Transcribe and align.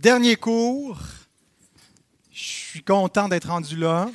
Dernier 0.00 0.36
cours. 0.36 0.98
Je 2.32 2.42
suis 2.42 2.82
content 2.82 3.28
d'être 3.28 3.48
rendu 3.50 3.76
là. 3.76 4.08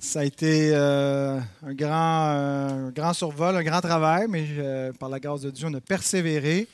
Ça 0.00 0.18
a 0.18 0.24
été 0.24 0.72
euh, 0.74 1.38
un, 1.64 1.74
grand, 1.74 2.30
euh, 2.34 2.90
grand 2.90 3.12
survol, 3.12 3.54
un 3.54 3.62
grand 3.62 3.80
travail, 3.80 4.26
mais 4.28 4.44
euh, 4.58 4.92
par 4.94 5.10
la 5.10 5.20
grâce 5.20 5.42
de 5.42 5.50
Dieu, 5.52 5.68
on 5.70 5.74
a 5.74 5.80
persévéré. 5.80 6.66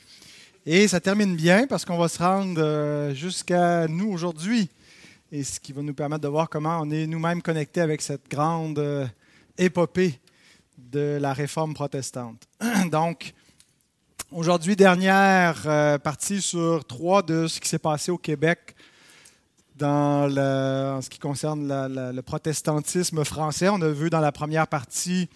Et 0.65 0.89
ça 0.89 0.99
termine 0.99 1.37
bien 1.37 1.67
parce 1.67 1.85
qu'on 1.85 1.99
va 1.99 2.09
se 2.09 2.23
rendre 2.23 3.13
jusqu'à 3.13 3.87
nous 3.87 4.11
aujourd'hui. 4.11 4.71
Et 5.31 5.45
ce 5.45 5.61
qui 5.61 5.75
va 5.75 5.83
nous 5.83 5.93
permettre 5.93 6.23
de 6.23 6.29
voir 6.29 6.49
comment 6.49 6.81
on 6.81 6.91
est 6.91 7.07
nous-mêmes 7.07 7.43
connectés 7.43 7.83
avec 7.83 8.01
cette 8.01 8.31
grande 8.31 8.83
épopée 9.59 10.19
de 10.79 11.19
la 11.21 11.35
réforme 11.35 11.75
protestante. 11.75 12.49
Donc, 12.91 13.35
Aujourd'hui, 14.35 14.77
dernière 14.77 15.65
euh, 15.67 15.99
partie 15.99 16.41
sur 16.41 16.87
trois 16.87 17.23
de 17.23 17.47
ce 17.47 17.61
qui 17.61 17.69
s'est 17.69 17.79
passé 17.79 18.11
au 18.11 18.17
Québec 18.17 18.75
dans 19.77 20.25
en 20.25 21.03
ce 21.03 21.11
qui 21.11 21.19
concerne 21.19 21.69
le 21.69 22.21
protestantisme 22.23 23.25
français. 23.25 23.69
On 23.69 23.83
a 23.83 23.91
vu 23.91 24.09
dans 24.09 24.21
la 24.21 24.33
première 24.33 24.69
partie 24.69 25.29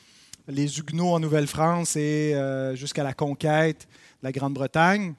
les 0.49 0.79
Huguenots 0.79 1.13
en 1.13 1.21
Nouvelle-France 1.21 1.97
et 1.97 2.35
euh, 2.35 2.75
jusqu'à 2.75 3.05
la 3.05 3.13
conquête 3.13 3.87
de 4.23 4.29
la 4.29 4.33
Grande-Bretagne. 4.33 5.15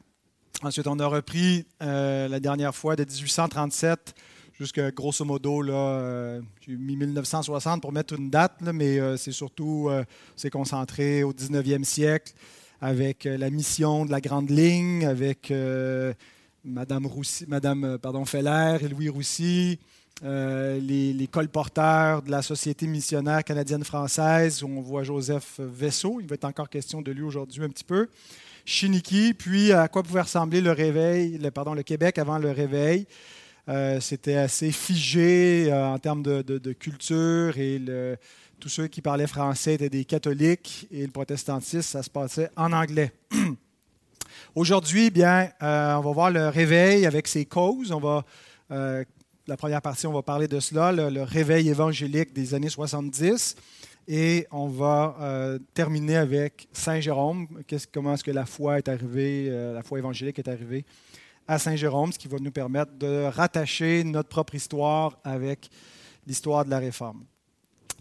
Ensuite, 0.63 0.87
on 0.87 0.97
a 0.97 1.05
repris 1.05 1.67
euh, 1.83 2.27
la 2.27 2.39
dernière 2.39 2.73
fois 2.73 2.95
de 2.95 3.03
1837 3.03 4.15
jusqu'à 4.57 4.89
grosso 4.89 5.23
modo, 5.23 5.61
là, 5.61 6.39
j'ai 6.61 6.75
mis 6.75 6.95
1960 6.95 7.79
pour 7.79 7.91
mettre 7.91 8.15
une 8.15 8.31
date, 8.31 8.53
mais 8.63 8.99
c'est 9.15 9.31
surtout, 9.31 9.87
c'est 10.35 10.49
concentré 10.49 11.21
au 11.21 11.31
19e 11.31 11.83
siècle 11.83 12.33
avec 12.81 13.25
euh, 13.25 13.37
la 13.37 13.49
mission 13.49 14.05
de 14.05 14.11
la 14.11 14.21
Grande 14.21 14.49
Ligne, 14.49 15.05
avec 15.05 15.51
euh, 15.51 16.13
Madame, 16.63 17.07
euh, 17.83 18.25
Feller 18.25 18.77
et 18.81 18.87
Louis 18.87 19.09
Roussy, 19.09 19.79
les, 20.23 21.29
colporteurs 21.31 22.21
de 22.21 22.31
la 22.31 22.41
Société 22.41 22.87
missionnaire 22.87 23.43
canadienne-française, 23.43 24.63
où 24.63 24.67
on 24.67 24.81
voit 24.81 25.03
Joseph 25.03 25.59
Vaisseau, 25.59 26.19
il 26.19 26.27
va 26.27 26.35
être 26.35 26.45
encore 26.45 26.69
question 26.69 27.01
de 27.01 27.11
lui 27.11 27.23
aujourd'hui 27.23 27.63
un 27.63 27.69
petit 27.69 27.83
peu, 27.83 28.07
Chiniki, 28.65 29.33
puis 29.33 29.71
à 29.71 29.87
quoi 29.87 30.03
pouvait 30.03 30.21
ressembler 30.21 30.61
le 30.61 30.71
réveil, 30.71 31.37
le 31.37 31.83
Québec 31.83 32.17
avant 32.17 32.37
le 32.37 32.51
réveil? 32.51 33.05
C'était 33.99 34.35
assez 34.35 34.71
figé 34.71 35.71
en 35.73 35.99
termes 35.99 36.23
de, 36.23 36.41
de 36.41 36.73
culture 36.73 37.57
et 37.57 37.79
le, 37.79 38.17
tous 38.59 38.69
ceux 38.69 38.87
qui 38.87 39.01
parlaient 39.01 39.27
français 39.27 39.75
étaient 39.75 39.89
des 39.89 40.05
catholiques 40.05 40.87
et 40.91 41.05
le 41.05 41.11
protestantisme, 41.11 41.81
ça 41.81 42.03
se 42.03 42.09
passait 42.09 42.49
en 42.55 42.73
anglais. 42.73 43.11
Aujourd'hui, 44.55 45.11
bien, 45.11 45.49
euh, 45.61 45.95
on 45.95 46.01
va 46.01 46.11
voir 46.11 46.31
le 46.31 46.49
réveil 46.49 47.05
avec 47.05 47.27
ses 47.27 47.45
causes. 47.45 47.91
On 47.91 47.99
va, 47.99 48.25
euh, 48.71 49.03
la 49.47 49.57
première 49.57 49.81
partie, 49.81 50.07
on 50.07 50.13
va 50.13 50.23
parler 50.23 50.47
de 50.47 50.59
cela, 50.59 50.91
le, 50.91 51.21
réveil 51.21 51.69
évangélique 51.69 52.33
des 52.33 52.53
années 52.53 52.69
70. 52.69 53.55
Et 54.07 54.47
on 54.51 54.67
va 54.67 55.15
euh, 55.19 55.59
terminer 55.73 56.15
avec 56.15 56.67
Saint 56.71 56.99
Jérôme. 56.99 57.47
comment 57.93 58.13
est-ce 58.13 58.23
que 58.23 58.31
la 58.31 58.45
foi 58.45 58.79
est 58.79 58.87
arrivée, 58.87 59.49
la 59.49 59.83
foi 59.83 59.99
évangélique 59.99 60.39
est 60.39 60.47
arrivée 60.47 60.85
à 61.47 61.59
Saint 61.59 61.75
Jérôme, 61.75 62.11
ce 62.11 62.19
qui 62.19 62.27
va 62.27 62.37
nous 62.39 62.51
permettre 62.51 62.93
de 62.93 63.25
rattacher 63.25 64.03
notre 64.03 64.29
propre 64.29 64.55
histoire 64.55 65.17
avec 65.23 65.69
l'histoire 66.25 66.65
de 66.65 66.69
la 66.69 66.79
Réforme. 66.79 67.23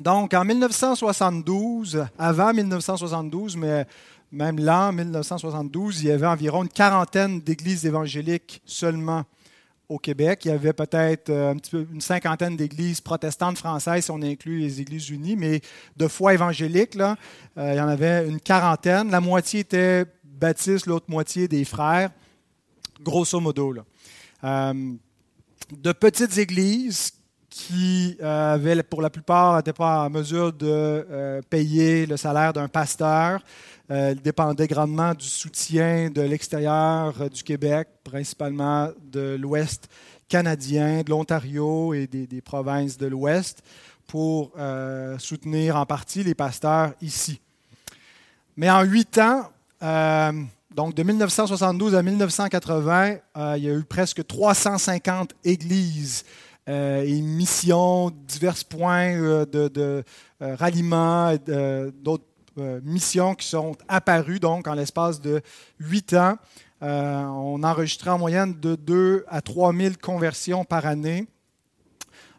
Donc, 0.01 0.35
en 0.35 0.45
1972, 0.45 2.07
avant 2.19 2.53
1972, 2.53 3.57
mais 3.57 3.87
même 4.31 4.59
là, 4.59 4.89
en 4.89 4.93
1972, 4.93 6.03
il 6.03 6.09
y 6.09 6.11
avait 6.11 6.27
environ 6.27 6.63
une 6.63 6.69
quarantaine 6.69 7.41
d'églises 7.41 7.87
évangéliques 7.87 8.61
seulement 8.67 9.25
au 9.89 9.99
Québec. 9.99 10.45
Il 10.45 10.49
y 10.49 10.51
avait 10.51 10.73
peut-être 10.73 11.31
euh, 11.31 11.55
une 11.73 12.01
cinquantaine 12.01 12.57
d'églises 12.57 13.01
protestantes 13.01 13.59
françaises, 13.59 14.05
si 14.05 14.11
on 14.11 14.21
inclut 14.21 14.59
les 14.59 14.81
Églises 14.81 15.11
unies, 15.11 15.37
mais 15.37 15.61
de 15.97 16.09
foi 16.09 16.35
évangélique, 16.35 16.95
là, 16.95 17.17
euh, 17.57 17.73
il 17.73 17.77
y 17.77 17.81
en 17.81 17.89
avait 17.89 18.29
une 18.29 18.41
quarantaine. 18.41 19.11
La 19.11 19.21
moitié 19.21 19.61
était 19.61 20.05
baptistes, 20.25 20.87
l'autre 20.87 21.07
moitié 21.09 21.49
des 21.49 21.65
frères, 21.65 22.11
grosso 23.01 23.41
modo. 23.41 23.75
Euh, 24.45 24.93
de 25.73 25.93
petites 25.93 26.37
églises 26.39 27.13
qui 27.57 28.19
euh, 28.21 28.53
avaient, 28.53 28.83
pour 28.83 29.01
la 29.01 29.09
plupart, 29.09 29.57
n'étaient 29.57 29.73
pas 29.73 30.05
en 30.05 30.11
mesure 30.11 30.53
de 30.53 30.67
euh, 30.69 31.41
payer 31.49 32.05
le 32.05 32.19
salaire 32.19 32.53
d'un 32.53 32.69
pasteur. 32.69 33.41
Euh, 33.91 34.13
ils 34.15 34.21
dépendaient 34.21 34.67
grandement 34.67 35.15
du 35.15 35.25
soutien 35.25 36.11
de 36.11 36.21
l'extérieur 36.21 37.15
du 37.31 37.43
Québec, 37.43 37.89
principalement 38.05 38.91
de 39.11 39.39
l'Ouest 39.41 39.89
canadien, 40.29 41.01
de 41.03 41.09
l'Ontario 41.09 41.95
et 41.95 42.07
des, 42.07 42.43
provinces 42.43 42.99
de 42.99 43.07
l'Ouest, 43.07 43.63
pour 44.07 44.51
soutenir 45.19 45.77
en 45.77 45.87
partie 45.87 46.25
les 46.25 46.35
pasteurs 46.35 46.93
ici. 47.01 47.41
Mais 48.57 48.69
en 48.69 48.83
huit 48.83 49.19
ans, 49.19 49.51
donc 50.75 50.95
de 50.95 51.03
1972 51.05 51.95
à 51.95 52.03
1980, 52.03 53.17
il 53.57 53.63
y 53.63 53.71
a 53.71 53.73
eu 53.73 53.85
presque 53.85 54.27
350 54.27 55.33
églises 55.45 56.25
euh, 56.69 57.05
et 57.05 57.21
missions, 57.21 58.11
divers 58.11 58.65
points 58.69 59.15
euh, 59.15 59.47
de, 59.47 60.03
euh, 60.43 60.57
ralliement, 60.57 61.35
d'autres 62.03 62.25
missions 62.83 63.35
qui 63.35 63.47
sont 63.47 63.77
apparues 63.87 64.41
donc 64.41 64.67
en 64.67 64.73
l'espace 64.73 65.21
de 65.21 65.43
huit 65.79 66.15
ans. 66.15 66.39
on 66.81 67.63
enregistrait 67.63 68.11
en 68.11 68.19
moyenne 68.19 68.59
de 68.59 68.77
2 68.77 69.27
à 69.29 69.43
3 69.43 69.75
000 69.75 69.95
conversions 70.01 70.65
par 70.65 70.87
année. 70.87 71.27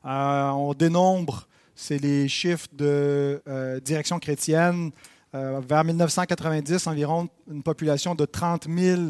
on 0.04 0.74
dénombre, 0.76 1.48
c'est 1.76 2.00
les 2.00 2.28
chiffres 2.28 2.68
de 2.74 3.40
direction 3.86 4.18
chrétienne, 4.18 4.90
vers 5.34 5.84
1990, 5.84 6.88
environ 6.88 7.30
une 7.52 7.62
population 7.62 8.16
de 8.16 8.26
30 8.26 8.68
000 8.68 9.02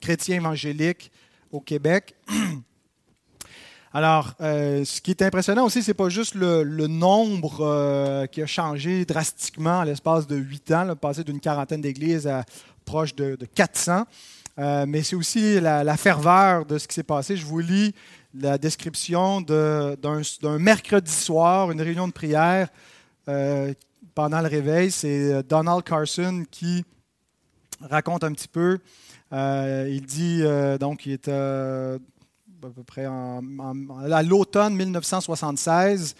chrétiens 0.00 0.36
évangéliques 0.36 1.12
au 1.52 1.60
Québec. 1.60 2.14
Alors, 3.96 4.34
euh, 4.40 4.84
ce 4.84 5.00
qui 5.00 5.12
est 5.12 5.22
impressionnant 5.22 5.64
aussi, 5.64 5.80
ce 5.80 5.90
n'est 5.90 5.94
pas 5.94 6.08
juste 6.08 6.34
le, 6.34 6.64
nombre 6.88 7.60
euh, 7.60 8.26
qui 8.26 8.42
a 8.42 8.46
changé 8.46 9.04
drastiquement 9.04 9.78
à 9.78 9.84
l'espace 9.84 10.26
de 10.26 10.34
huit 10.34 10.68
ans, 10.72 10.96
passé 10.96 11.22
d'une 11.22 11.38
quarantaine 11.38 11.80
d'églises 11.80 12.26
à 12.26 12.44
proche 12.84 13.14
de, 13.14 13.38
400, 13.54 14.04
euh, 14.58 14.84
mais 14.88 15.04
c'est 15.04 15.14
aussi 15.14 15.60
la, 15.60 15.96
ferveur 15.96 16.66
de 16.66 16.76
ce 16.76 16.88
qui 16.88 16.94
s'est 16.94 17.04
passé. 17.04 17.36
Je 17.36 17.46
vous 17.46 17.60
lis 17.60 17.94
la 18.36 18.58
description 18.58 19.40
d'un 19.40 20.58
mercredi 20.58 21.12
soir, 21.12 21.70
une 21.70 21.80
réunion 21.80 22.08
de 22.08 22.12
prière 22.12 22.70
pendant 23.26 24.40
le 24.40 24.48
réveil. 24.48 24.90
C'est 24.90 25.44
Donald 25.44 25.84
Carson 25.84 26.42
qui 26.50 26.84
raconte 27.80 28.24
un 28.24 28.32
petit 28.32 28.48
peu. 28.48 28.80
il 29.30 30.02
dit, 30.04 30.42
donc, 30.80 31.06
il 31.06 31.12
est 31.12 31.28
à 32.64 32.70
peu 32.70 32.82
près 32.82 33.04
à 33.04 34.22
l'automne 34.22 34.74
1976, 34.74 36.14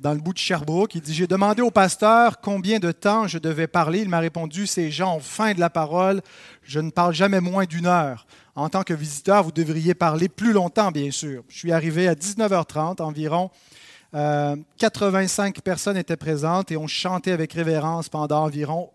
dans 0.00 0.12
le 0.12 0.18
bout 0.18 0.32
de 0.32 0.38
Sherbrooke. 0.38 0.96
Il 0.96 1.00
dit 1.00 1.14
J'ai 1.14 1.28
demandé 1.28 1.62
au 1.62 1.70
pasteur 1.70 2.40
combien 2.40 2.80
de 2.80 2.90
temps 2.90 3.28
je 3.28 3.38
devais 3.38 3.68
parler. 3.68 4.00
Il 4.00 4.08
m'a 4.08 4.18
répondu 4.18 4.66
Ces 4.66 4.90
gens 4.90 5.16
ont 5.16 5.20
faim 5.20 5.54
de 5.54 5.60
la 5.60 5.70
parole. 5.70 6.20
Je 6.64 6.80
ne 6.80 6.90
parle 6.90 7.14
jamais 7.14 7.40
moins 7.40 7.64
d'une 7.64 7.86
heure. 7.86 8.26
En 8.56 8.68
tant 8.68 8.82
que 8.82 8.92
visiteur, 8.92 9.44
vous 9.44 9.52
devriez 9.52 9.94
parler 9.94 10.28
plus 10.28 10.52
longtemps, 10.52 10.90
bien 10.90 11.12
sûr. 11.12 11.44
Je 11.48 11.58
suis 11.58 11.70
arrivé 11.70 12.08
à 12.08 12.14
19h30 12.14 13.00
environ. 13.00 13.50
85 14.12 15.56
euh, 15.56 15.60
personnes 15.60 15.96
étaient 15.96 16.16
présentes 16.16 16.72
et 16.72 16.76
on 16.76 16.88
chantait 16.88 17.32
avec 17.32 17.52
révérence 17.52 18.08
pendant 18.08 18.44
environ 18.44 18.90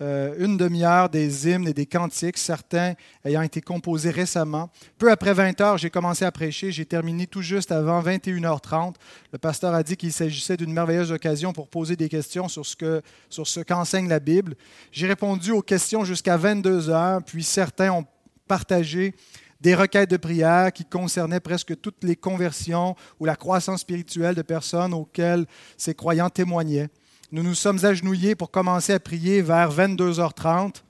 une 0.00 0.56
demi-heure 0.56 1.10
des 1.10 1.48
hymnes 1.48 1.68
et 1.68 1.74
des 1.74 1.86
cantiques, 1.86 2.38
certains 2.38 2.94
ayant 3.24 3.42
été 3.42 3.60
composés 3.60 4.10
récemment. 4.10 4.70
Peu 4.98 5.10
après 5.10 5.34
20 5.34 5.60
heures, 5.60 5.78
j'ai 5.78 5.90
commencé 5.90 6.24
à 6.24 6.32
prêcher. 6.32 6.72
J'ai 6.72 6.86
terminé 6.86 7.26
tout 7.26 7.42
juste 7.42 7.70
avant 7.70 8.02
21h30. 8.02 8.94
Le 9.32 9.38
pasteur 9.38 9.74
a 9.74 9.82
dit 9.82 9.96
qu'il 9.96 10.12
s'agissait 10.12 10.56
d'une 10.56 10.72
merveilleuse 10.72 11.12
occasion 11.12 11.52
pour 11.52 11.68
poser 11.68 11.96
des 11.96 12.08
questions 12.08 12.48
sur 12.48 12.64
ce, 12.64 12.76
que, 12.76 13.02
sur 13.28 13.46
ce 13.46 13.60
qu'enseigne 13.60 14.08
la 14.08 14.20
Bible. 14.20 14.56
J'ai 14.90 15.06
répondu 15.06 15.50
aux 15.50 15.62
questions 15.62 16.04
jusqu'à 16.04 16.36
22 16.36 16.88
heures, 16.88 17.22
puis 17.22 17.44
certains 17.44 17.92
ont 17.92 18.06
partagé 18.48 19.14
des 19.60 19.74
requêtes 19.74 20.10
de 20.10 20.16
prière 20.16 20.72
qui 20.72 20.84
concernaient 20.84 21.40
presque 21.40 21.78
toutes 21.80 22.02
les 22.02 22.16
conversions 22.16 22.96
ou 23.18 23.26
la 23.26 23.36
croissance 23.36 23.82
spirituelle 23.82 24.34
de 24.34 24.42
personnes 24.42 24.94
auxquelles 24.94 25.46
ces 25.76 25.94
croyants 25.94 26.30
témoignaient. 26.30 26.88
Nous 27.32 27.44
nous 27.44 27.54
sommes 27.54 27.84
agenouillés 27.84 28.34
pour 28.34 28.50
commencer 28.50 28.92
à 28.92 28.98
prier 28.98 29.40
vers 29.40 29.70
22h30. 29.72 30.82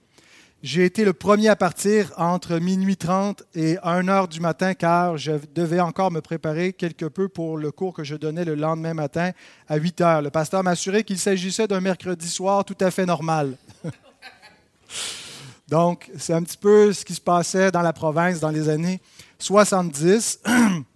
J'ai 0.62 0.86
été 0.86 1.04
le 1.04 1.12
premier 1.12 1.48
à 1.48 1.56
partir 1.56 2.14
entre 2.16 2.58
minuit 2.58 2.96
30 2.96 3.42
et 3.54 3.74
1h 3.74 4.26
du 4.28 4.40
matin 4.40 4.72
car 4.72 5.18
je 5.18 5.32
devais 5.54 5.80
encore 5.80 6.10
me 6.10 6.22
préparer 6.22 6.72
quelque 6.72 7.04
peu 7.04 7.28
pour 7.28 7.58
le 7.58 7.70
cours 7.70 7.92
que 7.92 8.04
je 8.04 8.16
donnais 8.16 8.46
le 8.46 8.54
lendemain 8.54 8.94
matin 8.94 9.32
à 9.68 9.78
8h. 9.78 10.22
Le 10.22 10.30
pasteur 10.30 10.64
m'a 10.64 10.70
assuré 10.70 11.04
qu'il 11.04 11.18
s'agissait 11.18 11.68
d'un 11.68 11.82
mercredi 11.82 12.28
soir 12.28 12.64
tout 12.64 12.76
à 12.80 12.90
fait 12.90 13.04
normal. 13.04 13.58
Donc, 15.68 16.10
c'est 16.16 16.32
un 16.32 16.42
petit 16.42 16.56
peu 16.56 16.94
ce 16.94 17.04
qui 17.04 17.14
se 17.14 17.20
passait 17.20 17.70
dans 17.70 17.82
la 17.82 17.92
province 17.92 18.40
dans 18.40 18.48
les 18.48 18.70
années 18.70 19.02
70. 19.38 20.40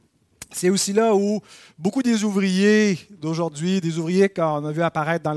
C'est 0.54 0.70
aussi 0.70 0.92
là 0.92 1.14
où 1.14 1.40
beaucoup 1.76 2.02
des 2.02 2.22
ouvriers 2.22 2.96
d'aujourd'hui, 3.20 3.80
des 3.80 3.98
ouvriers 3.98 4.28
qu'on 4.28 4.64
a 4.64 4.70
vu 4.70 4.82
apparaître 4.82 5.24
dans 5.24 5.32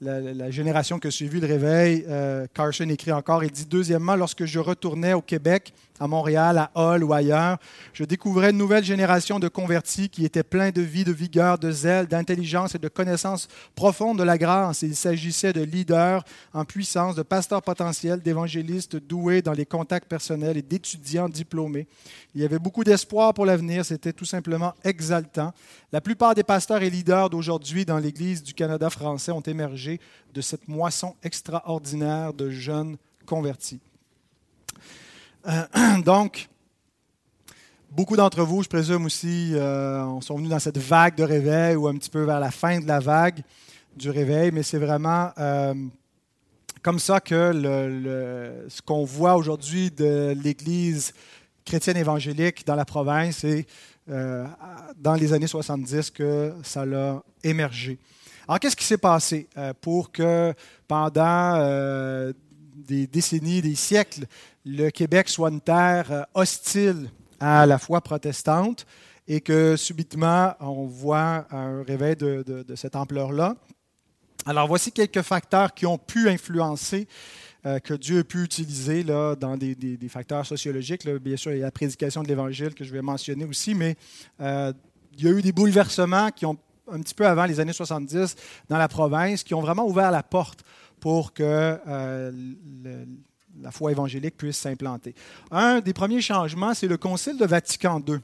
la, 0.00 0.50
génération 0.50 0.98
qui 0.98 1.06
a 1.06 1.10
suivi 1.12 1.40
le 1.40 1.46
réveil, 1.46 2.04
euh, 2.08 2.46
Carson 2.52 2.88
écrit 2.88 3.12
encore, 3.12 3.44
il 3.44 3.50
dit 3.50 3.66
Deuxièmement, 3.66 4.16
lorsque 4.16 4.44
je 4.44 4.58
retournais 4.58 5.12
au 5.12 5.22
Québec, 5.22 5.72
à 6.00 6.06
Montréal, 6.06 6.58
à 6.58 6.70
Hall 6.74 7.04
ou 7.04 7.12
ailleurs, 7.12 7.58
je 7.92 8.04
découvrais 8.04 8.50
une 8.50 8.58
nouvelle 8.58 8.84
génération 8.84 9.38
de 9.38 9.48
convertis 9.48 10.08
qui 10.08 10.24
étaient 10.24 10.42
pleins 10.42 10.70
de 10.70 10.82
vie, 10.82 11.04
de 11.04 11.12
vigueur, 11.12 11.58
de 11.58 11.70
zèle, 11.70 12.06
d'intelligence 12.06 12.74
et 12.74 12.78
de 12.78 12.88
connaissance 12.88 13.48
profonde 13.74 14.18
de 14.18 14.22
la 14.22 14.38
grâce. 14.38 14.82
Il 14.82 14.94
s'agissait 14.96 15.52
de 15.52 15.62
leaders 15.62 16.24
en 16.54 16.64
puissance, 16.64 17.14
de 17.14 17.22
pasteurs 17.22 17.62
potentiels, 17.62 18.20
d'évangélistes 18.20 18.96
doués 18.96 19.42
dans 19.42 19.52
les 19.52 19.66
contacts 19.66 20.08
personnels 20.08 20.56
et 20.56 20.62
d'étudiants 20.62 21.28
diplômés. 21.28 21.86
Il 22.34 22.40
y 22.40 22.44
avait 22.44 22.58
beaucoup 22.58 22.84
d'espoir 22.84 23.34
pour 23.34 23.46
l'avenir, 23.46 23.84
c'était 23.84 24.12
tout 24.12 24.24
simplement 24.24 24.74
exaltant. 24.84 25.52
La 25.92 26.00
plupart 26.00 26.34
des 26.34 26.44
pasteurs 26.44 26.82
et 26.82 26.90
leaders 26.90 27.30
d'aujourd'hui 27.30 27.84
dans 27.84 27.98
l'Église 27.98 28.42
du 28.42 28.54
Canada 28.54 28.90
français 28.90 29.32
ont 29.32 29.40
émergé 29.40 30.00
de 30.34 30.40
cette 30.40 30.68
moisson 30.68 31.14
extraordinaire 31.22 32.32
de 32.32 32.50
jeunes 32.50 32.96
convertis. 33.26 33.80
Euh, 35.48 35.64
donc, 36.04 36.48
beaucoup 37.90 38.16
d'entre 38.16 38.42
vous, 38.42 38.62
je 38.62 38.68
présume 38.68 39.06
aussi, 39.06 39.54
euh, 39.54 40.20
sont 40.20 40.36
venus 40.36 40.50
dans 40.50 40.58
cette 40.58 40.78
vague 40.78 41.14
de 41.14 41.24
réveil 41.24 41.76
ou 41.76 41.88
un 41.88 41.96
petit 41.96 42.10
peu 42.10 42.22
vers 42.24 42.40
la 42.40 42.50
fin 42.50 42.80
de 42.80 42.86
la 42.86 43.00
vague 43.00 43.42
du 43.96 44.10
réveil, 44.10 44.50
mais 44.52 44.62
c'est 44.62 44.78
vraiment 44.78 45.30
euh, 45.38 45.74
comme 46.82 46.98
ça 46.98 47.20
que 47.20 47.52
ce 48.68 48.82
qu'on 48.82 49.04
voit 49.04 49.36
aujourd'hui 49.36 49.90
de 49.90 50.36
l'Église 50.40 51.12
chrétienne 51.64 51.96
évangélique 51.96 52.64
dans 52.66 52.76
la 52.76 52.84
province 52.84 53.42
et 53.44 53.66
dans 54.06 55.14
les 55.14 55.32
années 55.32 55.48
70 55.48 56.10
que 56.12 56.54
ça 56.62 56.82
a 56.82 57.22
émergé. 57.42 57.98
Alors, 58.46 58.60
qu'est-ce 58.60 58.76
qui 58.76 58.84
s'est 58.84 58.96
passé 58.96 59.48
pour 59.80 60.12
que 60.12 60.54
pendant 60.86 62.32
des 62.86 63.06
décennies, 63.06 63.62
des 63.62 63.74
siècles, 63.74 64.26
le 64.64 64.90
Québec 64.90 65.28
soit 65.28 65.50
une 65.50 65.60
terre 65.60 66.10
euh, 66.10 66.22
hostile 66.34 67.10
à 67.40 67.66
la 67.66 67.78
foi 67.78 68.00
protestante 68.00 68.86
et 69.26 69.40
que 69.40 69.76
subitement 69.76 70.54
on 70.60 70.86
voit 70.86 71.46
un 71.50 71.82
réveil 71.82 72.16
de, 72.16 72.64
cette 72.74 72.96
ampleur-là. 72.96 73.56
Alors 74.46 74.66
voici 74.66 74.92
quelques 74.92 75.22
facteurs 75.22 75.74
qui 75.74 75.86
ont 75.86 75.98
pu 75.98 76.28
influencer, 76.28 77.06
euh, 77.66 77.78
que 77.78 77.94
Dieu 77.94 78.20
a 78.20 78.24
pu 78.24 78.42
utiliser 78.42 79.02
là, 79.02 79.34
dans 79.34 79.56
des, 79.56 79.98
facteurs 80.08 80.46
sociologiques. 80.46 81.06
Bien 81.06 81.36
sûr, 81.36 81.52
il 81.52 81.58
y 81.58 81.62
a 81.62 81.66
la 81.66 81.70
prédication 81.70 82.22
de 82.22 82.28
l'Évangile 82.28 82.74
que 82.74 82.84
je 82.84 82.92
vais 82.92 83.02
mentionner 83.02 83.44
aussi, 83.44 83.74
mais 83.74 83.96
euh, 84.40 84.72
il 85.18 85.24
y 85.24 85.28
a 85.28 85.32
eu 85.32 85.42
des 85.42 85.52
bouleversements 85.52 86.30
qui 86.30 86.46
ont 86.46 86.56
un 86.90 87.00
petit 87.00 87.14
peu 87.14 87.26
avant 87.26 87.44
les 87.44 87.60
années 87.60 87.72
70 87.72 88.36
dans 88.68 88.78
la 88.78 88.88
province, 88.88 89.42
qui 89.42 89.54
ont 89.54 89.60
vraiment 89.60 89.86
ouvert 89.86 90.10
la 90.10 90.22
porte 90.22 90.64
pour 91.00 91.32
que 91.32 91.78
la 93.62 93.70
foi 93.70 93.92
évangélique 93.92 94.36
puisse 94.36 94.58
s'implanter. 94.58 95.14
Un 95.50 95.80
des 95.80 95.92
premiers 95.92 96.20
changements, 96.20 96.74
c'est 96.74 96.86
le 96.86 96.96
Concile 96.96 97.36
de 97.36 97.46
Vatican 97.46 98.02
II. 98.06 98.18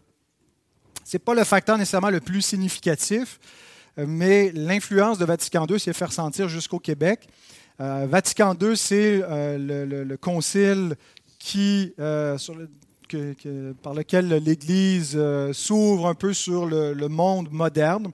Ce 1.04 1.16
n'est 1.16 1.20
pas 1.20 1.34
le 1.34 1.44
facteur 1.44 1.76
nécessairement 1.76 2.10
le 2.10 2.20
plus 2.20 2.40
significatif, 2.40 3.38
euh, 3.98 4.06
mais 4.08 4.52
l'influence 4.52 5.18
de 5.18 5.24
Vatican 5.24 5.66
II 5.68 5.78
s'est 5.78 5.92
fait 5.92 6.06
ressentir 6.06 6.48
jusqu'au 6.48 6.78
Québec. 6.78 7.28
Euh, 7.80 8.06
Vatican 8.08 8.54
II, 8.60 8.76
c'est 8.76 9.20
euh, 9.22 10.04
le, 10.04 10.16
concile 10.16 10.96
qui, 11.38 11.92
par 11.96 13.94
lequel 13.94 14.28
l'Église 14.28 15.18
s'ouvre 15.52 16.06
un 16.06 16.14
peu 16.14 16.32
sur 16.32 16.64
le 16.64 17.08
monde 17.08 17.48
moderne. 17.50 18.10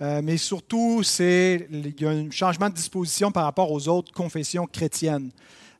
Mais 0.00 0.36
surtout, 0.36 1.02
c'est, 1.02 1.68
il 1.70 2.00
y 2.00 2.06
a 2.06 2.10
un 2.10 2.30
changement 2.30 2.68
de 2.68 2.74
disposition 2.74 3.30
par 3.30 3.44
rapport 3.44 3.70
aux 3.70 3.88
autres 3.88 4.12
confessions 4.12 4.66
chrétiennes. 4.66 5.30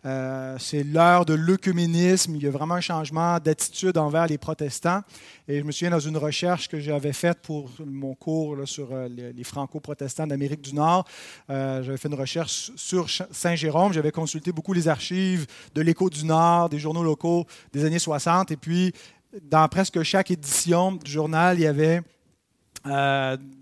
Euh, 0.06 0.56
c'est 0.58 0.82
l'heure 0.82 1.26
de 1.26 1.34
l'œcuménisme. 1.34 2.34
Il 2.36 2.42
y 2.42 2.46
a 2.46 2.50
vraiment 2.50 2.74
un 2.74 2.80
changement 2.80 3.38
d'attitude 3.38 3.98
envers 3.98 4.26
les 4.26 4.38
protestants. 4.38 5.02
Et 5.46 5.58
je 5.58 5.64
me 5.64 5.72
souviens 5.72 5.90
dans 5.90 6.00
une 6.00 6.16
recherche 6.16 6.68
que 6.68 6.80
j'avais 6.80 7.12
faite 7.12 7.40
pour 7.42 7.70
mon 7.84 8.14
cours 8.14 8.56
sur 8.66 8.92
euh, 8.92 9.08
les, 9.08 9.44
franco-protestants 9.44 10.26
d'Amérique 10.26 10.62
du 10.62 10.74
Nord, 10.74 11.06
euh, 11.48 11.82
j'avais 11.82 11.98
fait 11.98 12.08
une 12.08 12.14
recherche 12.14 12.70
sur 12.76 13.08
Saint-Jérôme. 13.30 13.92
J'avais 13.92 14.12
consulté 14.12 14.52
beaucoup 14.52 14.72
les 14.72 14.88
archives 14.88 15.46
de 15.74 15.82
l'Écho 15.82 16.08
du 16.08 16.24
Nord, 16.24 16.68
des 16.68 16.78
journaux 16.78 17.02
locaux 17.04 17.46
des 17.72 17.84
années 17.84 17.98
60. 17.98 18.50
Et 18.52 18.56
puis, 18.56 18.92
dans 19.42 19.68
presque 19.68 20.02
chaque 20.02 20.30
édition 20.30 20.92
du 20.92 21.10
journal, 21.10 21.58
il 21.58 21.62
y 21.62 21.66
avait 21.66 22.00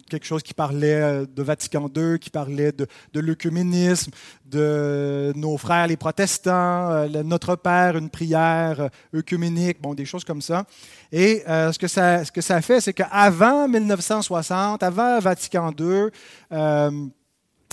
quelque 0.08 0.26
chose 0.26 0.42
qui 0.42 0.54
parlait 0.54 1.00
euh, 1.00 1.26
de 1.26 1.42
Vatican 1.42 1.90
II, 1.94 2.18
qui 2.18 2.30
parlait 2.30 2.72
de, 2.72 2.86
de 3.12 3.20
l'œcuménisme, 3.20 4.10
de 4.46 5.32
nos 5.36 5.56
frères 5.56 5.86
les 5.86 5.96
protestants, 5.96 6.90
euh, 6.90 7.22
Notre 7.22 7.56
Père, 7.56 7.96
une 7.96 8.10
prière 8.10 8.80
euh, 8.80 8.88
œcuménique, 9.18 9.80
bon, 9.80 9.94
des 9.94 10.04
choses 10.04 10.24
comme 10.24 10.42
ça. 10.42 10.64
Et 11.12 11.42
ce, 11.46 11.78
que 11.78 11.88
ça, 11.88 12.24
ce 12.24 12.32
que 12.32 12.40
ça 12.40 12.60
fait, 12.60 12.80
c'est 12.80 12.92
qu'avant 12.92 13.66
1960, 13.68 14.82
avant 14.82 15.18
Vatican 15.20 15.72
II, 15.78 16.10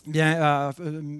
Bien, 0.07 0.71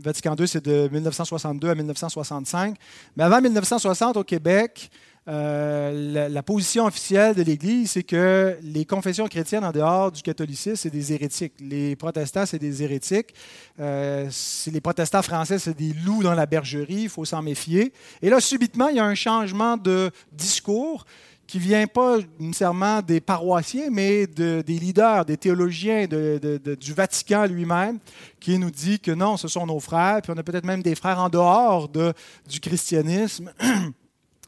Vatican 0.03 0.35
II, 0.37 0.47
c'est 0.47 0.63
de 0.63 0.87
1962 0.89 1.69
à 1.69 1.75
1965. 1.75 2.77
Mais 3.17 3.23
avant 3.23 3.41
1960, 3.41 4.17
au 4.17 4.23
Québec, 4.23 4.91
euh, 5.27 6.29
la, 6.29 6.43
position 6.43 6.85
officielle 6.85 7.33
de 7.33 7.41
l'Église, 7.41 7.91
c'est 7.91 8.03
que 8.03 8.57
les 8.61 8.85
confessions 8.85 9.27
chrétiennes 9.27 9.65
en 9.65 9.71
dehors 9.71 10.11
du 10.11 10.21
catholicisme, 10.21 10.75
c'est 10.75 10.91
des 10.91 11.13
hérétiques. 11.13 11.53
Les 11.59 11.95
protestants, 11.95 12.45
c'est 12.45 12.59
des 12.59 12.83
hérétiques. 12.83 13.33
Euh, 13.79 14.29
les 14.71 14.81
protestants 14.81 15.23
français, 15.23 15.57
c'est 15.57 15.75
des 15.75 15.93
loups 16.05 16.21
dans 16.21 16.35
la 16.35 16.45
bergerie, 16.45 17.03
il 17.03 17.09
faut 17.09 17.25
s'en 17.25 17.41
méfier. 17.41 17.91
Et 18.21 18.29
là, 18.29 18.39
subitement, 18.39 18.89
il 18.89 18.97
y 18.97 18.99
a 18.99 19.05
un 19.05 19.15
changement 19.15 19.77
de 19.77 20.11
discours 20.31 21.05
qui 21.47 21.57
vient 21.59 21.87
pas 21.87 22.17
nécessairement 22.39 23.01
des 23.01 23.19
paroissiens, 23.19 23.89
mais 23.91 24.27
des 24.27 24.63
leaders, 24.63 25.25
des 25.25 25.37
théologiens 25.37 26.07
du 26.07 26.93
Vatican 26.93 27.45
lui-même, 27.45 27.99
qui 28.39 28.57
nous 28.57 28.71
dit 28.71 28.99
que 28.99 29.11
non, 29.11 29.37
ce 29.37 29.47
sont 29.47 29.65
nos 29.65 29.79
frères, 29.79 30.21
puis 30.21 30.31
on 30.35 30.37
a 30.37 30.43
peut-être 30.43 30.65
même 30.65 30.81
des 30.81 30.95
frères 30.95 31.19
en 31.19 31.29
dehors 31.29 31.87
du 31.87 32.59
christianisme. 32.59 33.51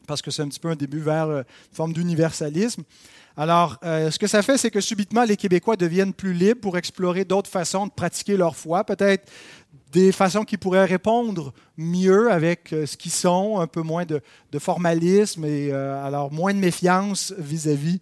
parce 0.07 0.21
que 0.21 0.31
c'est 0.31 0.41
un 0.41 0.47
petit 0.47 0.59
peu 0.59 0.69
un 0.69 0.75
début 0.75 0.99
vers 0.99 1.27
euh, 1.27 1.39
une 1.39 1.75
forme 1.75 1.93
d'universalisme. 1.93 2.83
Alors, 3.35 3.77
euh, 3.83 4.09
ce 4.09 4.17
que 4.17 4.25
ça 4.25 4.41
fait, 4.41 4.57
c'est 4.57 4.71
que 4.71 4.81
subitement, 4.81 5.23
les 5.23 5.37
Québécois 5.37 5.75
deviennent 5.75 6.13
plus 6.13 6.33
libres 6.33 6.61
pour 6.61 6.77
explorer 6.77 7.25
d'autres 7.25 7.49
façons 7.49 7.85
de 7.85 7.91
pratiquer 7.91 8.35
leur 8.35 8.55
foi, 8.55 8.83
peut-être 8.83 9.29
des 9.91 10.11
façons 10.11 10.43
qui 10.43 10.57
pourraient 10.57 10.85
répondre 10.85 11.53
mieux 11.77 12.31
avec 12.31 12.73
euh, 12.73 12.85
ce 12.87 12.97
qu'ils 12.97 13.11
sont, 13.11 13.59
un 13.59 13.67
peu 13.67 13.81
moins 13.81 14.05
de, 14.05 14.21
formalisme 14.57 15.45
et 15.45 15.71
alors 15.71 16.31
moins 16.31 16.51
de 16.51 16.57
méfiance 16.57 17.31
vis-à-vis 17.37 18.01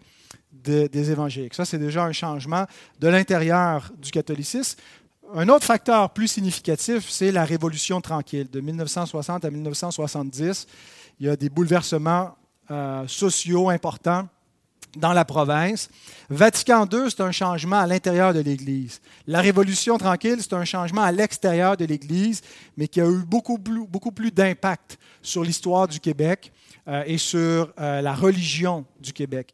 des 0.54 1.12
évangéliques. 1.12 1.54
Ça, 1.54 1.66
c'est 1.66 1.78
déjà 1.78 2.06
un 2.06 2.14
changement 2.14 2.66
de 3.00 3.08
l'intérieur 3.08 3.92
du 3.98 4.10
catholicisme. 4.10 4.80
Un 5.34 5.50
autre 5.50 5.66
facteur 5.66 6.12
plus 6.12 6.28
significatif, 6.28 7.10
c'est 7.10 7.32
la 7.32 7.46
Révolution 7.46 8.00
tranquille 8.00 8.48
de 8.50 8.62
1960 8.62 9.44
à 9.44 9.50
1970 9.50 10.68
il 11.20 11.28
y 11.28 11.30
a 11.30 11.36
des 11.36 11.50
bouleversements 11.50 12.36
euh, 12.72 13.08
sociaux 13.08 13.70
importants 13.70 14.28
dans 14.98 15.14
la 15.14 15.26
province. 15.26 15.90
Vatican 16.30 16.88
II, 16.92 17.10
c'est 17.10 17.22
un 17.22 17.32
changement 17.32 17.78
à 17.78 17.86
l'intérieur 17.86 18.34
de 18.34 18.40
l'Église. 18.40 19.02
La 19.28 19.42
Révolution 19.42 19.98
tranquille, 19.98 20.38
c'est 20.40 20.54
un 20.54 20.66
changement 20.66 21.02
à 21.02 21.12
l'extérieur 21.12 21.76
de 21.78 21.86
l'Église, 21.86 22.42
mais 22.78 22.88
qui 22.88 23.02
a 23.02 23.06
eu 23.06 23.24
beaucoup 23.24 23.58
plus, 23.58 24.32
d'impact 24.32 24.98
sur 25.22 25.44
l'histoire 25.44 25.88
du 25.88 26.00
Québec 26.00 26.52
euh, 26.88 27.04
et 27.06 27.18
sur 27.18 27.74
euh, 27.80 28.02
la 28.02 28.14
religion 28.14 28.86
du 29.00 29.12
Québec. 29.14 29.54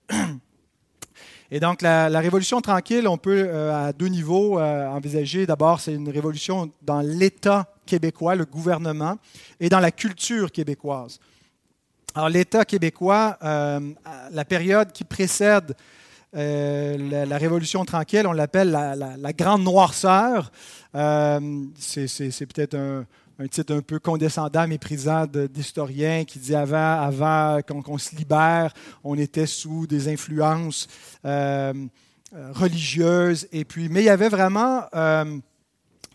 Et 1.53 1.59
donc, 1.59 1.81
la 1.81 2.07
Révolution 2.07 2.61
tranquille, 2.61 3.05
on 3.09 3.17
peut 3.17 3.51
à 3.51 3.91
deux 3.91 4.07
niveaux 4.07 4.57
envisager. 4.57 5.45
D'abord, 5.45 5.81
c'est 5.81 5.93
une 5.93 6.07
révolution 6.07 6.71
dans 6.81 7.01
l'État 7.01 7.67
québécois, 7.85 8.35
le 8.35 8.45
gouvernement, 8.45 9.17
et 9.59 9.67
dans 9.67 9.81
la 9.81 9.91
culture 9.91 10.49
québécoise. 10.49 11.19
Alors, 12.13 12.27
l'État 12.27 12.65
québécois, 12.65 13.37
euh, 13.41 13.79
la 14.31 14.43
période 14.43 14.91
qui 14.91 15.05
précède 15.05 15.77
euh, 16.35 17.25
la, 17.25 17.37
Révolution 17.37 17.85
tranquille, 17.85 18.27
on 18.27 18.33
l'appelle 18.33 18.71
la, 18.71 19.33
Grande 19.33 19.63
Noirceur. 19.63 20.51
Euh, 20.93 21.39
c'est 21.77 22.45
peut-être 22.47 22.75
un, 22.75 23.05
titre 23.47 23.73
un 23.73 23.81
peu 23.81 23.99
condescendant, 23.99 24.67
méprisant 24.67 25.25
d'historien 25.25 26.25
qui 26.25 26.39
dit 26.39 26.53
avant, 26.53 27.01
avant 27.01 27.61
qu'on 27.61 27.97
se 27.97 28.13
libère, 28.15 28.73
on 29.05 29.17
était 29.17 29.45
sous 29.45 29.87
des 29.87 30.11
influences 30.11 30.89
religieuses. 32.33 33.47
Et 33.53 33.63
puis, 33.63 33.87
mais 33.87 34.01
il 34.01 34.05
y 34.05 34.09
avait 34.09 34.29
vraiment 34.29 34.83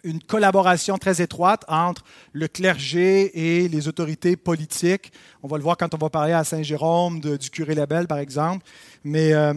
une 0.06 0.22
collaboration 0.22 0.96
très 0.98 1.20
étroite 1.20 1.64
entre 1.68 2.04
le 2.32 2.46
clergé 2.48 3.62
et 3.62 3.68
les 3.68 3.88
autorités 3.88 4.36
politiques. 4.36 5.12
On 5.42 5.48
va 5.48 5.56
le 5.56 5.64
voir 5.64 5.76
quand 5.76 5.92
on 5.94 5.98
va 5.98 6.08
parler 6.08 6.32
à 6.32 6.44
Saint-Jérôme 6.44 7.20
du 7.20 7.50
curé 7.50 7.74
Labelle, 7.74 8.06
par 8.06 8.18
exemple. 8.18 8.64
Mais 9.02 9.32
euh, 9.32 9.52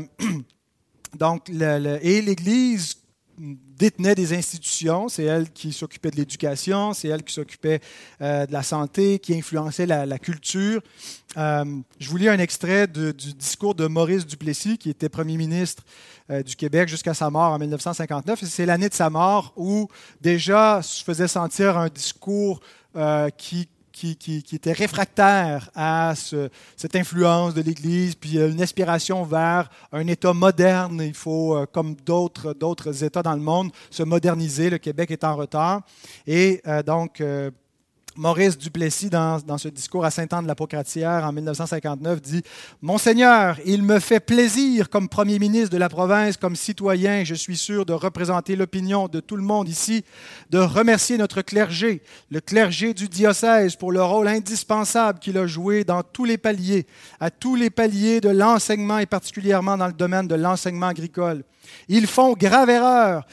donc, 1.15 1.49
et 1.49 2.21
l'Église 2.21 2.98
détenait 3.39 4.15
des 4.15 4.33
institutions. 4.33 5.07
C'est 5.07 5.23
elle 5.23 5.49
qui 5.51 5.71
s'occupait 5.71 6.11
de 6.11 6.17
l'éducation, 6.17 6.93
c'est 6.93 7.07
elle 7.07 7.23
qui 7.23 7.33
s'occupait 7.33 7.79
euh, 8.21 8.45
de 8.45 8.51
la 8.51 8.63
santé, 8.63 9.19
qui 9.19 9.33
influençait 9.33 9.85
la, 9.85 10.19
culture. 10.19 10.81
Euh, 11.37 11.63
je 11.99 12.09
vous 12.09 12.17
lis 12.17 12.27
un 12.27 12.39
extrait 12.39 12.87
du 12.87 13.33
discours 13.33 13.75
de 13.75 13.87
Maurice 13.87 14.25
Duplessis, 14.25 14.77
qui 14.77 14.89
était 14.89 15.09
premier 15.09 15.37
ministre 15.37 15.83
euh, 16.29 16.43
du 16.43 16.55
Québec 16.55 16.89
jusqu'à 16.89 17.13
sa 17.13 17.29
mort 17.29 17.53
en 17.53 17.59
1959. 17.59 18.43
C'est 18.43 18.65
l'année 18.65 18.89
de 18.89 18.93
sa 18.93 19.09
mort 19.09 19.53
où 19.55 19.87
déjà 20.21 20.81
se 20.81 21.03
faisait 21.03 21.27
sentir 21.27 21.77
un 21.77 21.87
discours 21.87 22.59
qui 23.37 23.69
qui, 23.99 24.43
était 24.53 24.71
réfractaire 24.71 25.69
à 25.75 26.13
cette 26.15 26.95
influence 26.95 27.53
de 27.53 27.61
l'Église, 27.61 28.15
puis 28.15 28.37
une 28.37 28.61
aspiration 28.61 29.23
vers 29.23 29.69
un 29.91 30.07
État 30.07 30.33
moderne. 30.33 31.01
Il 31.03 31.13
faut, 31.13 31.55
euh, 31.55 31.65
comme 31.65 31.95
d'autres, 31.95 32.53
d'autres 32.53 33.03
États 33.03 33.21
dans 33.21 33.33
le 33.33 33.41
monde, 33.41 33.71
se 33.89 34.03
moderniser. 34.03 34.69
Le 34.69 34.77
Québec 34.77 35.11
est 35.11 35.23
en 35.23 35.35
retard. 35.35 35.81
Et 36.25 36.61
euh, 36.67 36.81
donc, 36.83 37.21
euh, 37.21 37.51
Maurice 38.19 38.57
Duplessis, 38.57 39.09
dans, 39.09 39.57
ce 39.57 39.69
discours 39.69 40.03
à 40.03 40.11
Saint-Anne-de-la-Pocratière 40.11 41.23
en 41.23 41.31
1959, 41.31 42.21
dit 42.21 42.43
Monseigneur, 42.81 43.57
il 43.65 43.81
me 43.81 43.97
fait 43.99 44.19
plaisir, 44.19 44.89
comme 44.89 45.07
premier 45.07 45.39
ministre 45.39 45.69
de 45.69 45.77
la 45.77 45.87
province, 45.87 46.35
comme 46.35 46.57
citoyen, 46.57 47.23
je 47.23 47.33
suis 47.33 47.55
sûr 47.55 47.85
de 47.85 47.93
représenter 47.93 48.57
l'opinion 48.57 49.07
de 49.07 49.21
tout 49.21 49.37
le 49.37 49.41
monde 49.41 49.69
ici, 49.69 50.03
de 50.49 50.57
remercier 50.57 51.17
notre 51.17 51.41
clergé, 51.41 52.01
le 52.29 52.41
clergé 52.41 52.93
du 52.93 53.07
diocèse, 53.07 53.77
pour 53.77 53.93
le 53.93 54.03
rôle 54.03 54.27
indispensable 54.27 55.19
qu'il 55.19 55.37
a 55.37 55.47
joué 55.47 55.85
dans 55.85 56.03
tous 56.03 56.25
les 56.25 56.37
paliers, 56.37 56.87
à 57.21 57.31
tous 57.31 57.55
les 57.55 57.69
paliers 57.69 58.19
de 58.19 58.29
l'enseignement 58.29 58.99
et 58.99 59.05
particulièrement 59.05 59.77
dans 59.77 59.87
le 59.87 59.93
domaine 59.93 60.27
de 60.27 60.35
l'enseignement 60.35 60.87
agricole. 60.87 61.45
Ils 61.87 62.07
font 62.07 62.33
grave 62.33 62.69
erreur 62.69 63.23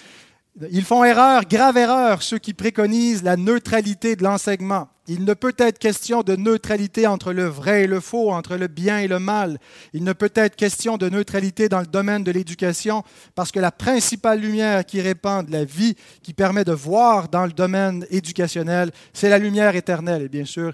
ils 0.70 0.84
font 0.84 1.04
erreur, 1.04 1.44
grave 1.44 1.76
erreur, 1.76 2.22
ceux 2.22 2.38
qui 2.38 2.54
préconisent 2.54 3.22
la 3.22 3.36
neutralité 3.36 4.16
de 4.16 4.24
l'enseignement. 4.24 4.88
Il 5.08 5.24
ne 5.24 5.34
peut 5.34 5.54
être 5.58 5.78
question 5.78 6.22
de 6.22 6.34
neutralité 6.34 7.06
entre 7.06 7.32
le 7.32 7.44
vrai 7.44 7.84
et 7.84 7.86
le 7.86 8.00
faux, 8.00 8.32
entre 8.32 8.56
le 8.56 8.66
bien 8.66 8.98
et 8.98 9.06
le 9.06 9.18
mal. 9.18 9.58
Il 9.92 10.02
ne 10.02 10.12
peut 10.12 10.32
être 10.34 10.56
question 10.56 10.96
de 10.96 11.08
neutralité 11.08 11.68
dans 11.68 11.80
le 11.80 11.86
domaine 11.86 12.24
de 12.24 12.32
l'éducation, 12.32 13.04
parce 13.34 13.52
que 13.52 13.60
la 13.60 13.70
principale 13.70 14.40
lumière 14.40 14.84
qui 14.84 15.00
répand 15.00 15.46
de 15.46 15.52
la 15.52 15.64
vie, 15.64 15.94
qui 16.22 16.32
permet 16.32 16.64
de 16.64 16.72
voir 16.72 17.28
dans 17.28 17.44
le 17.44 17.52
domaine 17.52 18.04
éducationnel, 18.10 18.90
c'est 19.12 19.28
la 19.28 19.38
lumière 19.38 19.76
éternelle. 19.76 20.22
Et 20.22 20.28
bien 20.28 20.44
sûr, 20.44 20.72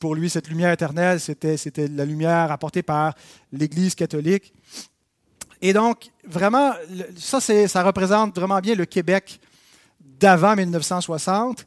pour 0.00 0.14
lui, 0.14 0.28
cette 0.28 0.48
lumière 0.48 0.72
éternelle, 0.72 1.20
c'était 1.20 1.86
la 1.88 2.04
lumière 2.04 2.50
apportée 2.50 2.82
par 2.82 3.14
l'Église 3.52 3.94
catholique. 3.94 4.52
Et 5.62 5.72
donc, 5.72 6.10
vraiment, 6.24 6.72
ça, 7.16 7.40
ça 7.40 7.82
représente 7.82 8.34
vraiment 8.36 8.60
bien 8.60 8.74
le 8.74 8.86
Québec 8.86 9.40
d'avant 10.00 10.56
1960, 10.56 11.66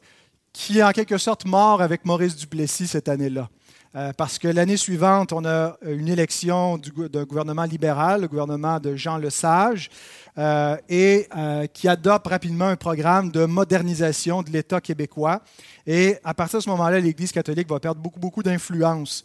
qui 0.52 0.78
est 0.78 0.82
en 0.82 0.92
quelque 0.92 1.18
sorte 1.18 1.44
mort 1.44 1.82
avec 1.82 2.04
Maurice 2.04 2.36
Duplessis 2.36 2.88
cette 2.88 3.08
année-là. 3.08 3.48
Euh, 3.96 4.12
parce 4.12 4.40
que 4.40 4.48
l'année 4.48 4.76
suivante, 4.76 5.32
on 5.32 5.44
a 5.44 5.76
une 5.86 6.08
élection 6.08 6.78
d'un 6.78 7.22
gouvernement 7.22 7.62
libéral, 7.62 8.22
le 8.22 8.28
gouvernement 8.28 8.80
de 8.80 8.96
Jean 8.96 9.18
Lesage, 9.18 9.88
euh, 10.36 10.76
et 10.88 11.28
euh, 11.36 11.66
qui 11.68 11.86
adopte 11.86 12.26
rapidement 12.26 12.66
un 12.66 12.76
programme 12.76 13.30
de 13.30 13.44
modernisation 13.44 14.42
de 14.42 14.50
l'État 14.50 14.80
québécois. 14.80 15.42
Et 15.86 16.16
à 16.24 16.34
partir 16.34 16.58
de 16.58 16.64
ce 16.64 16.70
moment-là, 16.70 16.98
l'Église 16.98 17.30
catholique 17.30 17.68
va 17.68 17.78
perdre 17.78 18.00
beaucoup, 18.00 18.18
beaucoup 18.18 18.42
d'influence. 18.42 19.24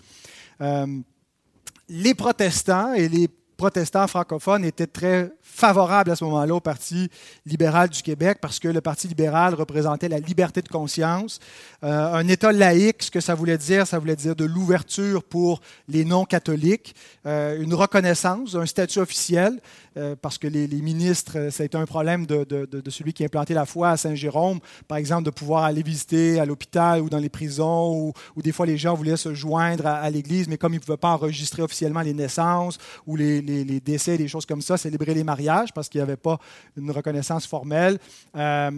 les 1.90 2.14
protestants 2.14 2.94
et 2.94 3.10
les 3.10 3.28
protestants 3.60 4.08
francophones 4.08 4.64
étaient 4.64 4.88
très 4.88 5.34
favorables 5.44 6.12
à 6.12 6.16
ce 6.16 6.24
moment-là 6.24 6.56
au 6.56 6.62
Parti 6.62 7.10
libéral 7.46 7.90
du 7.90 8.02
Québec 8.02 8.38
parce 8.42 8.58
que 8.58 8.70
le 8.70 8.80
Parti 8.80 9.10
libéral 9.10 9.54
représentait 9.54 10.08
la 10.08 10.20
liberté 10.20 10.62
de 10.62 10.70
conscience. 10.70 11.40
Euh, 11.84 12.14
un 12.14 12.26
État 12.30 12.54
laïque, 12.54 13.04
ce 13.04 13.12
que 13.12 13.20
ça 13.20 13.36
voulait 13.36 13.58
dire, 13.58 13.86
ça 13.86 14.00
voulait 14.00 14.16
dire 14.16 14.34
de 14.34 14.46
l'ouverture 14.46 15.24
pour 15.24 15.60
les 15.90 16.06
non-catholiques, 16.06 16.96
euh, 17.26 17.62
une 17.62 17.74
reconnaissance, 17.74 18.56
un 18.56 18.66
statut 18.66 19.00
officiel, 19.00 19.60
euh, 19.98 20.16
parce 20.16 20.38
que 20.38 20.48
les, 20.48 20.68
ministres, 20.68 21.50
ça 21.52 21.64
a 21.64 21.66
été 21.66 21.78
un 21.78 21.86
problème 21.86 22.26
de, 22.26 22.46
celui 22.90 23.12
qui 23.12 23.24
a 23.24 23.26
implanté 23.26 23.54
la 23.54 23.66
foi 23.66 23.90
à 23.90 23.98
Saint-Jérôme, 23.98 24.60
par 24.88 24.98
exemple, 24.98 25.24
de 25.24 25.32
pouvoir 25.32 25.66
aller 25.66 25.84
visiter 25.84 26.40
à 26.40 26.46
l'hôpital 26.46 27.02
ou 27.02 27.10
dans 27.10 27.18
les 27.18 27.30
prisons, 27.30 28.14
ou, 28.36 28.42
des 28.42 28.54
fois 28.54 28.66
les 28.66 28.78
gens 28.78 28.94
voulaient 28.96 29.18
se 29.18 29.34
joindre 29.34 29.88
à, 29.88 30.10
l'Église, 30.10 30.48
mais 30.48 30.58
comme 30.58 30.74
ils 30.74 30.78
ne 30.78 30.82
pouvaient 30.82 30.98
pas 30.98 31.10
enregistrer 31.10 31.62
officiellement 31.62 32.02
les 32.02 32.14
naissances 32.14 32.78
ou 33.06 33.16
les, 33.16 33.42
les 33.50 33.80
décès, 33.80 34.18
des 34.18 34.28
choses 34.28 34.46
comme 34.46 34.62
ça, 34.62 34.78
célébrer 34.78 35.14
les 35.14 35.24
mariages 35.24 35.74
parce 35.74 35.90
qu'il 35.90 36.00
n'y 36.00 36.04
avait 36.04 36.18
pas 36.18 36.40
une 36.78 36.92
reconnaissance 36.92 37.46
formelle. 37.46 38.00
Euh, 38.36 38.72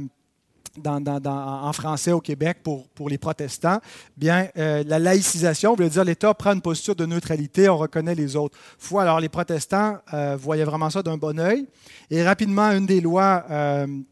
en 0.86 1.74
français 1.74 2.12
au 2.12 2.22
Québec 2.22 2.60
pour, 2.64 2.88
pour 2.90 3.10
les 3.10 3.18
protestants, 3.18 3.80
bien, 4.18 4.48
euh, 4.58 4.84
la 4.86 5.00
laïcisation 5.00 5.76
veut 5.76 5.90
dire 5.90 6.04
l'État 6.04 6.34
prend 6.34 6.54
une 6.54 6.62
posture 6.62 6.96
de 6.96 7.06
neutralité, 7.06 7.70
on 7.70 7.78
reconnaît 7.78 8.16
les 8.16 8.36
autres 8.36 8.58
foi. 8.78 9.04
Alors, 9.04 9.20
les 9.20 9.30
protestants 9.30 9.98
euh, 10.14 10.38
voyaient 10.40 10.66
vraiment 10.66 10.90
ça 10.90 11.04
d'un 11.04 11.18
bon 11.18 11.40
oeil. 11.40 11.68
Et 12.10 12.24
rapidement, 12.24 12.72
une 12.72 12.86
des 12.86 13.02
lois 13.02 13.46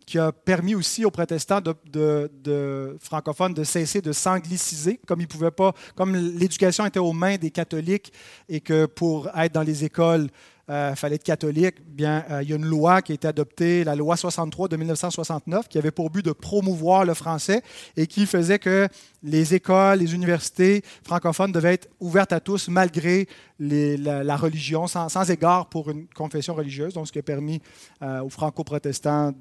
qui 0.05 0.17
a 0.17 0.31
permis 0.31 0.73
aussi 0.73 1.05
aux 1.05 1.11
protestants 1.11 1.61
de, 1.61 2.29
de, 2.43 2.97
francophones 2.99 3.53
de 3.53 3.63
cesser 3.63 4.01
de 4.01 4.11
s'angliciser, 4.11 4.99
comme 5.05 5.21
ils 5.21 5.27
pouvaient 5.27 5.51
pas, 5.51 5.73
comme 5.95 6.15
l'éducation 6.15 6.85
était 6.85 6.99
aux 6.99 7.13
mains 7.13 7.37
des 7.37 7.51
catholiques 7.51 8.13
et 8.47 8.61
que 8.61 8.85
pour 8.85 9.29
être 9.35 9.53
dans 9.53 9.63
les 9.63 9.83
écoles, 9.83 10.29
euh, 10.69 10.93
fallait 10.93 11.15
être 11.15 11.23
catholique, 11.23 11.77
bien, 11.83 12.23
euh, 12.29 12.43
il 12.43 12.49
y 12.49 12.53
a 12.53 12.55
une 12.55 12.65
loi 12.65 13.01
qui 13.01 13.11
a 13.11 13.15
été 13.15 13.27
adoptée, 13.27 13.83
la 13.83 13.95
loi 13.95 14.15
63 14.15 14.67
de 14.67 14.77
1969, 14.77 15.67
qui 15.67 15.79
avait 15.79 15.89
pour 15.89 16.11
but 16.11 16.23
de 16.23 16.31
promouvoir 16.31 17.05
le 17.05 17.15
français 17.15 17.63
et 17.97 18.05
qui 18.05 18.27
faisait 18.27 18.59
que 18.59 18.87
les 19.23 19.55
écoles, 19.55 19.97
les 19.97 20.13
universités 20.13 20.83
francophones 21.03 21.51
devaient 21.51 21.73
être 21.73 21.89
ouvertes 21.99 22.33
à 22.33 22.39
tous 22.39 22.67
malgré 22.67 23.27
la, 23.57 24.37
religion, 24.37 24.85
sans, 24.85 25.31
égard 25.31 25.69
pour 25.69 25.89
une 25.89 26.05
confession 26.09 26.53
religieuse, 26.53 26.93
donc 26.93 27.07
ce 27.07 27.13
qui 27.13 27.19
a 27.19 27.23
permis 27.23 27.59
euh, 28.03 28.21
aux 28.21 28.29
franco-protestants 28.29 29.31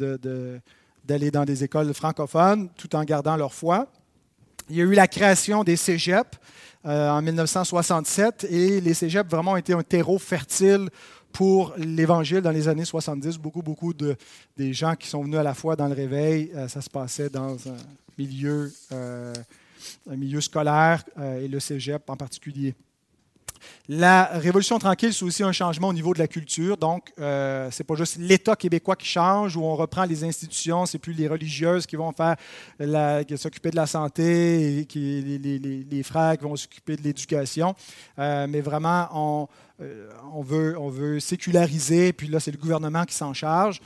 d'aller 1.05 1.31
dans 1.31 1.45
des 1.45 1.63
écoles 1.63 1.93
francophones 1.93 2.71
tout 2.75 2.97
en 2.97 3.05
gardant 3.05 3.37
leur 3.37 3.53
foi. 3.53 3.89
Il 4.71 4.77
y 4.77 4.81
a 4.81 4.85
eu 4.85 4.95
la 4.95 5.07
création 5.07 5.63
des 5.63 5.77
cégeps 5.77 6.39
en 6.85 7.21
1967 7.21 8.47
et 8.49 8.81
les 8.81 8.95
cégeps 8.95 9.31
vraiment 9.31 9.53
ont 9.53 9.57
été 9.57 9.75
un 9.75 9.83
terreau 9.83 10.19
fertile 10.19 10.89
pour 11.39 11.73
l'Évangile 11.77 12.41
dans 12.41 12.51
les 12.51 12.67
années 12.67 12.85
70. 12.85 13.39
Beaucoup, 13.39 13.63
beaucoup 13.63 13.95
de, 13.95 14.17
des 14.57 14.73
gens 14.73 14.97
qui 14.97 15.07
sont 15.07 15.23
venus 15.23 15.39
à 15.39 15.45
la 15.45 15.55
foi 15.55 15.77
dans 15.77 15.87
le 15.87 15.95
réveil, 15.95 16.51
euh, 16.53 16.67
ça 16.67 16.81
se 16.81 16.91
passait 16.91 17.31
dans 17.31 17.55
un 17.69 17.77
milieu, 18.19 18.73
euh, 18.91 19.33
un 20.11 20.17
milieu 20.17 20.41
scolaire 20.41 21.05
euh, 21.17 21.41
et 21.41 21.47
le 21.47 21.61
cégep 21.61 22.11
en 22.11 22.17
particulier. 22.17 22.75
La 23.89 24.25
Révolution 24.25 24.81
tranquille, 24.81 25.15
c'est 25.15 25.25
aussi 25.25 25.45
un 25.45 25.53
changement 25.53 25.87
au 25.87 25.93
niveau 25.93 26.13
de 26.13 26.19
la 26.19 26.27
culture. 26.27 26.77
Donc, 26.77 27.13
ce 27.17 27.67
n'est 27.67 27.85
pas 27.85 27.95
juste 27.95 28.17
l'État 28.19 28.57
québécois 28.57 28.97
qui 28.97 29.07
change, 29.07 29.57
où 29.57 29.63
on 29.63 29.77
reprend 29.77 30.05
les 30.05 30.25
institutions, 30.25 30.87
c'est 30.87 30.99
plus 30.99 31.13
les 31.13 31.29
religieuses 31.29 31.87
qui 31.87 31.97
vont 31.97 32.13
faire 32.13 32.37
s'occuper 33.37 33.71
de 33.71 33.77
la 33.77 33.87
santé, 33.87 34.87
qui, 34.89 35.39
les, 35.43 35.59
les, 35.59 36.03
frères 36.05 36.37
qui 36.37 36.45
vont 36.45 36.55
s'occuper 36.55 36.97
de 36.97 37.03
l'éducation. 37.03 37.75
mais 38.17 38.61
vraiment, 38.61 39.09
on, 39.13 39.49
euh, 39.81 40.11
on, 40.33 40.43
veut, 40.43 40.77
on 40.79 40.89
veut 40.89 41.21
séculariser, 41.21 42.13
puis 42.13 42.29
là, 42.29 42.41
c'est 42.41 42.51
le 42.51 42.59
gouvernement 42.59 43.05
qui 43.05 43.15
s'en 43.15 43.33
charge. 43.33 43.81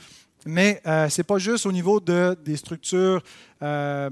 Mais 0.45 0.81
euh, 0.87 1.07
ce 1.07 1.21
n'est 1.21 1.23
pas 1.23 1.37
juste 1.37 1.65
au 1.65 1.71
niveau 1.71 1.99
de, 1.99 2.35
des 2.43 2.57
structures 2.57 3.21
euh, 3.61 4.09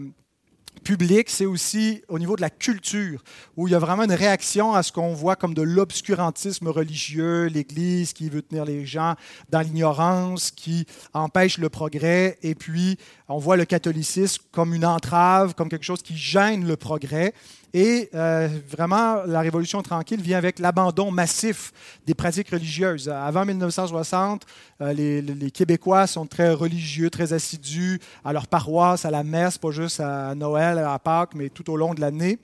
publiques, 0.83 1.29
c'est 1.29 1.45
aussi 1.45 2.01
au 2.07 2.17
niveau 2.17 2.35
de 2.35 2.41
la 2.41 2.49
culture, 2.49 3.23
où 3.57 3.67
il 3.67 3.71
y 3.71 3.75
a 3.75 3.79
vraiment 3.79 4.03
une 4.03 4.13
réaction 4.13 4.73
à 4.73 4.83
ce 4.83 4.91
qu'on 4.91 5.13
voit 5.13 5.35
comme 5.35 5.53
de 5.53 5.61
l'obscurantisme 5.61 6.67
religieux, 6.67 7.45
l'Église 7.45 8.13
qui 8.13 8.29
veut 8.29 8.41
tenir 8.41 8.65
les 8.65 8.85
gens 8.85 9.15
dans 9.49 9.61
l'ignorance, 9.61 10.51
qui 10.51 10.85
empêche 11.13 11.57
le 11.57 11.69
progrès, 11.69 12.37
et 12.41 12.55
puis 12.55 12.97
on 13.31 13.37
voit 13.37 13.57
le 13.57 13.65
catholicisme 13.65 14.43
comme 14.51 14.73
une 14.73 14.85
entrave, 14.85 15.55
comme 15.55 15.69
quelque 15.69 15.85
chose 15.85 16.01
qui 16.01 16.15
gêne 16.17 16.67
le 16.67 16.75
progrès. 16.75 17.33
Et 17.73 18.09
euh, 18.13 18.49
vraiment, 18.67 19.23
la 19.25 19.39
Révolution 19.39 19.81
tranquille 19.81 20.21
vient 20.21 20.37
avec 20.37 20.59
l'abandon 20.59 21.09
massif 21.09 21.71
des 22.05 22.13
pratiques 22.13 22.49
religieuses. 22.49 23.07
Avant 23.07 23.45
1960, 23.45 24.45
euh, 24.81 24.93
les, 24.93 25.51
Québécois 25.51 26.05
sont 26.05 26.25
très 26.25 26.51
religieux, 26.51 27.09
très 27.09 27.31
assidus 27.31 27.99
à 28.25 28.33
leur 28.33 28.47
paroisse, 28.47 29.05
à 29.05 29.11
la 29.11 29.23
messe, 29.23 29.57
pas 29.57 29.71
juste 29.71 30.01
à 30.01 30.35
Noël, 30.35 30.79
à 30.79 30.99
Pâques, 30.99 31.33
mais 31.33 31.49
tout 31.49 31.69
au 31.71 31.77
long 31.77 31.93
de 31.93 32.01
l'année. 32.01 32.39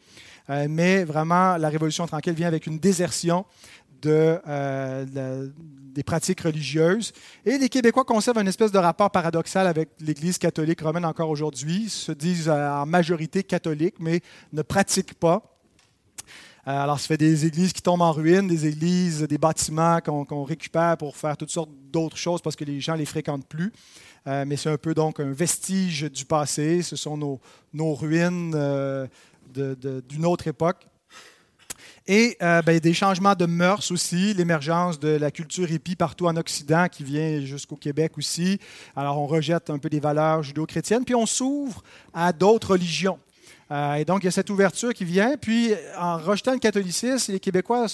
Euh, 0.49 0.67
mais 0.69 1.03
vraiment, 1.03 1.57
la 1.57 1.67
Révolution 1.67 2.07
tranquille 2.07 2.33
vient 2.33 2.47
avec 2.47 2.65
une 2.65 2.79
désertion 2.79 3.45
euh, 4.05 5.47
des 5.93 6.03
pratiques 6.03 6.41
religieuses. 6.41 7.11
Et 7.45 7.57
les 7.57 7.69
Québécois 7.69 8.05
conservent 8.05 8.39
une 8.39 8.47
espèce 8.47 8.71
de 8.71 8.77
rapport 8.77 9.11
paradoxal 9.11 9.67
avec 9.67 9.89
l'Église 9.99 10.37
catholique 10.37 10.81
romaine 10.81 11.05
encore 11.05 11.29
aujourd'hui. 11.29 11.83
Ils 11.83 11.89
se 11.89 12.11
disent 12.11 12.49
en 12.49 12.85
majorité 12.85 13.43
catholiques, 13.43 13.95
mais 13.99 14.21
ne 14.53 14.61
pratiquent 14.61 15.15
pas. 15.15 15.59
Euh, 16.67 16.83
alors, 16.83 16.99
ça 16.99 17.07
fait 17.07 17.17
des 17.17 17.45
églises 17.45 17.73
qui 17.73 17.81
tombent 17.81 18.01
en 18.01 18.11
ruine, 18.11 18.47
des 18.47 18.67
églises, 18.67 19.21
des 19.23 19.37
bâtiments 19.37 19.99
qu'on 20.01 20.43
récupère 20.43 20.97
pour 20.97 21.15
faire 21.15 21.37
toutes 21.37 21.51
sortes 21.51 21.71
d'autres 21.91 22.17
choses 22.17 22.41
parce 22.41 22.55
que 22.55 22.65
les 22.65 22.81
gens 22.81 22.93
ne 22.93 22.99
les 22.99 23.05
fréquentent 23.05 23.47
plus. 23.47 23.71
Euh, 24.27 24.43
mais 24.45 24.57
c'est 24.57 24.69
un 24.69 24.77
peu 24.77 24.93
donc 24.93 25.19
un 25.19 25.31
vestige 25.31 26.03
du 26.11 26.25
passé. 26.25 26.81
Ce 26.81 26.97
sont 26.97 27.15
nos, 27.15 27.39
nos 27.73 27.95
ruines 27.95 28.51
d'une 29.53 30.25
autre 30.25 30.47
époque. 30.47 30.87
Et 32.09 32.37
euh, 32.41 32.61
ben, 32.61 32.79
des 32.79 32.93
changements 32.93 33.35
de 33.35 33.45
mœurs 33.45 33.91
aussi, 33.91 34.33
l'émergence 34.33 34.97
de 34.97 35.09
la 35.09 35.29
culture 35.29 35.69
hippie 35.69 35.97
partout 35.97 36.27
en 36.27 36.37
Occident 36.37 36.87
qui 36.89 37.03
vient 37.03 37.41
jusqu'au 37.41 37.75
Québec 37.75 38.13
aussi. 38.17 38.59
Alors 38.95 39.19
on 39.19 39.27
rejette 39.27 39.69
un 39.69 39.77
peu 39.77 39.89
des 39.89 39.99
valeurs 39.99 40.41
judéo-chrétiennes, 40.41 41.03
puis 41.03 41.15
on 41.15 41.25
s'ouvre 41.25 41.83
à 42.13 42.31
d'autres 42.31 42.71
religions. 42.71 43.19
Euh, 43.69 43.95
et 43.95 44.05
donc, 44.05 44.23
il 44.23 44.27
y 44.27 44.29
a 44.29 44.31
cette 44.31 44.49
ouverture 44.49 44.93
qui 44.93 45.03
vient. 45.03 45.35
Puis, 45.35 45.73
en 45.99 46.17
rejetant 46.17 46.53
le 46.53 46.59
catholicisme, 46.59 47.33
les 47.33 47.41
Québécois 47.41 47.87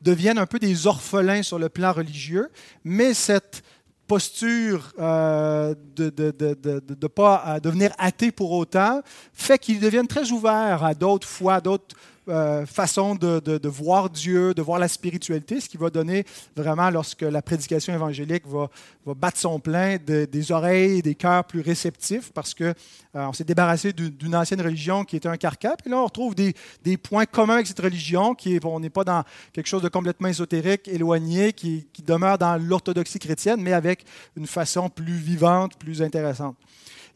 deviennent 0.00 0.38
un 0.38 0.46
peu 0.46 0.58
des 0.58 0.86
orphelins 0.86 1.42
sur 1.42 1.58
le 1.58 1.68
plan 1.68 1.92
religieux. 1.92 2.48
Mais 2.84 3.12
cette 3.12 3.62
posture 4.06 4.94
euh, 4.98 5.74
de 5.94 6.04
ne 6.04 6.94
de, 6.94 7.06
pas 7.06 7.60
devenir 7.62 7.92
athée 7.98 8.32
pour 8.32 8.52
autant 8.52 9.02
fait 9.34 9.58
qu'ils 9.58 9.80
deviennent 9.80 10.06
très 10.06 10.30
ouverts 10.30 10.82
à 10.82 10.94
d'autres 10.94 11.28
foi, 11.28 11.60
d'autres 11.60 11.94
euh, 12.28 12.66
façon 12.66 13.14
de, 13.14 13.68
voir 13.68 14.10
Dieu, 14.10 14.54
de 14.54 14.62
voir 14.62 14.78
la 14.78 14.88
spiritualité, 14.88 15.60
ce 15.60 15.68
qui 15.68 15.76
va 15.76 15.90
donner 15.90 16.24
vraiment, 16.56 16.90
lorsque 16.90 17.22
la 17.22 17.42
prédication 17.42 17.94
évangélique 17.94 18.44
va, 18.46 18.68
battre 19.14 19.38
son 19.38 19.58
plein, 19.58 19.96
des 19.96 20.52
oreilles 20.52 20.98
et 20.98 21.02
des 21.02 21.14
cœurs 21.14 21.44
plus 21.44 21.60
réceptifs, 21.60 22.30
parce 22.32 22.54
qu'on 22.54 22.74
euh, 23.14 23.32
s'est 23.32 23.44
débarrassé 23.44 23.92
d'une 23.92 24.34
ancienne 24.34 24.60
religion 24.60 25.04
qui 25.04 25.16
était 25.16 25.28
un 25.28 25.36
carcan, 25.36 25.74
et 25.84 25.88
là 25.88 25.98
on 25.98 26.04
retrouve 26.04 26.34
des, 26.34 26.54
points 26.96 27.26
communs 27.26 27.54
avec 27.54 27.66
cette 27.66 27.80
religion, 27.80 28.34
qui 28.34 28.56
est, 28.56 28.64
on 28.64 28.80
n'est 28.80 28.90
pas 28.90 29.04
dans 29.04 29.24
quelque 29.52 29.66
chose 29.66 29.82
de 29.82 29.88
complètement 29.88 30.28
ésotérique, 30.28 30.88
éloigné, 30.88 31.52
qui, 31.52 31.86
demeure 32.06 32.38
dans 32.38 32.56
l'orthodoxie 32.56 33.18
chrétienne, 33.18 33.60
mais 33.60 33.72
avec 33.72 34.04
une 34.36 34.46
façon 34.46 34.88
plus 34.88 35.16
vivante, 35.16 35.76
plus 35.78 36.00
intéressante. 36.02 36.56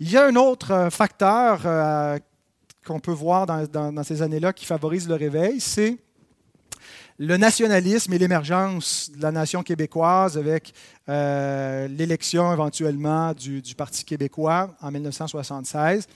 Il 0.00 0.10
y 0.10 0.16
a 0.16 0.26
un 0.26 0.36
autre 0.36 0.72
euh, 0.72 0.90
facteur 0.90 1.60
qu'on 2.86 3.00
peut 3.00 3.12
voir 3.12 3.46
dans, 3.46 4.02
ces 4.02 4.22
années-là 4.22 4.52
qui 4.52 4.64
favorise 4.64 5.08
le 5.08 5.14
réveil, 5.14 5.60
c'est 5.60 5.96
le 7.18 7.36
nationalisme 7.36 8.12
et 8.12 8.18
l'émergence 8.18 9.10
de 9.14 9.22
la 9.22 9.30
nation 9.30 9.62
québécoise 9.62 10.36
avec 10.36 10.72
euh, 11.08 11.86
l'élection 11.88 12.52
éventuellement 12.52 13.32
du, 13.34 13.62
Parti 13.76 14.04
québécois 14.04 14.74
en 14.80 14.90
1976. 14.90 16.06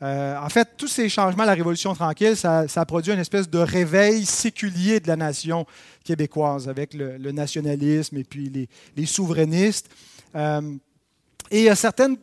Euh, 0.00 0.36
en 0.38 0.48
fait, 0.48 0.68
tous 0.76 0.88
ces 0.88 1.08
changements, 1.08 1.44
la 1.44 1.54
Révolution 1.54 1.94
tranquille, 1.94 2.36
ça, 2.36 2.64
a 2.74 2.86
produit 2.86 3.12
une 3.12 3.18
espèce 3.18 3.48
de 3.50 3.58
réveil 3.58 4.24
séculier 4.24 5.00
de 5.00 5.08
la 5.08 5.16
nation 5.16 5.66
québécoise 6.04 6.68
avec 6.68 6.94
le, 6.94 7.32
nationalisme 7.32 8.16
et 8.16 8.24
puis 8.24 8.68
les, 8.96 9.06
souverainistes. 9.06 9.88
Euh, 10.34 10.76
et 11.50 11.58
il 11.58 11.64
y 11.64 11.68
a 11.68 11.76
certaines 11.76 12.16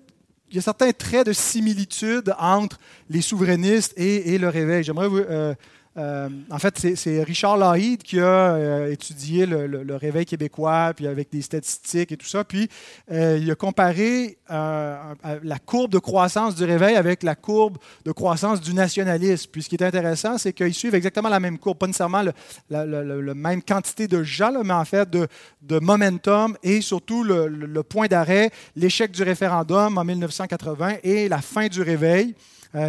il 0.55 0.59
y 0.59 0.59
a 0.59 0.61
certains 0.61 0.93
traits 0.93 1.27
de 1.27 1.33
similitude 1.33 2.33
entre 2.39 2.79
les 3.09 3.19
souverainistes 3.19 3.93
et, 3.97 4.37
le 4.37 4.47
réveil. 4.47 4.85
J'aimerais 4.85 5.09
vous, 5.09 5.17
euh, 5.17 5.53
euh, 5.97 6.27
en 6.51 6.59
fait, 6.59 6.77
c'est 6.95 7.23
Richard 7.23 7.57
Lahide 7.57 8.03
qui 8.03 8.19
a 8.19 8.55
euh, 8.55 8.91
étudié 8.91 9.45
le, 9.45 9.95
réveil 9.95 10.25
québécois, 10.25 10.93
puis 10.93 11.07
avec 11.07 11.31
des 11.31 11.41
statistiques 11.41 12.11
et 12.11 12.17
tout 12.17 12.25
ça. 12.25 12.43
Puis 12.43 12.67
euh, 13.11 13.37
il 13.41 13.49
a 13.49 13.55
comparé 13.55 14.37
la 14.49 15.59
courbe 15.65 15.91
de 15.91 15.99
croissance 15.99 16.55
du 16.55 16.63
réveil 16.65 16.95
avec 16.95 17.23
la 17.23 17.35
courbe 17.35 17.77
de 18.03 18.11
croissance 18.11 18.59
du 18.59 18.73
nationalisme. 18.73 19.49
Puis 19.51 19.63
ce 19.63 19.69
qui 19.69 19.75
est 19.75 19.83
intéressant, 19.83 20.37
c'est 20.37 20.53
qu'ils 20.53 20.73
suivent 20.73 20.95
exactement 20.95 21.29
la 21.29 21.39
même 21.39 21.57
courbe, 21.57 21.77
pas 21.77 21.87
nécessairement 21.87 22.23
la, 22.69 23.33
même 23.33 23.61
quantité 23.61 24.07
de 24.07 24.23
gens, 24.23 24.63
mais 24.63 24.73
en 24.73 24.85
fait 24.85 25.09
de, 25.09 25.79
momentum 25.79 26.57
et 26.63 26.81
surtout 26.81 27.23
le, 27.23 27.83
point 27.83 28.07
d'arrêt, 28.07 28.51
l'échec 28.75 29.11
du 29.11 29.23
référendum 29.23 29.97
en 29.97 30.03
1980 30.03 30.97
et 31.03 31.29
la 31.29 31.39
fin 31.39 31.67
du 31.67 31.81
réveil. 31.81 32.35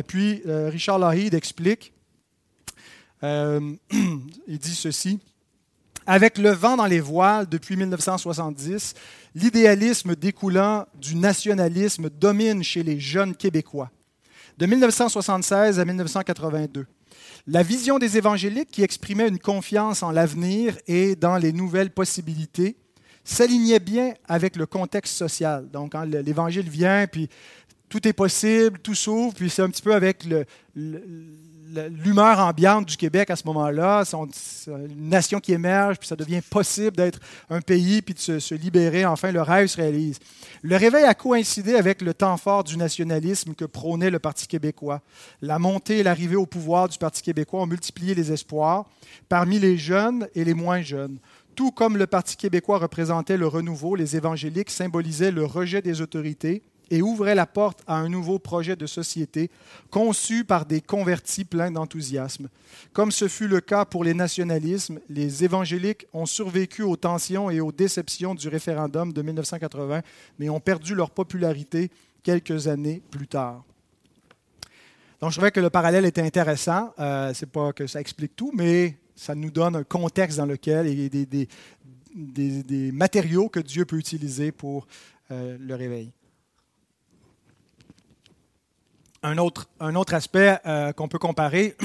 puis 0.06 0.42
Richard 0.46 0.98
Lahide 0.98 1.34
explique 1.34 1.92
euh, 3.22 3.74
il 4.46 4.58
dit 4.58 4.74
ceci. 4.74 5.20
Avec 6.06 6.38
le 6.38 6.50
vent 6.50 6.76
dans 6.76 6.86
les 6.86 7.00
voiles 7.00 7.48
depuis 7.48 7.76
1970, 7.76 8.94
l'idéalisme 9.34 10.14
découlant 10.14 10.86
du 10.94 11.16
nationalisme 11.16 12.08
domine 12.10 12.62
chez 12.62 12.84
les 12.84 13.00
jeunes 13.00 13.34
Québécois. 13.34 13.90
De 14.56 14.66
1976 14.66 15.80
à 15.80 15.84
1982, 15.84 16.86
la 17.48 17.62
vision 17.62 17.98
des 17.98 18.16
évangéliques 18.16 18.70
qui 18.70 18.82
exprimait 18.82 19.28
une 19.28 19.38
confiance 19.38 20.02
en 20.02 20.12
l'avenir 20.12 20.76
et 20.86 21.16
dans 21.16 21.36
les 21.36 21.52
nouvelles 21.52 21.90
possibilités 21.90 22.76
s'alignait 23.24 23.80
bien 23.80 24.14
avec 24.28 24.56
le 24.56 24.66
contexte 24.66 25.16
social. 25.16 25.68
Donc, 25.70 25.92
quand 25.92 26.04
l'Évangile 26.04 26.70
vient, 26.70 27.06
puis 27.06 27.28
tout 27.88 28.06
est 28.06 28.12
possible, 28.12 28.78
tout 28.78 28.94
s'ouvre, 28.94 29.34
puis 29.34 29.50
c'est 29.50 29.62
un 29.62 29.70
petit 29.70 29.82
peu 29.82 29.94
avec 29.94 30.24
le, 30.24 30.44
l'humeur 32.04 32.38
ambiante 32.38 32.86
du 32.86 32.96
Québec 32.96 33.30
à 33.30 33.36
ce 33.36 33.46
moment-là, 33.46 34.04
c'est 34.04 34.70
une 34.70 35.08
nation 35.08 35.40
qui 35.40 35.52
émerge, 35.52 35.98
puis 35.98 36.08
ça 36.08 36.16
devient 36.16 36.40
possible 36.40 36.96
d'être 36.96 37.20
un 37.50 37.60
pays, 37.60 38.02
puis 38.02 38.14
de 38.14 38.38
se, 38.38 38.54
libérer, 38.54 39.04
enfin 39.04 39.32
le 39.32 39.42
rêve 39.42 39.66
se 39.66 39.76
réalise. 39.76 40.18
Le 40.62 40.76
réveil 40.76 41.04
a 41.04 41.14
coïncidé 41.14 41.74
avec 41.74 42.02
le 42.02 42.14
temps 42.14 42.36
fort 42.36 42.64
du 42.64 42.76
nationalisme 42.76 43.54
que 43.54 43.64
prônait 43.64 44.10
le 44.10 44.18
Parti 44.18 44.46
québécois. 44.46 45.02
La 45.42 45.58
montée 45.58 45.98
et 45.98 46.02
l'arrivée 46.02 46.36
au 46.36 46.46
pouvoir 46.46 46.88
du 46.88 46.98
Parti 46.98 47.22
québécois 47.22 47.62
ont 47.62 47.66
multiplié 47.66 48.14
les 48.14 48.32
espoirs 48.32 48.86
parmi 49.28 49.58
les 49.58 49.76
jeunes 49.76 50.28
et 50.34 50.44
les 50.44 50.54
moins 50.54 50.82
jeunes. 50.82 51.18
Tout 51.54 51.70
comme 51.70 51.96
le 51.96 52.06
Parti 52.06 52.36
québécois 52.36 52.78
représentait 52.78 53.38
le 53.38 53.46
renouveau, 53.46 53.94
les 53.94 54.16
évangéliques 54.16 54.70
symbolisaient 54.70 55.30
le 55.30 55.44
rejet 55.44 55.80
des 55.80 56.02
autorités, 56.02 56.62
et 56.90 57.02
ouvrait 57.02 57.34
la 57.34 57.46
porte 57.46 57.82
à 57.86 57.96
un 57.96 58.08
nouveau 58.08 58.38
projet 58.38 58.76
de 58.76 58.86
société 58.86 59.50
conçu 59.90 60.44
par 60.44 60.66
des 60.66 60.80
convertis 60.80 61.44
pleins 61.44 61.70
d'enthousiasme. 61.70 62.48
Comme 62.92 63.10
ce 63.10 63.28
fut 63.28 63.48
le 63.48 63.60
cas 63.60 63.84
pour 63.84 64.04
les 64.04 64.14
nationalismes, 64.14 65.00
les 65.08 65.44
évangéliques 65.44 66.06
ont 66.12 66.26
survécu 66.26 66.82
aux 66.82 66.96
tensions 66.96 67.50
et 67.50 67.60
aux 67.60 67.72
déceptions 67.72 68.34
du 68.34 68.48
référendum 68.48 69.12
de 69.12 69.22
1980, 69.22 70.02
mais 70.38 70.48
ont 70.48 70.60
perdu 70.60 70.94
leur 70.94 71.10
popularité 71.10 71.90
quelques 72.22 72.68
années 72.68 73.02
plus 73.10 73.28
tard. 73.28 73.64
Donc 75.20 75.30
je 75.30 75.36
trouvais 75.36 75.50
que 75.50 75.60
le 75.60 75.70
parallèle 75.70 76.04
était 76.04 76.22
intéressant. 76.22 76.92
Euh, 76.98 77.32
Ce 77.32 77.44
n'est 77.44 77.50
pas 77.50 77.72
que 77.72 77.86
ça 77.86 78.00
explique 78.00 78.36
tout, 78.36 78.50
mais 78.54 78.96
ça 79.14 79.34
nous 79.34 79.50
donne 79.50 79.76
un 79.76 79.84
contexte 79.84 80.36
dans 80.36 80.46
lequel 80.46 80.88
y 80.88 81.06
a 81.06 81.08
des, 81.08 81.48
des, 82.62 82.92
matériaux 82.92 83.48
que 83.48 83.60
Dieu 83.60 83.84
peut 83.84 83.96
utiliser 83.96 84.52
pour 84.52 84.86
euh, 85.30 85.56
le 85.58 85.74
réveil. 85.74 86.12
Un 89.26 89.38
autre, 89.38 90.14
aspect 90.14 90.58
euh, 90.66 90.92
qu'on 90.92 91.08
peut 91.08 91.18
comparer 91.18 91.76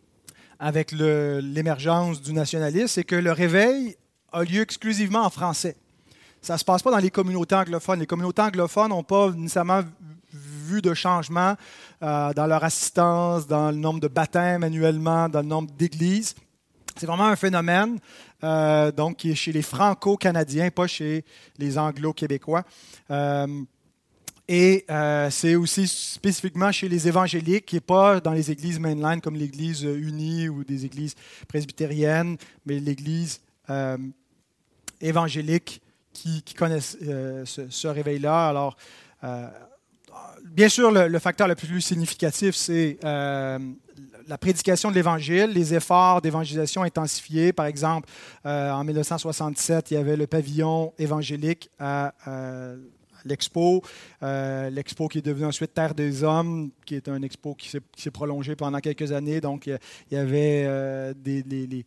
avec 0.58 0.92
l'émergence 0.92 2.20
du 2.20 2.32
nationalisme, 2.32 2.88
c'est 2.88 3.04
que 3.04 3.16
le 3.16 3.32
réveil 3.32 3.96
a 4.32 4.42
lieu 4.42 4.60
exclusivement 4.60 5.24
en 5.24 5.30
français. 5.30 5.76
Ça 6.42 6.54
ne 6.54 6.58
se 6.58 6.64
passe 6.64 6.82
pas 6.82 6.90
dans 6.90 6.98
les 6.98 7.10
communautés 7.10 7.54
anglophones. 7.54 8.00
Les 8.00 8.06
communautés 8.06 8.42
anglophones 8.42 8.90
n'ont 8.90 9.04
pas 9.04 9.30
nécessairement 9.30 9.82
vu 10.32 10.82
de 10.82 10.94
changement 10.94 11.54
euh, 12.02 12.32
dans 12.32 12.46
leur 12.46 12.64
assistance, 12.64 13.46
dans 13.46 13.70
le 13.70 13.76
nombre 13.76 14.00
de 14.00 14.08
baptêmes 14.08 14.64
annuellement, 14.64 15.28
dans 15.28 15.40
le 15.40 15.46
nombre 15.46 15.70
d'églises. 15.72 16.34
C'est 16.96 17.06
vraiment 17.06 17.26
un 17.26 17.36
phénomène 17.36 17.98
euh, 18.42 18.90
donc, 18.90 19.18
qui 19.18 19.30
est 19.30 19.34
chez 19.34 19.52
les 19.52 19.62
franco-canadiens, 19.62 20.70
pas 20.70 20.86
chez 20.86 21.24
les 21.58 21.78
anglo-québécois. 21.78 22.64
Et 24.52 24.84
euh, 24.90 25.30
c'est 25.30 25.54
aussi 25.54 25.86
spécifiquement 25.86 26.72
chez 26.72 26.88
les 26.88 27.06
évangéliques, 27.06 27.72
et 27.72 27.78
pas 27.78 28.18
dans 28.18 28.32
les 28.32 28.50
églises 28.50 28.80
mainline 28.80 29.20
comme 29.20 29.36
l'Église 29.36 29.82
unie 29.82 30.48
ou 30.48 30.64
des 30.64 30.84
églises 30.84 31.14
presbytériennes, 31.46 32.36
mais 32.66 32.80
l'Église 32.80 33.40
euh, 33.70 33.96
évangélique 35.00 35.80
qui, 36.12 36.42
connaissent 36.58 36.98
euh, 37.06 37.44
ce, 37.46 37.86
réveil-là. 37.86 38.48
Alors, 38.48 38.76
bien 40.46 40.68
sûr, 40.68 40.90
le, 40.90 41.18
facteur 41.20 41.46
le 41.46 41.54
plus 41.54 41.80
significatif, 41.80 42.56
c'est 42.56 42.98
la 43.04 44.38
prédication 44.40 44.90
de 44.90 44.96
l'Évangile, 44.96 45.52
les 45.52 45.74
efforts 45.74 46.22
d'évangélisation 46.22 46.82
intensifiés. 46.82 47.52
Par 47.52 47.66
exemple, 47.66 48.08
en 48.44 48.82
1967, 48.82 49.92
il 49.92 49.94
y 49.94 49.96
avait 49.96 50.16
le 50.16 50.26
pavillon 50.26 50.92
évangélique 50.98 51.70
à 51.78 52.14
l'expo. 53.24 53.82
Euh, 54.22 54.70
l'expo 54.70 55.08
qui 55.08 55.18
est 55.18 55.22
devenue 55.22 55.46
ensuite 55.46 55.74
Terre 55.74 55.94
des 55.94 56.24
Hommes, 56.24 56.70
qui 56.84 56.94
est 56.94 57.08
un 57.08 57.22
expo 57.22 57.54
qui 57.54 57.70
s'est 57.70 58.10
prolongé 58.10 58.56
pendant 58.56 58.78
quelques 58.80 59.12
années. 59.12 59.40
Donc, 59.40 59.66
il 59.66 59.78
y 60.10 60.16
avait 60.16 60.64
euh, 60.66 61.14
des, 61.14 61.84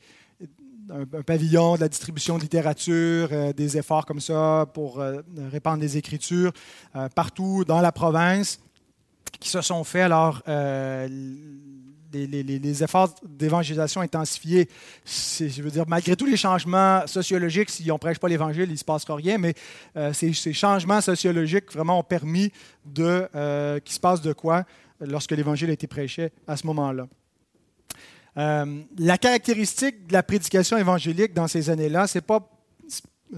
un, 0.89 1.05
pavillon 1.23 1.75
de 1.75 1.81
la 1.81 1.89
distribution 1.89 2.37
de 2.37 2.43
littérature, 2.43 3.53
des 3.53 3.77
efforts 3.77 4.05
comme 4.05 4.19
ça 4.19 4.65
pour 4.73 5.01
répandre 5.51 5.81
les 5.81 5.97
écritures 5.97 6.51
partout 7.15 7.63
dans 7.65 7.81
la 7.81 7.91
province 7.91 8.59
qui 9.39 9.49
se 9.49 9.61
sont 9.61 9.83
faits. 9.83 10.03
Alors, 10.03 10.41
les, 12.13 12.83
efforts 12.83 13.15
d'évangélisation 13.23 14.01
intensifiés, 14.01 14.69
je 15.05 15.61
veux 15.61 15.71
dire, 15.71 15.85
malgré 15.87 16.15
tous 16.15 16.25
les 16.25 16.37
changements 16.37 17.05
sociologiques, 17.07 17.69
si 17.69 17.89
on 17.91 17.95
ne 17.95 17.99
prêche 17.99 18.19
pas 18.19 18.27
l'Évangile, 18.27 18.65
il 18.65 18.73
ne 18.73 18.77
se 18.77 18.85
passera 18.85 19.15
rien, 19.15 19.37
mais 19.37 19.53
euh, 19.97 20.13
ces, 20.13 20.33
changements 20.53 21.01
sociologiques 21.01 21.71
vraiment 21.73 21.99
ont 21.99 22.03
permis 22.03 22.51
de, 22.85 23.27
euh, 23.35 23.79
qu'il 23.79 23.93
se 23.93 23.99
passe 23.99 24.21
de 24.21 24.33
quoi 24.33 24.63
lorsque 24.99 25.31
l'Évangile 25.31 25.69
a 25.69 25.73
été 25.73 25.87
prêché 25.87 26.31
à 26.47 26.55
ce 26.55 26.65
moment-là. 26.67 27.07
Euh, 28.37 28.81
la 28.97 29.17
caractéristique 29.17 30.07
de 30.07 30.13
la 30.13 30.23
prédication 30.23 30.77
évangélique 30.77 31.33
dans 31.33 31.47
ces 31.47 31.69
années-là, 31.69 32.07
ce 32.07 32.17
n'est 32.17 32.23
pas 32.23 32.49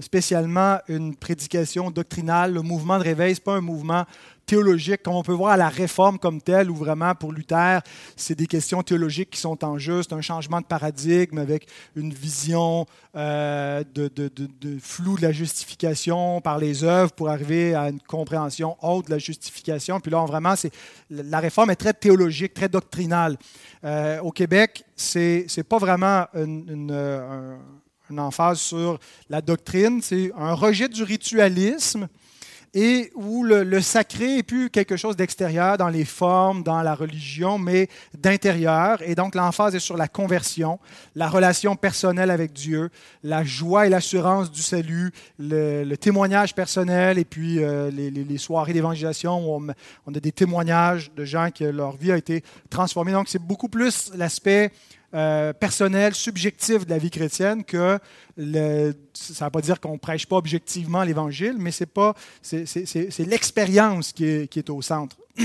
spécialement 0.00 0.78
une 0.88 1.14
prédication 1.14 1.90
doctrinale. 1.90 2.54
Le 2.54 2.62
mouvement 2.62 2.98
de 2.98 3.04
réveil, 3.04 3.34
ce 3.34 3.40
n'est 3.40 3.44
pas 3.44 3.54
un 3.56 3.60
mouvement 3.60 4.04
théologique, 4.46 5.02
comme 5.02 5.14
on 5.14 5.22
peut 5.22 5.32
voir 5.32 5.52
à 5.52 5.56
la 5.56 5.68
réforme 5.68 6.18
comme 6.18 6.40
telle, 6.40 6.70
où 6.70 6.76
vraiment 6.76 7.14
pour 7.14 7.32
Luther, 7.32 7.82
c'est 8.14 8.36
des 8.36 8.46
questions 8.46 8.82
théologiques 8.82 9.30
qui 9.30 9.40
sont 9.40 9.64
en 9.64 9.76
jeu, 9.76 10.02
c'est 10.02 10.14
un 10.14 10.20
changement 10.20 10.60
de 10.60 10.66
paradigme 10.66 11.38
avec 11.38 11.66
une 11.96 12.14
vision 12.14 12.86
euh, 13.16 13.82
de, 13.92 14.78
flou 14.80 15.16
de 15.16 15.22
la 15.22 15.32
justification 15.32 16.40
par 16.40 16.58
les 16.58 16.84
œuvres 16.84 17.12
pour 17.12 17.28
arriver 17.28 17.74
à 17.74 17.88
une 17.88 18.00
compréhension 18.00 18.76
haute 18.82 19.06
de 19.06 19.10
la 19.10 19.18
justification. 19.18 19.98
Puis 19.98 20.12
là, 20.12 20.24
vraiment, 20.24 20.54
c'est, 20.54 20.70
la 21.10 21.40
réforme 21.40 21.70
est 21.70 21.76
très 21.76 21.92
théologique, 21.92 22.54
très 22.54 22.68
doctrinale. 22.68 23.36
Euh, 23.84 24.20
au 24.20 24.30
Québec, 24.30 24.84
c'est 24.94 25.46
n'est 25.56 25.64
pas 25.64 25.78
vraiment 25.78 26.26
une, 26.34 26.90
euh, 26.92 27.56
une 28.10 28.20
emphase 28.20 28.60
sur 28.60 28.98
la 29.28 29.40
doctrine, 29.40 30.00
c'est 30.02 30.30
un 30.36 30.54
rejet 30.54 30.88
du 30.88 31.02
ritualisme 31.02 32.08
et 32.78 33.10
où 33.14 33.42
le, 33.42 33.80
sacré 33.80 34.36
est 34.36 34.42
plus 34.42 34.68
quelque 34.68 34.98
chose 34.98 35.16
d'extérieur 35.16 35.78
dans 35.78 35.88
les 35.88 36.04
formes, 36.04 36.62
dans 36.62 36.82
la 36.82 36.94
religion, 36.94 37.56
mais 37.56 37.88
d'intérieur. 38.18 39.00
Et 39.00 39.14
donc 39.14 39.34
l'emphase 39.34 39.74
est 39.74 39.80
sur 39.80 39.96
la 39.96 40.08
conversion, 40.08 40.78
la 41.14 41.26
relation 41.30 41.74
personnelle 41.74 42.30
avec 42.30 42.52
Dieu, 42.52 42.90
la 43.24 43.44
joie 43.44 43.86
et 43.86 43.88
l'assurance 43.88 44.52
du 44.52 44.60
salut, 44.60 45.10
le, 45.38 45.94
témoignage 45.94 46.54
personnel 46.54 47.18
et 47.18 47.24
puis 47.24 47.64
euh, 47.64 47.90
les, 47.90 48.36
soirées 48.36 48.74
d'évangélisation 48.74 49.38
où 49.38 49.56
on, 49.56 49.72
on, 50.06 50.14
a 50.14 50.20
des 50.20 50.32
témoignages 50.32 51.10
de 51.16 51.24
gens 51.24 51.48
que 51.50 51.64
leur 51.64 51.96
vie 51.96 52.12
a 52.12 52.18
été 52.18 52.44
transformée. 52.68 53.12
Donc 53.12 53.28
c'est 53.30 53.42
beaucoup 53.42 53.68
plus 53.68 54.12
l'aspect 54.14 54.70
euh, 55.16 55.52
personnel, 55.52 56.14
subjectif 56.14 56.84
de 56.84 56.90
la 56.90 56.98
vie 56.98 57.10
chrétienne 57.10 57.64
que 57.64 57.98
ça 58.36 58.42
ne 58.42 59.44
veut 59.44 59.50
pas 59.50 59.60
dire 59.62 59.80
qu'on 59.80 59.94
ne 59.94 59.98
prêche 59.98 60.26
pas 60.26 60.36
objectivement 60.36 61.02
l'Évangile, 61.02 61.56
mais 61.58 61.70
c'est, 61.70 61.86
pas, 61.86 62.14
c'est, 62.42 63.18
l'expérience 63.20 64.12
qui 64.12 64.26
est, 64.26 64.48
qui 64.48 64.58
est 64.58 64.70
au 64.70 64.82
centre. 64.82 65.16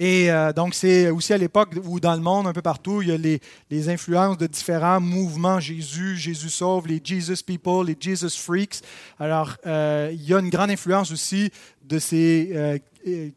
Et 0.00 0.30
euh, 0.30 0.54
donc, 0.54 0.74
c'est 0.74 1.10
aussi 1.10 1.34
à 1.34 1.38
l'époque 1.38 1.74
où, 1.84 2.00
dans 2.00 2.14
le 2.14 2.20
monde, 2.20 2.46
un 2.46 2.54
peu 2.54 2.62
partout, 2.62 3.02
il 3.02 3.08
y 3.08 3.12
a 3.12 3.18
les, 3.18 3.38
les, 3.70 3.88
influences 3.90 4.38
de 4.38 4.46
différents 4.46 4.98
mouvements 4.98 5.60
Jésus, 5.60 6.16
Jésus 6.16 6.48
sauve, 6.48 6.88
les 6.88 7.00
Jesus 7.04 7.44
People, 7.46 7.86
les 7.86 7.96
Jesus 8.00 8.38
Freaks. 8.38 8.80
Alors, 9.18 9.56
euh, 9.66 10.10
il 10.12 10.22
y 10.22 10.32
a 10.32 10.38
une 10.38 10.48
grande 10.48 10.70
influence 10.70 11.12
aussi 11.12 11.50
de 11.84 11.98
ces 11.98 12.50
euh, 12.54 12.78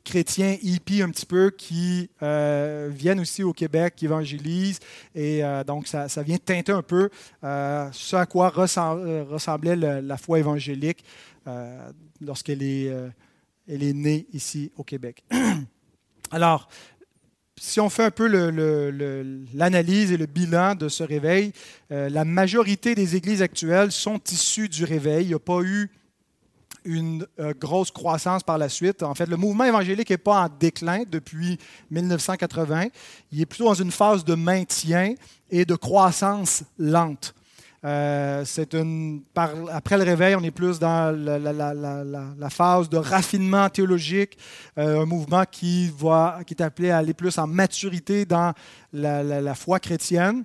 chrétiens 0.03 0.57
hippies 0.61 1.01
un 1.01 1.09
petit 1.09 1.25
peu 1.25 1.51
qui 1.51 2.09
viennent 2.19 3.19
aussi 3.19 3.43
au 3.43 3.53
Québec, 3.53 3.95
qui 3.95 4.05
évangélisent. 4.05 4.79
Et 5.15 5.41
donc, 5.65 5.87
ça, 5.87 6.09
ça, 6.09 6.23
vient 6.23 6.37
teinter 6.37 6.71
un 6.71 6.81
peu 6.81 7.09
ce 7.41 8.15
à 8.15 8.25
quoi 8.25 8.49
ressemblait 8.49 9.75
la 9.75 10.17
foi 10.17 10.39
évangélique 10.39 11.03
lorsqu'elle 12.21 12.63
est, 12.63 12.91
elle 13.67 13.83
est 13.83 13.93
née 13.93 14.27
ici 14.33 14.71
au 14.77 14.83
Québec. 14.83 15.23
Alors, 16.31 16.67
si 17.57 17.79
on 17.79 17.89
fait 17.89 18.03
un 18.03 18.11
peu 18.11 18.27
l'analyse 19.53 20.11
et 20.11 20.17
le 20.17 20.25
bilan 20.25 20.75
de 20.75 20.89
ce 20.89 21.03
réveil, 21.03 21.53
euh, 21.91 22.09
la 22.09 22.25
majorité 22.25 22.95
des 22.95 23.15
églises 23.15 23.41
actuelles 23.41 23.91
sont 23.91 24.19
issues 24.31 24.67
du 24.67 24.83
réveil. 24.83 25.25
Il 25.25 25.27
n'y 25.29 25.33
a 25.33 25.39
pas 25.39 25.61
eu 25.61 25.89
une 26.85 27.25
euh, 27.39 27.53
grosse 27.59 27.91
croissance 27.91 28.43
par 28.43 28.57
la 28.57 28.69
suite. 28.69 29.03
En 29.03 29.13
fait, 29.13 29.25
le 29.25 29.37
mouvement 29.37 29.63
évangélique 29.63 30.09
n'est 30.09 30.17
pas 30.17 30.43
en 30.43 30.49
déclin 30.59 31.03
depuis 31.09 31.57
1980. 31.91 32.87
Il 33.31 33.41
est 33.41 33.45
plutôt 33.45 33.65
dans 33.65 33.73
une 33.73 33.91
phase 33.91 34.23
de 34.23 34.35
maintien 34.35 35.15
et 35.49 35.65
de 35.65 35.75
croissance 35.75 36.63
lente. 36.77 37.33
Euh, 37.85 38.45
une, 38.73 39.23
après 39.69 39.97
le 39.97 40.03
réveil, 40.03 40.35
on 40.35 40.43
est 40.43 40.51
plus 40.51 40.79
dans 40.79 41.11
la, 41.11 42.49
phase 42.49 42.87
de 42.87 42.97
raffinement 42.97 43.67
théologique, 43.69 44.37
euh, 44.77 45.01
un 45.01 45.05
mouvement 45.05 45.43
qui, 45.49 45.91
va, 45.97 46.39
qui 46.47 46.53
est 46.53 46.61
appelé 46.61 46.91
à 46.91 46.99
aller 46.99 47.13
plus 47.13 47.37
en 47.37 47.45
maturité 47.45 48.25
dans 48.25 48.53
la, 48.93 49.55
foi 49.55 49.79
chrétienne. 49.79 50.43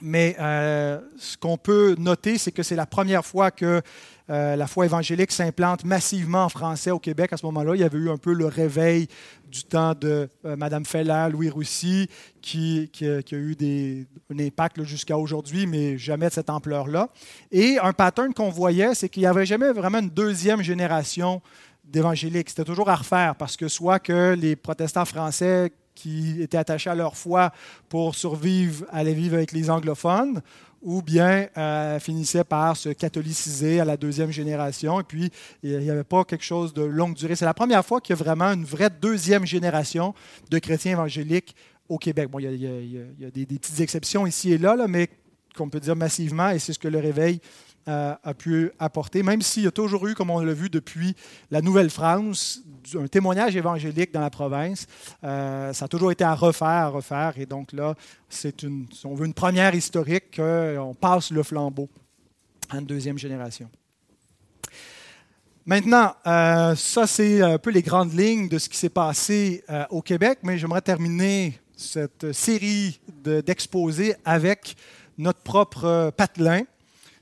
Mais 0.00 0.36
ce 0.38 1.36
qu'on 1.36 1.58
peut 1.58 1.94
noter, 1.98 2.38
c'est 2.38 2.52
que 2.52 2.64
c'est 2.64 2.76
la 2.76 2.86
première 2.86 3.24
fois 3.24 3.50
que 3.52 3.82
euh, 4.30 4.56
la 4.56 4.66
foi 4.66 4.84
évangélique 4.84 5.32
s'implante 5.32 5.84
massivement 5.84 6.44
en 6.44 6.48
français 6.48 6.90
au 6.90 6.98
Québec. 6.98 7.32
À 7.32 7.36
ce 7.36 7.46
moment-là, 7.46 7.74
il 7.74 7.80
y 7.80 7.84
avait 7.84 7.98
eu 7.98 8.10
un 8.10 8.18
peu 8.18 8.34
le 8.34 8.46
réveil 8.46 9.08
du 9.50 9.64
temps 9.64 9.94
de 9.94 10.28
Mme 10.44 10.52
euh, 10.52 10.56
Madame 10.56 10.84
Feller, 10.84 11.28
Louis 11.30 11.48
Roussy, 11.48 12.08
qui, 12.42 12.90
a, 13.00 13.34
eu 13.34 13.54
des, 13.54 14.06
un 14.30 14.38
impact 14.38 14.82
jusqu'à 14.82 15.16
aujourd'hui, 15.16 15.66
mais 15.66 15.96
jamais 15.96 16.28
de 16.28 16.34
cette 16.34 16.50
ampleur-là. 16.50 17.08
Et 17.50 17.78
un 17.78 17.94
pattern 17.94 18.34
qu'on 18.34 18.50
voyait, 18.50 18.94
c'est 18.94 19.08
qu'il 19.08 19.22
n'y 19.22 19.26
avait 19.26 19.46
jamais 19.46 19.72
vraiment 19.72 19.98
une 19.98 20.10
deuxième 20.10 20.62
génération 20.62 21.40
d'évangéliques. 21.84 22.50
C'était 22.50 22.64
toujours 22.64 22.90
à 22.90 22.96
refaire 22.96 23.34
parce 23.34 23.56
que 23.56 23.68
soit 23.68 23.98
que 23.98 24.36
les 24.38 24.56
protestants 24.56 25.06
français 25.06 25.72
qui 25.94 26.40
étaient 26.40 26.58
attachés 26.58 26.90
à 26.90 26.94
leur 26.94 27.16
foi 27.16 27.50
pour 27.88 28.14
survivre 28.14 28.84
allaient 28.90 29.14
vivre 29.14 29.34
avec 29.34 29.52
les 29.52 29.68
anglophones, 29.68 30.42
ou 30.82 31.02
bien 31.02 31.48
euh, 31.56 31.98
finissait 31.98 32.44
par 32.44 32.76
se 32.76 32.90
catholiciser 32.90 33.80
à 33.80 33.84
la 33.84 33.96
deuxième 33.96 34.30
génération. 34.30 35.00
Et 35.00 35.04
puis, 35.04 35.30
il 35.62 35.78
n'y 35.78 35.90
avait 35.90 36.04
pas 36.04 36.24
quelque 36.24 36.44
chose 36.44 36.72
de 36.72 36.82
longue 36.82 37.14
durée. 37.14 37.36
C'est 37.36 37.44
la 37.44 37.54
première 37.54 37.84
fois 37.84 38.00
qu'il 38.00 38.16
y 38.16 38.18
a 38.18 38.22
vraiment 38.22 38.52
une 38.52 38.64
vraie 38.64 38.90
deuxième 38.90 39.46
génération 39.46 40.14
de 40.50 40.58
chrétiens 40.58 40.92
évangéliques 40.92 41.54
au 41.88 41.98
Québec. 41.98 42.28
Bon, 42.30 42.38
il 42.38 42.56
y 42.56 43.26
a, 43.26 43.30
des, 43.30 43.46
petites 43.46 43.80
exceptions 43.80 44.26
ici 44.26 44.52
et 44.52 44.58
là, 44.58 44.76
là 44.76 44.86
mais 44.86 45.08
qu'on 45.56 45.68
peut 45.68 45.80
dire 45.80 45.96
massivement, 45.96 46.50
et 46.50 46.58
c'est 46.58 46.72
ce 46.72 46.78
que 46.78 46.88
le 46.88 46.98
réveil 46.98 47.40
a 47.88 48.34
pu 48.34 48.70
apporter, 48.78 49.22
même 49.22 49.42
s'il 49.42 49.64
y 49.64 49.66
a 49.66 49.70
toujours 49.70 50.06
eu, 50.06 50.14
comme 50.14 50.30
on 50.30 50.40
l'a 50.40 50.52
vu 50.52 50.68
depuis 50.68 51.16
la 51.50 51.62
Nouvelle-France, 51.62 52.62
un 52.96 53.06
témoignage 53.06 53.56
évangélique 53.56 54.12
dans 54.12 54.20
la 54.20 54.30
province. 54.30 54.86
Euh, 55.24 55.72
ça 55.72 55.84
a 55.84 55.88
toujours 55.88 56.12
été 56.12 56.24
à 56.24 56.34
refaire, 56.34 56.68
à 56.68 56.88
refaire. 56.88 57.34
Et 57.36 57.46
donc 57.46 57.72
là, 57.72 57.94
c'est 58.28 58.62
une, 58.62 58.86
on 59.04 59.14
veut 59.14 59.26
une 59.26 59.34
première 59.34 59.74
historique 59.74 60.36
qu'on 60.36 60.94
passe 60.94 61.30
le 61.30 61.42
flambeau 61.42 61.88
à 62.70 62.78
une 62.78 62.86
deuxième 62.86 63.18
génération. 63.18 63.68
Maintenant, 65.66 66.14
euh, 66.26 66.74
ça 66.76 67.06
c'est 67.06 67.42
un 67.42 67.58
peu 67.58 67.70
les 67.70 67.82
grandes 67.82 68.18
lignes 68.18 68.48
de 68.48 68.58
ce 68.58 68.68
qui 68.68 68.78
s'est 68.78 68.88
passé 68.88 69.62
euh, 69.68 69.84
au 69.90 70.00
Québec, 70.00 70.38
mais 70.42 70.56
j'aimerais 70.56 70.80
terminer 70.80 71.60
cette 71.76 72.32
série 72.32 73.00
d'exposés 73.22 74.14
avec 74.24 74.76
notre 75.18 75.40
propre 75.40 76.10
patelin. 76.16 76.62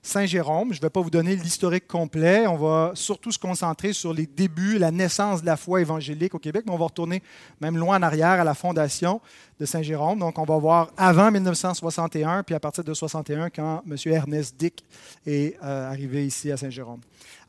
Saint-Jérôme. 0.07 0.73
Je 0.73 0.79
ne 0.79 0.83
vais 0.83 0.91
pas 0.91 1.01
vous 1.01 1.11
donner 1.11 1.35
l'historique 1.35 1.89
complet. 1.89 2.47
On 2.47 2.57
va 2.57 2.93
surtout 2.95 3.33
se 3.33 3.39
concentrer 3.39 3.93
sur 3.93 4.15
les 4.15 4.27
débuts, 4.27 4.79
la 4.79 4.93
naissance 4.93 5.41
de 5.41 5.47
la 5.47 5.57
foi 5.57 5.81
évangélique 5.81 6.35
au 6.35 6.39
Québec, 6.39 6.63
mais 6.67 6.73
on 6.73 6.79
va 6.79 6.85
retourner 6.85 7.23
même 7.61 7.77
loin 7.77 7.99
en 7.99 8.03
arrière 8.03 8.41
à 8.41 8.45
la 8.45 8.55
fondation 8.55 9.21
de 9.59 9.67
Saint-Jérôme. 9.67 10.21
Donc, 10.21 10.39
on 10.39 10.45
va 10.45 10.59
voir 10.59 10.91
avant 10.97 11.31
1961, 11.33 12.45
puis 12.45 12.55
à 12.55 12.61
partir 12.61 12.85
de 12.85 12.95
61, 12.95 13.51
quand 13.51 13.83
M. 13.89 13.97
Ernest 14.07 14.55
Dick 14.57 14.85
est 15.27 15.57
euh, 15.65 15.91
arrivé 15.91 16.25
ici 16.25 16.53
à 16.53 16.57
Saint-Jérôme. 16.57 17.01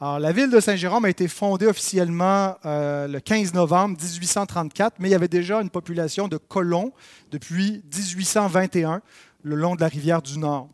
Alors, 0.02 0.20
la 0.20 0.32
ville 0.32 0.50
de 0.50 0.60
Saint-Jérôme 0.60 1.06
a 1.06 1.10
été 1.10 1.28
fondée 1.28 1.68
officiellement 1.68 2.56
euh, 2.66 3.08
le 3.08 3.20
15 3.20 3.54
novembre 3.54 3.98
1834, 4.02 4.96
mais 5.00 5.10
il 5.10 5.12
y 5.12 5.16
avait 5.16 5.28
déjà 5.28 5.62
une 5.62 5.70
population 5.70 6.28
de 6.28 6.38
colons 6.38 6.92
depuis 7.30 7.84
1821 7.96 9.02
le 9.44 9.56
long 9.56 9.76
de 9.76 9.82
la 9.82 9.88
rivière 9.88 10.22
du 10.22 10.40
Nord. 10.40 10.70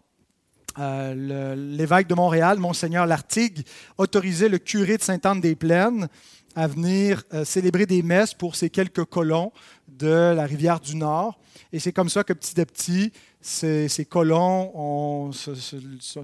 Euh, 0.80 1.56
l'évêque 1.56 2.08
de 2.08 2.16
Montréal, 2.16 2.60
Monseigneur 2.60 3.06
Lartigue, 3.06 3.66
autorisait 3.98 4.50
le 4.50 4.58
curé 4.58 4.98
de 4.98 5.04
Sainte-Anne-des-Plaines 5.04 6.08
à 6.56 6.68
venir 6.68 7.24
euh, 7.34 7.46
célébrer 7.46 7.86
des 7.86 8.02
messes 8.02 8.34
pour 8.34 8.56
ces 8.56 8.70
quelques 8.70 9.06
colons 9.06 9.52
de 9.88 10.34
la 10.36 10.46
rivière 10.46 10.80
du 10.80 10.96
Nord. 10.96 11.40
Et 11.72 11.80
c'est 11.80 11.92
comme 11.92 12.10
ça 12.10 12.24
que 12.24 12.34
petit 12.34 12.60
à 12.60 12.66
petit, 12.66 13.12
ces, 13.42 14.08
colons 14.10 15.32
se, 15.32 15.54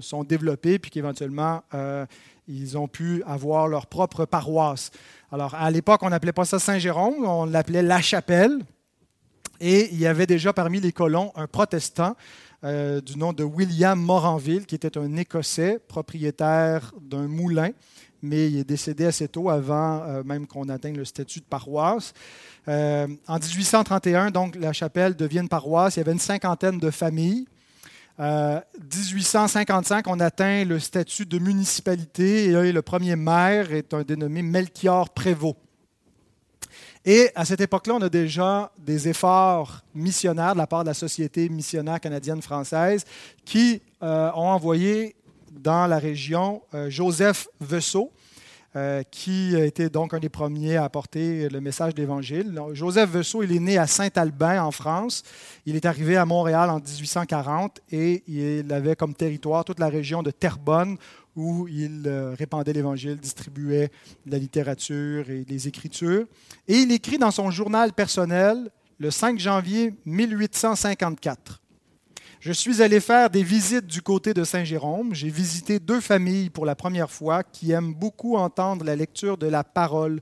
sont 0.00 0.24
développés, 0.24 0.78
puis 0.78 0.90
qu'éventuellement, 0.90 1.62
euh, 1.74 2.06
ils 2.48 2.78
ont 2.78 2.88
pu 2.88 3.22
avoir 3.26 3.68
leur 3.68 3.86
propre 3.86 4.24
paroisse. 4.24 4.90
Alors, 5.30 5.54
à 5.54 5.70
l'époque, 5.70 6.02
on 6.02 6.10
n'appelait 6.10 6.32
pas 6.32 6.44
ça 6.44 6.58
Saint-Jérôme, 6.58 7.24
on 7.24 7.44
l'appelait 7.44 7.82
La 7.82 8.00
Chapelle. 8.00 8.58
Et 9.60 9.90
il 9.92 10.00
y 10.00 10.06
avait 10.06 10.26
déjà 10.26 10.52
parmi 10.52 10.80
les 10.80 10.92
colons 10.92 11.32
un 11.36 11.46
protestant 11.46 12.16
du 12.62 13.16
nom 13.16 13.32
de 13.32 13.42
William 13.42 13.98
Moranville, 13.98 14.66
qui 14.66 14.74
était 14.74 14.98
un 14.98 15.16
Écossais, 15.16 15.78
propriétaire 15.88 16.92
d'un 17.00 17.26
moulin, 17.26 17.70
mais 18.22 18.48
il 18.48 18.58
est 18.58 18.64
décédé 18.64 19.06
assez 19.06 19.28
tôt 19.28 19.48
avant 19.48 20.22
même 20.24 20.46
qu'on 20.46 20.68
atteigne 20.68 20.96
le 20.96 21.06
statut 21.06 21.40
de 21.40 21.44
paroisse. 21.46 22.12
en 22.66 23.06
1831, 23.28 24.30
donc, 24.30 24.56
la 24.56 24.72
chapelle 24.74 25.16
devient 25.16 25.38
une 25.38 25.48
paroisse. 25.48 25.96
Il 25.96 26.00
y 26.00 26.02
avait 26.02 26.12
une 26.12 26.18
cinquantaine 26.18 26.78
de 26.78 26.90
familles. 26.90 27.46
1855, 28.18 30.06
on 30.08 30.20
atteint 30.20 30.64
le 30.64 30.78
statut 30.78 31.24
de 31.24 31.38
municipalité 31.38 32.46
et 32.46 32.72
le 32.72 32.82
premier 32.82 33.16
maire 33.16 33.72
est 33.72 33.94
un 33.94 34.02
dénommé 34.02 34.42
Melchior 34.42 35.08
Prévost. 35.10 35.56
Et 37.04 37.30
à 37.34 37.46
cette 37.46 37.62
époque-là, 37.62 37.94
on 37.94 38.02
a 38.02 38.10
déjà 38.10 38.70
des 38.78 39.08
efforts 39.08 39.80
missionnaires 39.94 40.52
de 40.52 40.58
la 40.58 40.66
part 40.66 40.82
de 40.82 40.88
la 40.88 40.94
Société 40.94 41.48
missionnaire 41.48 41.98
canadienne-française 41.98 43.04
qui 43.44 43.80
euh, 44.02 44.30
ont 44.34 44.48
envoyé 44.48 45.14
dans 45.50 45.86
la 45.86 45.98
région 45.98 46.62
euh, 46.74 46.90
Joseph 46.90 47.48
Vessot, 47.58 48.12
euh, 48.76 49.02
qui 49.10 49.56
été 49.56 49.88
donc 49.88 50.12
un 50.12 50.18
des 50.18 50.28
premiers 50.28 50.76
à 50.76 50.84
apporter 50.84 51.48
le 51.48 51.60
message 51.60 51.94
de 51.94 52.02
l'Évangile. 52.02 52.60
Joseph 52.74 53.10
Vessot, 53.10 53.42
il 53.42 53.56
est 53.56 53.60
né 53.60 53.78
à 53.78 53.86
Saint-Albin, 53.86 54.62
en 54.62 54.70
France. 54.70 55.22
Il 55.64 55.76
est 55.76 55.86
arrivé 55.86 56.18
à 56.18 56.26
Montréal 56.26 56.68
en 56.68 56.80
1840 56.80 57.80
et 57.92 58.22
il 58.28 58.70
avait 58.72 58.94
comme 58.94 59.14
territoire 59.14 59.64
toute 59.64 59.80
la 59.80 59.88
région 59.88 60.22
de 60.22 60.30
Terrebonne, 60.30 60.98
où 61.40 61.66
il 61.68 62.02
euh, 62.06 62.34
répandait 62.38 62.74
l'Évangile, 62.74 63.16
distribuait 63.16 63.90
la 64.26 64.36
littérature 64.36 65.30
et 65.30 65.46
les 65.48 65.68
Écritures. 65.68 66.26
Et 66.68 66.76
il 66.76 66.92
écrit 66.92 67.16
dans 67.16 67.30
son 67.30 67.50
journal 67.50 67.94
personnel 67.94 68.70
le 68.98 69.10
5 69.10 69.38
janvier 69.38 69.94
1854. 70.04 71.62
Je 72.40 72.52
suis 72.52 72.82
allé 72.82 73.00
faire 73.00 73.30
des 73.30 73.42
visites 73.42 73.86
du 73.86 74.02
côté 74.02 74.34
de 74.34 74.44
Saint-Jérôme. 74.44 75.14
J'ai 75.14 75.30
visité 75.30 75.78
deux 75.78 76.00
familles 76.00 76.50
pour 76.50 76.66
la 76.66 76.74
première 76.74 77.10
fois 77.10 77.42
qui 77.42 77.72
aiment 77.72 77.94
beaucoup 77.94 78.36
entendre 78.36 78.84
la 78.84 78.96
lecture 78.96 79.38
de 79.38 79.46
la 79.46 79.64
parole 79.64 80.20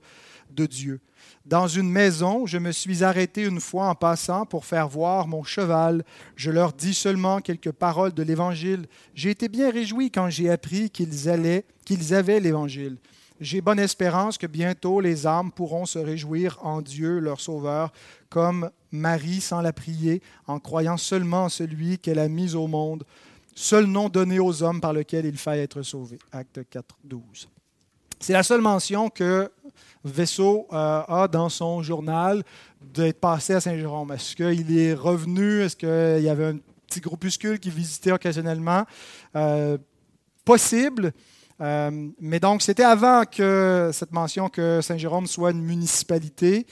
de 0.51 0.67
Dieu. 0.67 1.01
Dans 1.49 1.67
une 1.67 1.89
maison, 1.89 2.45
je 2.45 2.59
me 2.59 2.73
suis 2.73 3.03
arrêté 3.03 3.43
une 3.43 3.59
fois 3.59 3.89
en 3.89 3.95
passant 3.95 4.45
pour 4.45 4.67
faire 4.67 4.87
voir 4.87 5.27
mon 5.27 5.45
cheval. 5.45 6.05
Je 6.37 6.51
leur 6.51 6.75
dis 6.75 6.93
seulement 6.93 7.41
quelques 7.41 7.73
paroles 7.73 8.13
de 8.13 8.23
l'Évangile. 8.23 8.85
J'ai 9.15 9.31
été 9.31 9.49
bien 9.49 9.71
réjoui 9.71 10.11
quand 10.11 10.29
j'ai 10.29 10.51
appris 10.51 10.91
qu'ils 10.91 11.27
allaient, 11.31 11.65
qu'ils 11.87 12.13
avaient 12.13 12.39
l'Évangile. 12.39 12.99
J'ai 13.41 13.63
bonne 13.63 13.79
espérance 13.79 14.37
que 14.37 14.47
bientôt 14.47 15.01
les 15.01 15.27
âmes 15.27 15.51
pourront 15.51 15.87
se 15.87 15.99
réjouir 15.99 16.59
en 16.61 16.83
Dieu, 16.83 17.19
leur 17.19 17.41
Sauveur, 17.41 17.95
comme 18.29 18.71
Marie 18.93 19.41
sans 19.41 19.63
la 19.63 19.73
prier, 19.73 20.21
en 20.49 20.59
croyant 20.59 20.99
seulement 20.99 21.45
en 21.45 21.49
celui 21.49 21.99
qu'elle 21.99 22.19
a 22.19 22.29
mis 22.29 22.57
au 22.57 22.67
monde, 22.67 23.05
seul 23.55 23.87
nom 23.87 24.11
donné 24.11 24.39
aux 24.39 24.63
hommes 24.63 24.83
par 24.83 24.93
lequel 24.93 25.25
il 25.25 25.39
faille 25.39 25.61
être 25.61 25.81
sauvé. 25.81 26.19
Acte 26.31 26.61
4, 26.69 26.99
12. 27.05 27.49
C'est 28.21 28.33
la 28.33 28.43
seule 28.43 28.61
mention 28.61 29.11
que 29.11 29.51
Vaisseau 30.05 30.67
a 30.71 31.29
dans 31.31 31.49
son 31.49 31.83
journal 31.83 32.43
d'être 32.81 33.21
passé 33.21 33.55
à 33.55 33.61
Saint-Jérôme. 33.61 34.13
Est-ce 34.13 34.37
qu'il 34.37 34.79
est 34.79 34.95
revenu? 34.95 35.63
Est-ce 35.63 35.77
qu'il 35.77 36.25
y 36.25 36.29
avait 36.29 36.47
un 36.47 36.59
petit 36.87 37.01
groupuscule 37.01 37.59
qui 37.59 37.71
visitait 37.71 38.13
occasionnellement? 38.13 38.85
Euh, 39.37 39.79
possible. 40.45 41.13
Euh, 41.61 42.09
mais 42.21 42.39
donc, 42.39 42.63
c'était 42.63 42.85
avant 42.85 43.25
que 43.25 43.91
cette 43.93 44.13
mention 44.13 44.49
que 44.49 44.81
Saint-Jérôme 44.81 45.27
soit 45.27 45.51
une 45.51 45.63
municipalité 45.63 46.67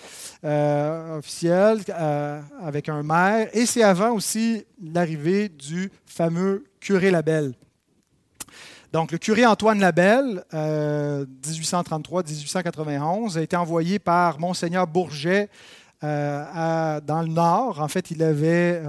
euh, 0.44 1.18
officielle 1.18 1.80
avec 2.62 2.88
un 2.88 3.02
maire, 3.02 3.48
et 3.52 3.66
c'est 3.66 3.82
avant 3.82 4.12
aussi 4.12 4.64
l'arrivée 4.80 5.48
du 5.48 5.90
fameux 6.06 6.64
curé 6.80 7.11
Labelle. 7.11 7.52
Donc, 8.96 9.12
le 9.12 9.18
curé 9.18 9.44
Antoine 9.44 9.78
Labelle, 9.78 10.42
1833-1891, 10.54 13.37
a 13.37 13.42
été 13.42 13.54
envoyé 13.54 13.98
par 13.98 14.40
Monseigneur 14.40 14.87
Bourget 14.87 15.50
dans 16.00 17.22
le 17.22 17.28
Nord. 17.28 17.82
En 17.82 17.88
fait, 17.88 18.11
il 18.11 18.22
avait 18.22 18.82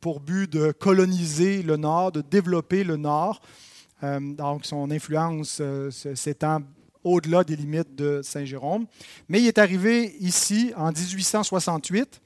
pour 0.00 0.18
but 0.18 0.52
de 0.52 0.72
coloniser 0.72 1.62
le 1.62 1.76
Nord, 1.76 2.10
de 2.10 2.20
développer 2.20 2.82
le 2.82 2.96
Nord. 2.96 3.40
Euh, 4.02 4.18
donc, 4.20 4.66
son 4.66 4.90
influence 4.90 5.58
euh, 5.60 5.92
s'étend 5.92 6.62
au-delà 7.04 7.44
des 7.44 7.54
limites 7.54 7.94
de 7.94 8.22
Saint-Jérôme. 8.24 8.86
Mais 9.28 9.40
il 9.40 9.46
est 9.46 9.58
arrivé 9.58 10.16
ici 10.18 10.72
en 10.76 10.90
1868. 10.90 12.20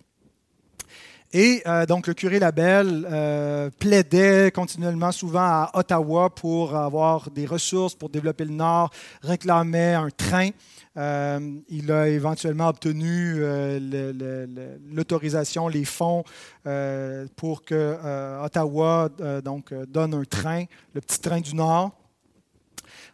Et 1.33 1.63
euh, 1.67 1.87
donc, 1.87 2.07
le 2.07 2.15
curé 2.15 2.39
Labelle 2.39 3.71
plaidait 3.79 4.51
continuellement, 4.51 5.13
souvent 5.13 5.41
à 5.41 5.71
Ottawa, 5.75 6.31
pour 6.31 6.75
avoir 6.75 7.31
des 7.31 7.47
ressources 7.47 7.95
pour 7.95 8.09
développer 8.09 8.45
le 8.45 8.53
Nord, 8.53 8.91
réclamait 9.23 9.95
un 9.95 10.11
train 10.11 10.51
euh, 10.97 11.59
il 11.69 11.93
a 11.93 12.09
éventuellement 12.09 12.69
obtenu 12.69 13.37
euh, 13.39 14.79
l'autorisation, 14.91 15.69
les 15.69 15.85
fonds 15.85 16.25
euh, 16.67 17.27
pour 17.37 17.65
que 17.65 17.97
Ottawa 18.43 19.11
donc, 19.45 19.75
donne 19.89 20.15
un 20.15 20.25
train, 20.25 20.65
le 20.95 21.01
petit 21.01 21.21
train 21.21 21.41
du 21.41 21.55
Nord. 21.55 21.93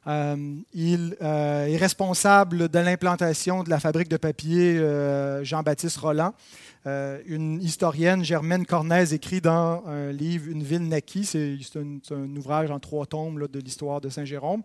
Il 0.06 1.16
est 1.20 1.76
responsable 1.76 2.68
de 2.68 2.78
l'implantation 2.78 3.62
de 3.62 3.70
la 3.70 3.80
fabrique 3.80 4.08
de 4.08 4.16
papier 4.16 4.80
Jean-Baptiste 5.42 5.98
Roland. 5.98 6.34
Euh, 6.84 7.20
une 7.26 7.62
historienne, 7.62 8.24
Germaine 8.24 8.66
Cornès, 8.66 9.12
écrit 9.12 9.40
dans 9.40 9.84
un 9.86 10.10
livre 10.10 10.50
Une 10.50 10.64
ville 10.64 10.88
naquit. 10.88 11.24
C'est 11.24 11.56
un, 11.76 12.36
ouvrage 12.36 12.72
en 12.72 12.80
trois 12.80 13.06
tomes 13.06 13.46
de 13.46 13.60
l'histoire 13.60 14.00
de 14.00 14.08
Saint-Jérôme. 14.08 14.62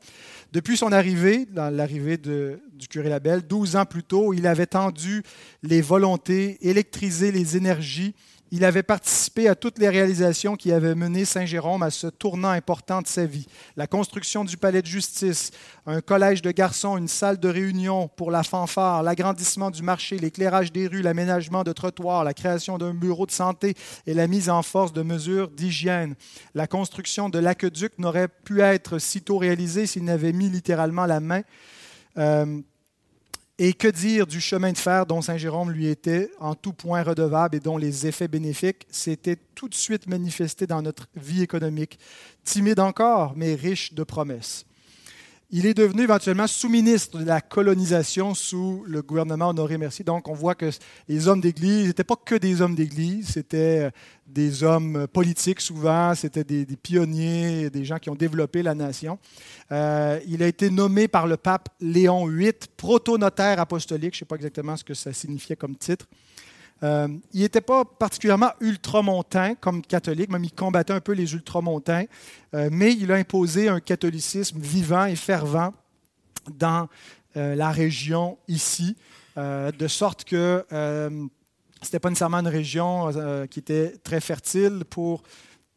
Depuis 0.51 0.77
son 0.77 0.91
arrivée, 0.91 1.45
dans 1.45 1.69
l'arrivée 1.69 2.17
du 2.17 2.87
curé 2.89 3.09
Labelle, 3.09 3.41
12 3.45 3.75
ans 3.75 3.85
plus 3.85 4.03
tôt, 4.03 4.33
il 4.33 4.47
avait 4.47 4.65
tendu 4.65 5.21
les 5.61 5.81
volontés, 5.81 6.57
électrisé 6.67 7.31
les 7.31 7.55
énergies 7.55 8.15
il 8.51 8.63
avait 8.63 8.83
participé 8.83 9.47
à 9.47 9.55
toutes 9.55 9.77
les 9.79 9.89
réalisations 9.89 10.55
qui 10.55 10.71
avaient 10.71 10.95
mené 10.95 11.25
Saint-Jérôme 11.25 11.83
à 11.83 11.89
ce 11.89 12.07
tournant 12.07 12.49
important 12.49 13.01
de 13.01 13.07
sa 13.07 13.25
vie. 13.25 13.47
La 13.75 13.87
construction 13.87 14.45
du 14.45 14.57
palais 14.57 14.81
de 14.81 14.87
justice, 14.87 15.51
un 15.85 16.01
collège 16.01 16.41
de 16.41 16.51
garçons, 16.51 16.97
une 16.97 17.07
salle 17.07 17.39
de 17.39 17.49
réunion 17.49 18.07
pour 18.07 18.31
la 18.31 18.43
fanfare, 18.43 19.03
l'agrandissement 19.03 19.71
du 19.71 19.83
marché, 19.83 20.17
l'éclairage 20.17 20.71
des 20.71 20.87
rues, 20.87 21.01
l'aménagement 21.01 21.63
de 21.63 21.73
trottoirs, 21.73 22.23
la 22.23 22.33
création 22.33 22.77
d'un 22.77 22.93
bureau 22.93 23.25
de 23.25 23.31
santé 23.31 23.75
et 24.05 24.13
la 24.13 24.27
mise 24.27 24.49
en 24.49 24.63
force 24.63 24.93
de 24.93 25.01
mesures 25.01 25.49
d'hygiène. 25.49 26.15
La 26.55 26.67
construction 26.67 27.29
de 27.29 27.39
l'aqueduc 27.39 27.99
n'aurait 27.99 28.29
pu 28.29 28.61
être 28.61 28.99
sitôt 28.99 29.37
réalisée 29.37 29.87
s'il 29.87 30.05
n'avait 30.05 30.33
mis 30.33 30.49
littéralement 30.49 31.05
la 31.05 31.19
main. 31.19 31.41
Euh, 32.17 32.61
et 33.59 33.73
que 33.73 33.87
dire 33.87 34.27
du 34.27 34.39
chemin 34.39 34.71
de 34.71 34.77
fer 34.77 35.05
dont 35.05 35.21
Saint 35.21 35.37
Jérôme 35.37 35.71
lui 35.71 35.87
était 35.87 36.29
en 36.39 36.53
tout 36.53 36.73
point 36.73 37.01
redevable 37.01 37.55
et 37.55 37.59
dont 37.59 37.77
les 37.77 38.05
effets 38.05 38.27
bénéfiques 38.27 38.85
s'étaient 38.91 39.39
tout 39.55 39.67
de 39.67 39.73
suite 39.73 40.07
manifestés 40.07 40.67
dans 40.67 40.83
notre 40.83 41.07
vie 41.15 41.41
économique, 41.41 41.97
timide 42.43 42.79
encore, 42.79 43.33
mais 43.35 43.55
riche 43.55 43.93
de 43.93 44.03
promesses. 44.03 44.66
Il 45.49 45.65
est 45.65 45.73
devenu 45.73 46.03
éventuellement 46.03 46.45
sous-ministre 46.45 47.19
de 47.19 47.23
la 47.23 47.39
colonisation 47.39 48.33
sous 48.33 48.83
le 48.85 49.01
gouvernement 49.01 49.47
Honoré 49.47 49.77
Mercier. 49.77 50.03
Donc, 50.03 50.27
on 50.27 50.33
voit 50.33 50.55
que 50.55 50.69
les 51.07 51.29
hommes 51.29 51.39
d'Église 51.39 51.87
n'étaient 51.87 52.03
pas 52.03 52.17
que 52.17 52.35
des 52.35 52.61
hommes 52.61 52.75
d'Église, 52.75 53.29
c'était 53.29 53.85
euh, 53.85 53.89
des 54.27 54.61
hommes 54.63 55.07
politiques 55.07 55.61
souvent, 55.61 56.13
c'était 56.15 56.43
des, 56.43 56.65
pionniers, 56.75 57.69
des 57.69 57.85
gens 57.85 57.97
qui 57.97 58.09
ont 58.09 58.15
développé 58.15 58.61
la 58.61 58.75
nation. 58.75 59.19
Euh, 59.71 60.19
il 60.27 60.43
a 60.43 60.47
été 60.47 60.69
nommé 60.69 61.07
par 61.07 61.27
le 61.27 61.37
pape 61.37 61.69
Léon 61.79 62.27
VIII 62.27 62.51
protonotaire 62.75 63.61
apostolique. 63.61 64.15
Je 64.15 64.17
ne 64.17 64.19
sais 64.19 64.25
pas 64.25 64.35
exactement 64.35 64.75
ce 64.75 64.83
que 64.83 64.93
ça 64.93 65.13
signifiait 65.13 65.55
comme 65.55 65.77
titre. 65.77 66.07
Euh, 66.83 67.07
il 67.33 67.41
n'était 67.41 67.61
pas 67.61 67.85
particulièrement 67.85 68.51
ultramontain 68.59 69.55
comme 69.55 69.81
catholique, 69.81 70.29
même 70.29 70.43
il 70.43 70.53
combattait 70.53 70.93
un 70.93 70.99
peu 70.99 71.13
les 71.13 71.33
ultramontains, 71.33 72.05
euh, 72.53 72.69
mais 72.71 72.93
il 72.93 73.11
a 73.11 73.15
imposé 73.15 73.67
un 73.67 73.79
catholicisme 73.79 74.59
vivant 74.59 75.05
et 75.05 75.15
fervent 75.15 75.73
dans 76.51 76.87
euh, 77.35 77.55
la 77.55 77.71
région 77.71 78.37
ici, 78.47 78.95
de 79.37 79.87
sorte 79.87 80.23
que 80.23 80.65
ce 80.71 81.09
n'était 81.83 81.99
pas 81.99 82.09
nécessairement 82.09 82.39
une 82.39 82.47
région 82.47 83.11
qui 83.51 83.59
était 83.59 83.95
très 84.03 84.19
fertile 84.19 84.83
pour 84.89 85.21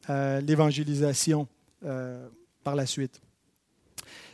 l'évangélisation 0.09 1.47
par 2.65 2.75
la 2.75 2.87
suite. 2.87 3.21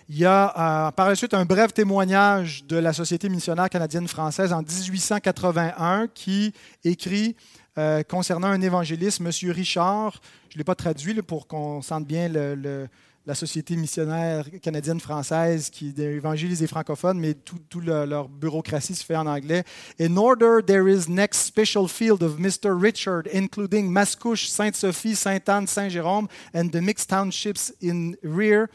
Il 0.09 0.19
y 0.19 0.25
a 0.25 0.87
euh, 0.87 0.91
par 0.93 1.09
la 1.09 1.17
suite 1.17 1.35
un 1.35 1.45
bref 1.45 1.75
témoignage 1.75 2.65
de 2.65 2.77
la 2.77 2.93
Société 2.93 3.29
missionnaire 3.29 3.69
canadienne-française 3.69 4.53
en 4.53 4.63
1881 4.63 6.07
qui 6.15 6.53
écrit 6.85 7.35
euh, 7.77 8.03
concernant 8.05 8.49
un 8.49 8.61
évangéliste, 8.61 9.21
M. 9.21 9.31
Richard, 9.51 10.21
je 10.49 10.55
ne 10.55 10.59
l'ai 10.59 10.65
pas 10.65 10.77
traduit 10.77 11.15
pour 11.23 11.49
qu'on 11.49 11.83
sente 11.83 12.07
bien 12.07 12.29
la 12.29 13.35
Société 13.35 13.75
missionnaire 13.75 14.47
canadienne-française 14.63 15.71
qui 15.71 15.93
évangélise 16.01 16.61
les 16.61 16.69
francophones, 16.69 17.19
mais 17.19 17.35
tout, 17.35 17.59
tout 17.69 17.81
le- 17.81 18.05
leur 18.05 18.29
bureaucratie 18.29 18.95
se 18.95 19.05
fait 19.05 19.17
en 19.17 19.27
anglais. 19.27 19.65
In 20.01 20.17
order, 20.17 20.61
there 20.65 20.89
is 20.89 21.09
next 21.09 21.41
special 21.47 21.89
field 21.89 22.23
of 22.23 22.39
Mr. 22.39 22.81
Richard, 22.81 23.23
including 23.33 23.91
Mascouche, 23.91 24.47
Sainte-Sophie, 24.47 25.17
Sainte-Anne, 25.17 25.67
Saint-Jérôme, 25.67 26.29
and 26.55 26.69
the 26.69 26.81
mixed 26.81 27.11
townships 27.11 27.73
in 27.83 28.15
rear. 28.23 28.69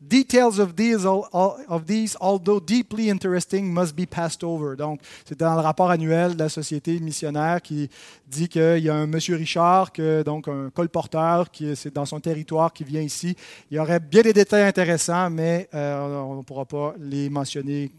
Details 0.00 0.60
of 0.60 0.76
these, 0.76 1.04
of 1.04 1.84
these, 1.86 2.16
although 2.20 2.60
deeply 2.60 3.08
interesting, 3.08 3.72
must 3.72 3.96
be 3.96 4.06
passed 4.06 4.44
over. 4.44 4.76
Donc, 4.76 5.00
c'est 5.24 5.36
dans 5.36 5.54
le 5.56 5.60
rapport 5.60 5.90
annuel 5.90 6.34
de 6.34 6.38
la 6.38 6.48
Société 6.48 7.00
missionnaire 7.00 7.60
qui 7.60 7.90
dit 8.28 8.48
qu'il 8.48 8.78
y 8.78 8.88
a 8.88 8.94
un 8.94 9.08
monsieur 9.08 9.34
Richard, 9.34 9.90
que, 9.90 10.22
donc 10.22 10.46
un 10.46 10.70
colporteur, 10.70 11.50
qui 11.50 11.74
c'est 11.74 11.92
dans 11.92 12.04
son 12.04 12.20
territoire, 12.20 12.72
qui 12.72 12.84
vient 12.84 13.00
ici. 13.02 13.34
Il 13.72 13.76
y 13.76 13.80
aurait 13.80 13.98
bien 13.98 14.22
des 14.22 14.32
détails 14.32 14.62
intéressants, 14.62 15.30
mais 15.30 15.68
euh, 15.74 16.20
on 16.20 16.36
ne 16.36 16.42
pourra 16.42 16.64
pas 16.64 16.94
les 17.00 17.28
mentionner. 17.28 17.90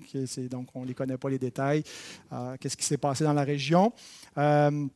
Donc, 0.49 0.67
on 0.75 0.83
ne 0.83 0.87
les 0.87 0.93
connaît 0.93 1.17
pas 1.17 1.29
les 1.29 1.39
détails. 1.39 1.83
Euh, 2.31 2.55
Qu'est-ce 2.61 2.77
qui 2.77 2.85
s'est 2.85 2.97
passé 2.97 3.25
dans 3.25 3.33
la 3.33 3.43
région? 3.43 3.91
Euh, 4.37 4.87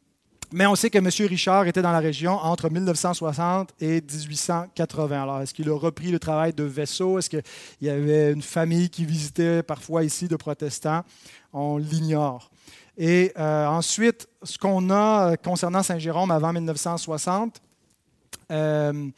mais 0.53 0.67
on 0.67 0.75
sait 0.75 0.91
que 0.91 0.99
M. 0.99 1.09
Richard 1.27 1.67
était 1.67 1.81
dans 1.81 1.91
la 1.91 1.99
région 1.99 2.33
entre 2.33 2.69
1960 2.69 3.73
et 3.81 4.01
1880. 4.01 5.23
Alors, 5.23 5.41
est-ce 5.41 5.53
qu'il 5.53 5.67
a 5.67 5.75
repris 5.75 6.11
le 6.11 6.19
travail 6.19 6.53
de 6.53 6.63
vaisseau? 6.63 7.17
Est-ce 7.17 7.29
qu'il 7.29 7.41
y 7.81 7.89
avait 7.89 8.31
une 8.31 8.43
famille 8.43 8.89
qui 8.89 9.03
visitait 9.03 9.63
parfois 9.63 10.03
ici 10.03 10.27
de 10.27 10.35
protestants? 10.35 11.03
On 11.53 11.77
l'ignore. 11.77 12.51
Et 12.97 13.33
euh, 13.39 13.65
ensuite, 13.65 14.27
ce 14.43 14.59
qu'on 14.59 14.91
a 14.91 15.31
euh, 15.31 15.35
concernant 15.35 15.81
Saint-Jérôme 15.81 16.29
avant 16.29 16.53
1960, 16.53 17.59
euh, 18.51 19.09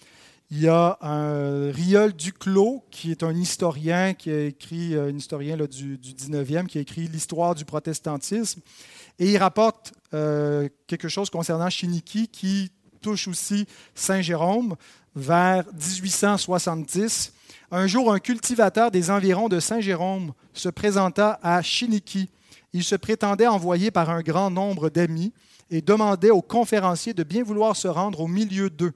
il 0.51 0.61
y 0.61 0.69
a 0.69 0.97
un 1.01 1.71
Riol 1.71 2.13
Duclos, 2.13 2.83
qui 2.91 3.11
est 3.11 3.23
un 3.23 3.35
historien, 3.35 4.13
qui 4.13 4.31
a 4.31 4.45
écrit, 4.45 4.95
un 4.95 5.09
historien 5.09 5.57
du, 5.57 5.97
du 5.97 6.13
19e, 6.13 6.67
qui 6.67 6.77
a 6.77 6.81
écrit 6.81 7.07
l'histoire 7.07 7.55
du 7.55 7.65
protestantisme. 7.65 8.61
Et 9.19 9.31
il 9.31 9.37
rapporte 9.37 9.93
euh, 10.13 10.67
quelque 10.87 11.07
chose 11.07 11.29
concernant 11.29 11.69
Chiniki 11.69 12.27
qui 12.27 12.71
touche 13.01 13.27
aussi 13.27 13.65
Saint-Jérôme 13.93 14.75
vers 15.15 15.65
1870. 15.73 17.33
Un 17.71 17.87
jour, 17.87 18.11
un 18.11 18.19
cultivateur 18.19 18.91
des 18.91 19.09
environs 19.09 19.49
de 19.49 19.59
Saint-Jérôme 19.59 20.33
se 20.53 20.69
présenta 20.69 21.39
à 21.41 21.61
Chiniki. 21.61 22.29
Il 22.73 22.83
se 22.83 22.95
prétendait 22.95 23.47
envoyé 23.47 23.89
par 23.91 24.09
un 24.09 24.21
grand 24.21 24.49
nombre 24.49 24.89
d'amis 24.89 25.33
et 25.71 25.81
demandait 25.81 26.29
aux 26.29 26.41
conférenciers 26.41 27.13
de 27.13 27.23
bien 27.23 27.43
vouloir 27.43 27.75
se 27.75 27.87
rendre 27.87 28.21
au 28.21 28.27
milieu 28.27 28.69
d'eux. 28.69 28.93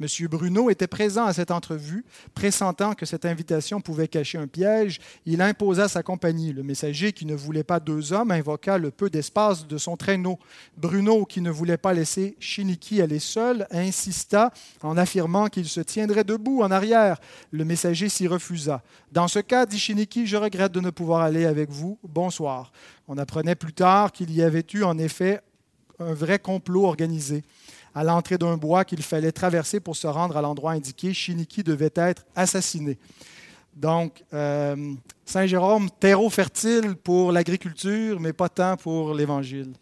M. 0.00 0.08
Bruno 0.28 0.70
était 0.70 0.88
présent 0.88 1.24
à 1.24 1.32
cette 1.32 1.52
entrevue, 1.52 2.04
pressentant 2.34 2.94
que 2.94 3.06
cette 3.06 3.24
invitation 3.24 3.80
pouvait 3.80 4.08
cacher 4.08 4.38
un 4.38 4.48
piège. 4.48 4.98
Il 5.24 5.40
imposa 5.40 5.86
sa 5.86 6.02
compagnie. 6.02 6.52
Le 6.52 6.64
messager, 6.64 7.12
qui 7.12 7.26
ne 7.26 7.34
voulait 7.34 7.62
pas 7.62 7.78
deux 7.78 8.12
hommes, 8.12 8.32
invoqua 8.32 8.78
le 8.78 8.90
peu 8.90 9.08
d'espace 9.08 9.66
de 9.66 9.78
son 9.78 9.96
traîneau. 9.96 10.38
Bruno, 10.76 11.24
qui 11.24 11.40
ne 11.40 11.50
voulait 11.50 11.76
pas 11.76 11.92
laisser 11.92 12.36
Shiniki 12.40 13.02
aller 13.02 13.20
seul, 13.20 13.68
insista 13.70 14.52
en 14.82 14.96
affirmant 14.96 15.46
qu'il 15.46 15.66
se 15.66 15.80
tiendrait 15.80 16.24
debout 16.24 16.62
en 16.62 16.72
arrière. 16.72 17.20
Le 17.52 17.64
messager 17.64 18.08
s'y 18.08 18.26
refusa. 18.26 18.82
Dans 19.12 19.28
ce 19.28 19.38
cas, 19.38 19.64
dit 19.64 19.78
Shiniki, 19.78 20.26
je 20.26 20.36
regrette 20.36 20.72
de 20.72 20.80
ne 20.80 20.90
pouvoir 20.90 21.20
aller 21.20 21.44
avec 21.44 21.70
vous. 21.70 21.98
Bonsoir. 22.02 22.72
On 23.06 23.16
apprenait 23.16 23.54
plus 23.54 23.72
tard 23.72 24.10
qu'il 24.10 24.34
y 24.34 24.42
avait 24.42 24.66
eu 24.72 24.82
en 24.82 24.98
effet 24.98 25.40
un 26.00 26.14
vrai 26.14 26.40
complot 26.40 26.86
organisé 26.86 27.44
à 27.94 28.04
l'entrée 28.04 28.38
d'un 28.38 28.56
bois 28.56 28.84
qu'il 28.84 29.02
fallait 29.02 29.32
traverser 29.32 29.80
pour 29.80 29.96
se 29.96 30.06
rendre 30.06 30.36
à 30.36 30.42
l'endroit 30.42 30.72
indiqué. 30.72 31.14
Shiniki 31.14 31.62
devait 31.62 31.92
être 31.94 32.24
assassiné. 32.34 32.98
Donc, 33.74 34.22
euh, 34.32 34.94
Saint-Jérôme, 35.24 35.88
terreau 35.98 36.30
fertile 36.30 36.94
pour 36.96 37.32
l'agriculture, 37.32 38.20
mais 38.20 38.32
pas 38.32 38.48
tant 38.48 38.76
pour 38.76 39.14
l'Évangile. 39.14 39.72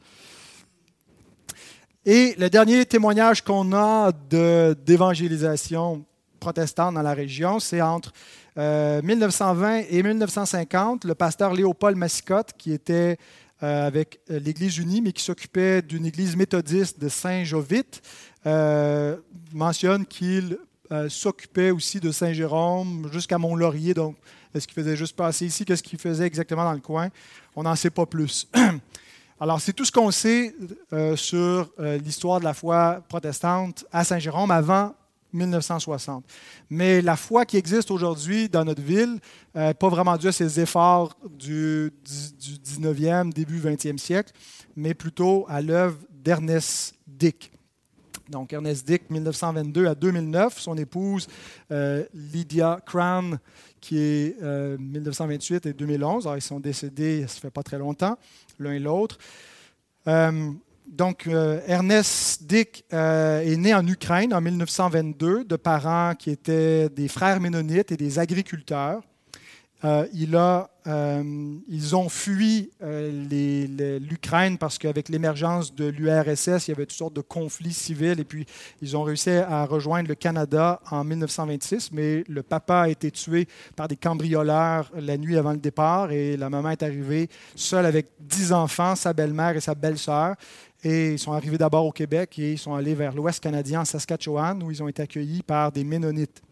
Et 2.05 2.35
le 2.39 2.51
dernier 2.51 2.85
témoignage 2.85 3.45
qu'on 3.45 3.73
a 3.73 4.11
d'évangélisation 4.13 6.05
protestante 6.41 6.95
dans 6.95 7.03
la 7.03 7.15
région, 7.15 7.61
c'est 7.61 7.81
entre 7.81 8.13
euh, 8.59 9.01
1920 9.03 9.83
et 9.89 10.03
1950. 10.03 11.05
Le 11.05 11.15
pasteur 11.15 11.55
Léopold 11.55 11.97
Massicotte, 11.97 12.53
qui 12.59 12.73
était 12.73 13.13
euh, 13.13 13.17
avec 13.63 14.21
euh, 14.31 14.39
l'Église 14.39 14.79
unie, 14.79 15.01
mais 15.01 15.13
qui 15.13 15.23
s'occupait 15.23 15.83
d'une 15.83 16.07
église 16.07 16.37
méthodiste 16.37 17.01
de 17.01 17.09
Saint-Jovite, 17.09 18.03
euh, 18.47 19.17
mentionne 19.53 20.05
qu'il 20.07 20.59
euh, 20.93 21.09
s'occupait 21.09 21.71
aussi 21.71 22.01
de 22.01 22.11
Saint-Jérôme 22.11 23.09
jusqu'à 23.13 23.39
Mont-Laurier. 23.39 23.95
Donc, 23.95 24.17
est-ce 24.55 24.67
qu'il 24.67 24.75
faisait 24.75 24.97
juste 24.97 25.17
passer 25.17 25.47
ici? 25.47 25.65
Qu'est-ce 25.65 25.83
qu'il 25.83 25.99
faisait 25.99 26.27
exactement 26.27 26.65
dans 26.65 26.75
le 26.75 26.81
coin? 26.81 27.09
On 27.57 27.63
n'en 27.63 27.75
sait 27.75 27.89
pas 27.89 28.05
plus. 28.05 28.47
Alors, 29.41 29.59
c'est 29.59 29.73
tout 29.73 29.87
ce 29.87 29.91
qu'on 29.91 30.11
sait 30.11 30.55
euh, 30.93 31.17
sur 31.17 31.71
euh, 31.81 31.97
l'histoire 31.99 32.41
de 32.41 32.45
la 32.45 32.53
foi 32.53 33.03
protestante 33.09 33.87
à 33.91 34.05
Saint-Jérôme 34.05 34.51
avant 34.51 34.95
1960. 35.33 36.25
Mais 36.71 37.03
la 37.03 37.17
foi 37.17 37.45
qui 37.45 37.57
existe 37.57 37.91
aujourd'hui 37.91 38.49
dans 38.49 38.65
notre 38.65 38.83
ville, 38.83 39.19
euh, 39.57 39.75
pas 39.75 39.89
vraiment 39.89 40.17
due 40.17 40.29
à 40.29 40.33
ces 40.33 40.61
efforts 40.61 41.17
du, 41.31 41.93
du, 42.05 42.57
du 42.59 42.87
19e, 42.89 43.33
début 43.33 43.61
20e 43.61 43.99
siècle, 43.99 44.33
mais 44.77 44.95
plutôt 44.95 45.45
à 45.49 45.61
l'œuvre 45.61 45.99
d'Ernest 46.11 46.95
Dick. 47.07 47.53
Donc, 48.29 48.53
Ernest 48.53 48.87
Dick, 48.87 49.11
1922 49.11 49.87
à 49.87 49.95
2009, 49.95 50.59
son 50.59 50.77
épouse 50.79 51.27
euh, 51.71 52.05
Lydia 52.15 52.81
Cran, 52.87 53.33
qui 53.81 53.99
est 53.99 54.37
euh, 54.43 54.79
1928 54.79 55.67
et 55.67 55.73
2011. 55.73 56.27
Alors, 56.27 56.39
ils 56.39 56.43
sont 56.43 56.61
décédés, 56.61 57.27
ça 57.27 57.41
fait 57.41 57.51
pas 57.51 57.63
très 57.63 57.79
longtemps, 57.79 58.17
l'un 58.59 58.73
et 58.73 58.79
l'autre. 58.79 59.19
Donc, 60.93 61.27
euh, 61.27 61.59
Ernest 61.67 62.43
Dick 62.45 62.85
euh, 62.93 63.41
est 63.41 63.57
né 63.57 63.73
en 63.73 63.87
Ukraine 63.87 64.35
en 64.35 64.43
1922 64.43 65.45
de 65.45 65.57
parents 65.57 66.15
qui 66.15 66.29
étaient 66.29 66.91
des 66.91 67.09
frères 67.09 67.41
ménonites 67.41 67.93
et 67.93 67.97
des 67.97 68.19
agriculteurs. 68.19 69.01
Euh, 69.85 70.07
ils 70.15 71.97
ont 71.97 72.09
fui 72.09 72.71
l'Ukraine 72.81 74.59
parce 74.59 74.79
qu'avec 74.79 75.09
l'émergence 75.09 75.75
de 75.75 75.87
l'URSS, 75.87 76.69
il 76.69 76.71
y 76.71 76.75
avait 76.75 76.87
toutes 76.87 76.93
sortes 76.93 77.17
de 77.17 77.21
conflits 77.21 77.73
civils 77.73 78.21
et 78.21 78.25
puis 78.25 78.47
ils 78.81 78.97
ont 78.97 79.03
réussi 79.03 79.31
à 79.31 79.65
rejoindre 79.65 80.09
le 80.09 80.15
Canada 80.15 80.81
en 80.91 81.03
1926, 81.03 81.91
mais 81.93 82.23
le 82.29 82.45
papa 82.45 82.83
a 82.83 82.89
été 82.89 83.11
tué 83.11 83.49
par 83.75 83.89
des 83.89 83.97
cambrioleurs 83.97 84.93
la 84.95 85.17
nuit 85.17 85.37
avant 85.37 85.53
le 85.53 85.59
départ 85.59 86.13
et 86.13 86.37
la 86.37 86.49
maman 86.49 86.71
est 86.71 86.83
arrivée 86.85 87.29
seule 87.57 87.87
avec 87.87 88.07
dix 88.21 88.53
enfants, 88.53 88.95
sa 88.95 89.13
belle-mère 89.13 89.57
et 89.57 89.61
sa 89.61 89.75
belle-sœur. 89.75 90.37
Et 90.83 91.13
ils 91.13 91.19
sont 91.19 91.33
arrivés 91.33 91.59
d'abord 91.59 91.87
au 91.87 91.93
Québec 91.93 92.39
et 92.39 92.53
ils 92.53 92.59
sont 92.59 92.75
allés 92.75 92.95
vers 92.95 93.15
l'Ouest 93.15 93.41
canadien, 93.41 93.83
en 93.83 93.85
Saskatchewan, 93.85 94.61
où 94.63 94.71
ils 94.71 94.83
ont 94.83 94.89
été 94.89 95.03
accueillis 95.03 95.43
par 95.43 95.71
des 95.71 95.85
Ménonites. 95.85 96.43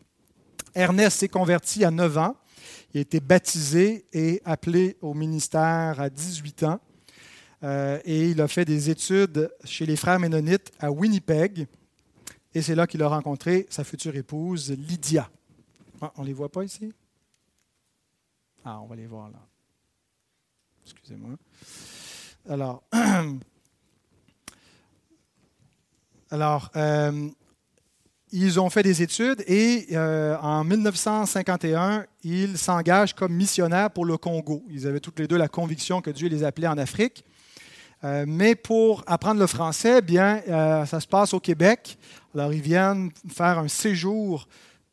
Ernest 0.75 1.19
s'est 1.19 1.29
converti 1.29 1.85
à 1.85 1.91
9 1.91 2.19
ans. 2.19 2.37
Il 2.95 2.99
a 2.99 3.01
été 3.01 3.21
baptisé 3.21 4.07
et 4.13 4.41
appelé 4.45 4.97
au 5.01 5.15
ministère 5.15 6.01
à 6.01 6.09
18 6.09 6.63
ans. 6.65 6.81
Euh, 7.63 8.01
et 8.05 8.31
il 8.31 8.41
a 8.41 8.49
fait 8.49 8.65
des 8.65 8.89
études 8.89 9.51
chez 9.65 9.85
les 9.85 9.97
frères 9.97 10.19
ménonites 10.19 10.73
à 10.79 10.91
Winnipeg. 10.91 11.67
Et 12.55 12.63
c'est 12.63 12.75
là 12.75 12.87
qu'il 12.87 13.03
a 13.03 13.09
rencontré 13.09 13.67
sa 13.69 13.85
future 13.85 14.17
épouse, 14.17 14.71
Lydia. 14.71 15.29
Ah, 16.01 16.13
on 16.17 16.23
ne 16.23 16.27
les 16.29 16.33
voit 16.33 16.49
pas 16.51 16.65
ici? 16.65 16.93
Ah, 18.65 18.81
on 18.81 18.87
va 18.87 18.97
les 18.97 19.07
voir 19.07 19.31
là. 19.31 19.39
Excusez-moi. 20.85 21.37
Alors, 22.49 22.83
alors 26.31 26.71
euh, 26.77 27.29
ils 28.33 28.61
ont 28.61 28.71
fait 28.71 28.85
des 28.85 29.03
études 29.03 29.43
et 29.47 29.89
euh, 29.93 30.37
en 30.39 30.63
1951, 30.63 32.05
ils 32.23 32.57
s'engagent 32.57 33.15
comme 33.15 33.33
missionnaires 33.33 33.91
pour 33.91 34.05
le 34.05 34.17
Congo. 34.17 34.63
Ils 34.71 34.87
avaient 34.87 35.01
toutes 35.01 35.19
les 35.19 35.27
deux 35.27 35.37
la 35.37 35.49
conviction 35.49 36.01
que 36.01 36.11
Dieu 36.11 36.29
les 36.29 36.45
appelait 36.45 36.69
en 36.69 36.79
Afrique. 36.79 37.25
Euh, 38.05 38.25
mais 38.27 38.55
pour 38.55 39.03
apprendre 39.07 39.41
le 39.41 39.47
français, 39.47 40.01
bien, 40.01 40.41
ça 40.87 41.01
se 41.01 41.07
passe 41.07 41.35
au 41.35 41.41
Québec. 41.41 41.99
Alors, 42.35 42.53
ils 42.53 42.63
viennent 42.63 43.11
faire 43.29 43.59
un 43.59 43.69
séjour 43.69 44.47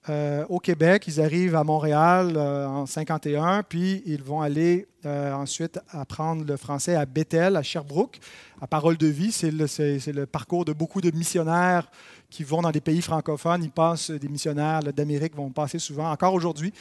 euh, 0.10 0.46
au 0.48 0.60
Québec. 0.60 1.04
Ils 1.08 1.20
arrivent 1.20 1.56
à 1.56 1.66
Montréal 1.66 2.34
euh, 2.38 2.66
en 2.66 2.86
51, 2.86 3.64
puis 3.64 4.04
ils 4.06 4.24
vont 4.24 4.42
aller 4.42 4.88
euh, 5.06 5.34
ensuite 5.34 5.80
apprendre 5.90 6.46
le 6.46 6.56
français 6.56 6.96
à 6.96 7.06
Bethel, 7.06 7.58
à 7.58 7.62
Sherbrooke, 7.62 8.20
à 8.62 8.68
Parole 8.68 8.96
de 8.96 9.08
vie. 9.08 9.34
C'est 9.34 9.52
le, 9.52 10.26
parcours 10.26 10.64
de 10.64 10.72
beaucoup 10.72 11.02
de 11.02 11.12
missionnaires 11.12 11.92
qui 12.30 12.44
vont 12.44 12.62
dans 12.62 12.72
des 12.72 12.80
pays 12.80 13.02
francophones. 13.02 13.64
Ils 13.64 13.72
passent, 13.72 14.10
des 14.10 14.30
missionnaires 14.30 14.82
d'Amérique 14.82 15.36
vont 15.36 15.50
passer 15.50 15.80
souvent, 15.80 16.10
encore 16.10 16.34
aujourd'hui, 16.34 16.72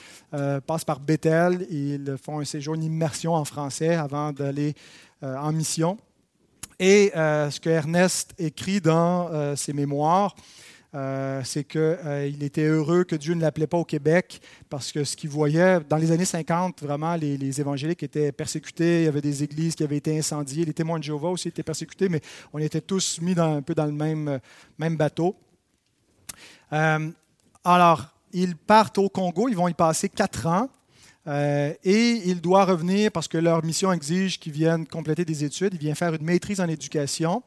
passent 0.66 0.84
par 0.84 1.00
Bethel. 1.00 1.66
Ils 1.70 2.16
font 2.22 2.38
un 2.38 2.44
séjour, 2.44 2.74
une 2.74 2.84
immersion 2.84 3.34
en 3.34 3.44
français 3.44 3.94
avant 3.94 4.32
d'aller 4.32 4.74
en 5.22 5.52
mission. 5.52 5.98
Et 6.78 7.10
ce 7.14 7.60
que 7.60 7.70
Ernest 7.70 8.34
écrit 8.38 8.80
dans 8.80 9.54
ses 9.56 9.72
mémoires, 9.72 10.34
euh, 10.96 11.42
c'est 11.44 11.64
qu'il 11.64 12.42
était 12.42 12.64
heureux 12.64 13.04
que 13.04 13.14
Dieu 13.14 13.34
ne 13.34 13.42
l'appelait 13.42 13.66
pas 13.66 13.76
au 13.76 13.84
Québec 13.84 14.40
parce 14.70 14.90
que 14.90 15.04
ce 15.04 15.14
qu'il 15.14 15.30
voyait, 15.30 15.80
dans 15.80 15.98
les 15.98 16.10
années 16.10 16.24
50, 16.24 16.82
vraiment, 16.82 17.14
les, 17.16 17.60
évangéliques 17.60 18.02
étaient 18.02 18.32
persécutés, 18.32 19.02
il 19.02 19.04
y 19.04 19.08
avait 19.08 19.20
des 19.20 19.42
églises 19.42 19.74
qui 19.74 19.84
avaient 19.84 19.98
été 19.98 20.18
incendiées, 20.18 20.64
les 20.64 20.72
témoins 20.72 20.98
de 20.98 21.04
Jéhovah 21.04 21.28
aussi 21.28 21.48
étaient 21.48 21.62
persécutés, 21.62 22.08
mais 22.08 22.20
on 22.52 22.58
était 22.58 22.80
tous 22.80 23.20
mis 23.20 23.38
un 23.38 23.60
peu 23.60 23.74
dans 23.74 23.86
le 23.86 23.92
même, 23.92 24.40
même 24.78 24.96
bateau. 24.96 25.36
alors, 26.70 28.06
ils 28.32 28.56
partent 28.56 28.98
au 28.98 29.08
Congo, 29.08 29.48
ils 29.48 29.56
vont 29.56 29.68
y 29.68 29.74
passer 29.74 30.08
quatre 30.08 30.46
ans. 30.46 30.68
Euh, 31.28 31.72
et 31.82 32.22
il 32.26 32.40
doit 32.40 32.64
revenir 32.64 33.10
parce 33.10 33.26
que 33.26 33.38
leur 33.38 33.64
mission 33.64 33.92
exige 33.92 34.38
qu'ils 34.38 34.52
viennent 34.52 34.86
compléter 34.86 35.24
des 35.24 35.44
études. 35.44 35.74
Il 35.74 35.80
vient 35.80 35.94
faire 35.94 36.14
une 36.14 36.24
maîtrise 36.24 36.60
en 36.60 36.68
éducation. 36.68 37.42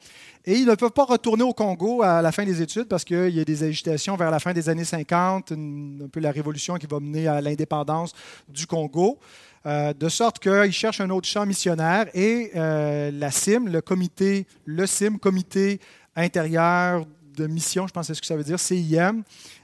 Et 0.45 0.55
ils 0.55 0.65
ne 0.65 0.75
peuvent 0.75 0.91
pas 0.91 1.05
retourner 1.05 1.43
au 1.43 1.53
Congo 1.53 2.01
à 2.01 2.21
la 2.21 2.31
fin 2.31 2.43
des 2.43 2.61
études 2.61 2.87
parce 2.87 3.03
qu'il 3.03 3.29
y 3.29 3.39
a 3.39 3.45
des 3.45 3.63
agitations 3.63 4.15
vers 4.15 4.31
la 4.31 4.39
fin 4.39 4.53
des 4.53 4.67
années 4.69 4.85
50, 4.85 5.51
un 5.51 6.07
peu 6.11 6.19
la 6.19 6.31
révolution 6.31 6.75
qui 6.75 6.87
va 6.87 6.99
mener 6.99 7.27
à 7.27 7.41
l'indépendance 7.41 8.13
du 8.47 8.65
Congo. 8.65 9.19
Euh, 9.65 9.93
de 9.93 10.07
sorte 10.07 10.39
qu'ils 10.39 10.71
cherchent 10.71 11.01
un 11.01 11.09
autre 11.09 11.27
champ 11.27 11.45
missionnaire 11.45 12.05
et 12.13 12.51
euh, 12.55 13.11
la 13.11 13.29
CIM, 13.29 13.67
le 13.67 13.81
comité, 13.81 14.47
le 14.63 14.85
CIM, 14.85 15.17
comité 15.17 15.81
intérieur 16.15 17.05
de 17.35 17.45
mission, 17.45 17.85
je 17.85 17.93
pense 17.93 18.07
que 18.07 18.13
c'est 18.13 18.17
ce 18.17 18.21
que 18.21 18.27
ça 18.27 18.37
veut 18.37 18.43
dire, 18.43 18.59
CIM, 18.59 19.23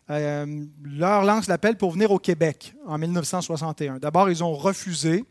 euh, 0.10 0.66
leur 0.84 1.24
lance 1.24 1.48
l'appel 1.48 1.78
pour 1.78 1.92
venir 1.92 2.12
au 2.12 2.20
Québec 2.20 2.76
en 2.86 3.00
1961. 3.00 3.98
D'abord, 3.98 4.30
ils 4.30 4.44
ont 4.44 4.54
refusé 4.54 5.26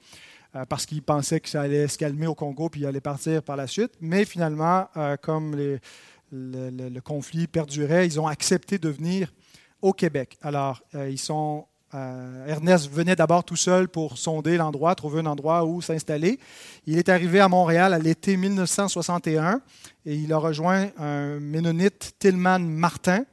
euh, 0.57 0.65
parce 0.65 0.85
qu'ils 0.85 1.03
pensaient 1.03 1.39
que 1.39 1.49
ça 1.49 1.63
allait 1.63 1.87
se 1.87 1.97
calmer 1.97 2.27
au 2.27 2.35
Congo 2.35 2.69
puis 2.69 2.81
ils 2.81 2.87
allaient 2.87 3.01
partir 3.01 3.43
par 3.45 3.55
la 3.57 3.69
suite. 3.69 3.93
Mais 4.01 4.25
finalement, 4.25 4.89
euh, 4.97 5.17
comme 5.17 5.55
le, 5.55 7.01
conflit 7.05 7.47
perdurait, 7.47 8.05
ils 8.07 8.19
ont 8.19 8.27
accepté 8.27 8.79
de 8.79 8.89
venir 8.89 9.33
au 9.81 9.93
Québec. 9.93 10.37
Alors, 10.43 10.83
ils 10.95 11.19
sont 11.19 11.67
Ernest 11.93 12.91
venait 12.91 13.15
d'abord 13.15 13.45
tout 13.45 13.55
seul 13.55 13.87
pour 13.87 14.19
sonder 14.19 14.57
l'endroit, 14.57 14.97
trouver 14.97 15.21
un 15.21 15.27
endroit 15.27 15.65
où 15.65 15.81
s'installer. 15.81 16.41
Il 16.87 16.99
est 16.99 17.09
arrivé 17.09 17.39
à 17.39 17.49
Montréal 17.49 17.95
à 17.95 18.01
l'été 18.01 18.37
1961 18.37 19.61
et 20.05 20.17
il 20.17 20.33
a 20.33 20.39
rejoint 20.39 20.89
un 20.99 21.39
ménonite, 21.39 22.17
Tillman 22.19 22.59
Martin. 22.59 23.25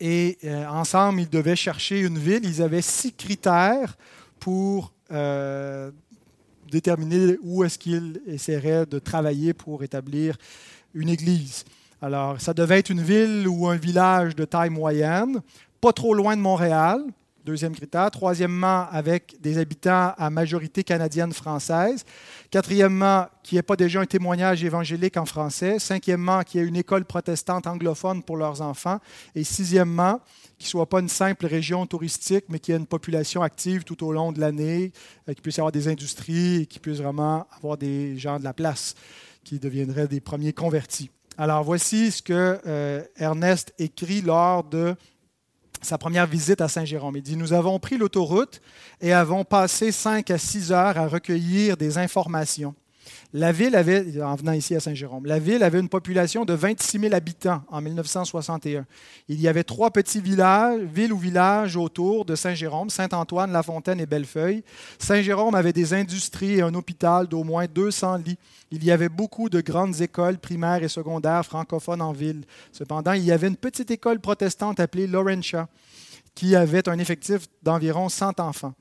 Et 0.00 0.38
euh, 0.44 0.66
ensemble, 0.66 1.20
ils 1.20 1.28
devaient 1.28 1.56
chercher 1.56 2.00
une 2.00 2.18
ville. 2.18 2.44
Ils 2.44 2.62
avaient 2.62 2.82
six 2.82 3.12
critères 3.12 3.96
pour 4.38 4.92
euh, 5.12 5.90
déterminer 6.70 7.36
où 7.42 7.64
est-ce 7.64 7.78
qu'ils 7.78 8.20
essaieraient 8.26 8.86
de 8.86 8.98
travailler 8.98 9.52
pour 9.52 9.84
établir 9.84 10.36
une 10.94 11.10
église. 11.10 11.64
Alors, 12.00 12.40
ça 12.40 12.54
devait 12.54 12.78
être 12.78 12.90
une 12.90 13.02
ville 13.02 13.46
ou 13.46 13.68
un 13.68 13.76
village 13.76 14.34
de 14.34 14.46
taille 14.46 14.70
moyenne, 14.70 15.42
pas 15.80 15.92
trop 15.92 16.14
loin 16.14 16.34
de 16.34 16.40
Montréal, 16.40 17.02
Deuxième 17.50 17.74
critère. 17.74 18.08
Troisièmement, 18.12 18.86
avec 18.92 19.34
des 19.40 19.58
habitants 19.58 20.14
à 20.16 20.30
majorité 20.30 20.84
canadienne-française. 20.84 22.04
Quatrièmement, 22.48 23.26
qu'il 23.42 23.56
n'y 23.56 23.58
ait 23.58 23.62
pas 23.64 23.74
déjà 23.74 24.00
un 24.00 24.06
témoignage 24.06 24.62
évangélique 24.62 25.16
en 25.16 25.24
français. 25.24 25.80
Cinquièmement, 25.80 26.44
qu'il 26.44 26.60
y 26.60 26.64
ait 26.64 26.68
une 26.68 26.76
école 26.76 27.04
protestante 27.04 27.66
anglophone 27.66 28.22
pour 28.22 28.36
leurs 28.36 28.62
enfants. 28.62 29.00
Et 29.34 29.42
sixièmement, 29.42 30.20
qu'il 30.58 30.66
ne 30.66 30.70
soit 30.70 30.88
pas 30.88 31.00
une 31.00 31.08
simple 31.08 31.46
région 31.46 31.84
touristique, 31.86 32.44
mais 32.50 32.60
qu'il 32.60 32.72
y 32.72 32.76
ait 32.76 32.80
une 32.80 32.86
population 32.86 33.42
active 33.42 33.82
tout 33.82 34.06
au 34.06 34.12
long 34.12 34.30
de 34.30 34.38
l'année, 34.38 34.92
euh, 35.28 35.32
qu'il 35.32 35.42
puisse 35.42 35.56
y 35.56 35.60
avoir 35.60 35.72
des 35.72 35.88
industries 35.88 36.62
et 36.62 36.66
qu'il 36.66 36.80
puisse 36.80 36.98
vraiment 36.98 37.48
avoir 37.56 37.76
des 37.76 38.16
gens 38.16 38.38
de 38.38 38.44
la 38.44 38.52
place 38.52 38.94
qui 39.42 39.58
deviendraient 39.58 40.06
des 40.06 40.20
premiers 40.20 40.52
convertis. 40.52 41.10
Alors 41.36 41.64
voici 41.64 42.12
ce 42.12 42.22
que 42.22 42.60
euh, 42.64 43.02
Ernest 43.16 43.74
écrit 43.80 44.20
lors 44.20 44.62
de 44.62 44.94
sa 45.82 45.98
première 45.98 46.26
visite 46.26 46.60
à 46.60 46.68
Saint-Jérôme. 46.68 47.16
Il 47.16 47.22
dit, 47.22 47.36
nous 47.36 47.52
avons 47.52 47.78
pris 47.78 47.96
l'autoroute 47.96 48.60
et 49.00 49.12
avons 49.12 49.44
passé 49.44 49.92
cinq 49.92 50.30
à 50.30 50.38
six 50.38 50.72
heures 50.72 50.98
à 50.98 51.06
recueillir 51.08 51.76
des 51.76 51.98
informations. 51.98 52.74
La 53.32 53.52
ville 53.52 53.76
avait, 53.76 54.20
en 54.22 54.34
venant 54.34 54.52
ici 54.52 54.74
à 54.74 54.80
Saint-Jérôme, 54.80 55.26
la 55.26 55.38
ville 55.38 55.62
avait 55.62 55.78
une 55.78 55.88
population 55.88 56.44
de 56.44 56.52
26 56.52 56.98
000 56.98 57.14
habitants 57.14 57.62
en 57.68 57.80
1961. 57.80 58.84
Il 59.28 59.40
y 59.40 59.46
avait 59.46 59.62
trois 59.62 59.90
petits 59.90 60.20
villages, 60.20 60.80
villes 60.80 61.12
ou 61.12 61.18
villages 61.18 61.76
autour 61.76 62.24
de 62.24 62.34
Saint-Jérôme, 62.34 62.90
Saint-Antoine, 62.90 63.52
La 63.52 63.62
Fontaine 63.62 64.00
et 64.00 64.06
Bellefeuille. 64.06 64.64
Saint-Jérôme 64.98 65.54
avait 65.54 65.72
des 65.72 65.94
industries 65.94 66.54
et 66.54 66.62
un 66.62 66.74
hôpital 66.74 67.28
d'au 67.28 67.44
moins 67.44 67.66
200 67.66 68.16
lits. 68.16 68.38
Il 68.72 68.84
y 68.84 68.90
avait 68.90 69.08
beaucoup 69.08 69.48
de 69.48 69.60
grandes 69.60 70.00
écoles 70.00 70.38
primaires 70.38 70.82
et 70.82 70.88
secondaires 70.88 71.44
francophones 71.44 72.02
en 72.02 72.12
ville. 72.12 72.42
Cependant, 72.72 73.12
il 73.12 73.24
y 73.24 73.32
avait 73.32 73.48
une 73.48 73.56
petite 73.56 73.90
école 73.90 74.20
protestante 74.20 74.80
appelée 74.80 75.06
Laurentia 75.06 75.68
qui 76.34 76.56
avait 76.56 76.88
un 76.88 76.98
effectif 76.98 77.46
d'environ 77.62 78.08
100 78.08 78.40
enfants. 78.40 78.74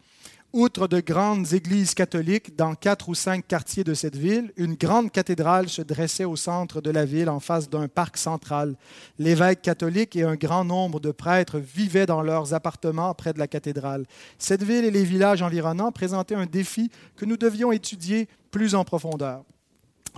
Outre 0.52 0.88
de 0.88 1.00
grandes 1.00 1.54
églises 1.54 1.94
catholiques 1.94 2.56
dans 2.56 2.74
quatre 2.74 3.08
ou 3.10 3.14
cinq 3.14 3.48
quartiers 3.48 3.84
de 3.84 3.94
cette 3.94 4.16
ville, 4.16 4.52
une 4.58 4.74
grande 4.74 5.12
cathédrale 5.12 5.70
se 5.70 5.84
dressait 5.84 6.26
au 6.26 6.36
centre 6.36 6.82
de 6.82 6.90
la 6.90 7.06
ville 7.06 7.30
en 7.30 7.40
face 7.40 7.70
d'un 7.70 7.88
parc 7.88 8.18
central. 8.18 8.76
L'évêque 9.20 9.62
catholique 9.62 10.16
et 10.16 10.24
un 10.24 10.36
grand 10.36 10.66
nombre 10.66 11.00
de 11.00 11.12
prêtres 11.12 11.60
vivaient 11.60 12.08
dans 12.08 12.24
leurs 12.24 12.56
appartements 12.56 13.14
près 13.14 13.32
de 13.32 13.38
la 13.38 13.48
cathédrale. 13.48 14.08
Cette 14.40 14.64
ville 14.64 14.86
et 14.86 14.92
les 14.92 15.04
villages 15.04 15.44
environnants 15.44 15.92
présentaient 15.92 16.34
un 16.34 16.48
défi 16.48 16.90
que 17.16 17.26
nous 17.26 17.38
devions 17.38 17.72
étudier 17.72 18.28
plus 18.50 18.74
en 18.74 18.84
profondeur. 18.84 19.44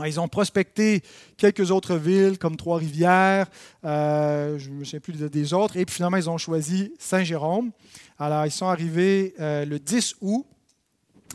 Ils 0.05 0.19
ont 0.19 0.27
prospecté 0.27 1.03
quelques 1.37 1.71
autres 1.71 1.95
villes 1.95 2.37
comme 2.37 2.55
Trois-Rivières, 2.55 3.47
euh, 3.83 4.57
je 4.57 4.69
ne 4.69 4.75
me 4.75 4.83
souviens 4.83 4.99
plus 4.99 5.13
des 5.13 5.53
autres, 5.53 5.77
et 5.77 5.85
puis 5.85 5.95
finalement 5.95 6.17
ils 6.17 6.29
ont 6.29 6.37
choisi 6.37 6.93
Saint-Jérôme. 6.97 7.71
Alors 8.21 8.45
ils 8.45 8.51
sont 8.51 8.67
arrivés 8.67 9.33
euh, 9.39 9.65
le 9.65 9.79
10 9.79 10.17
août. 10.21 10.45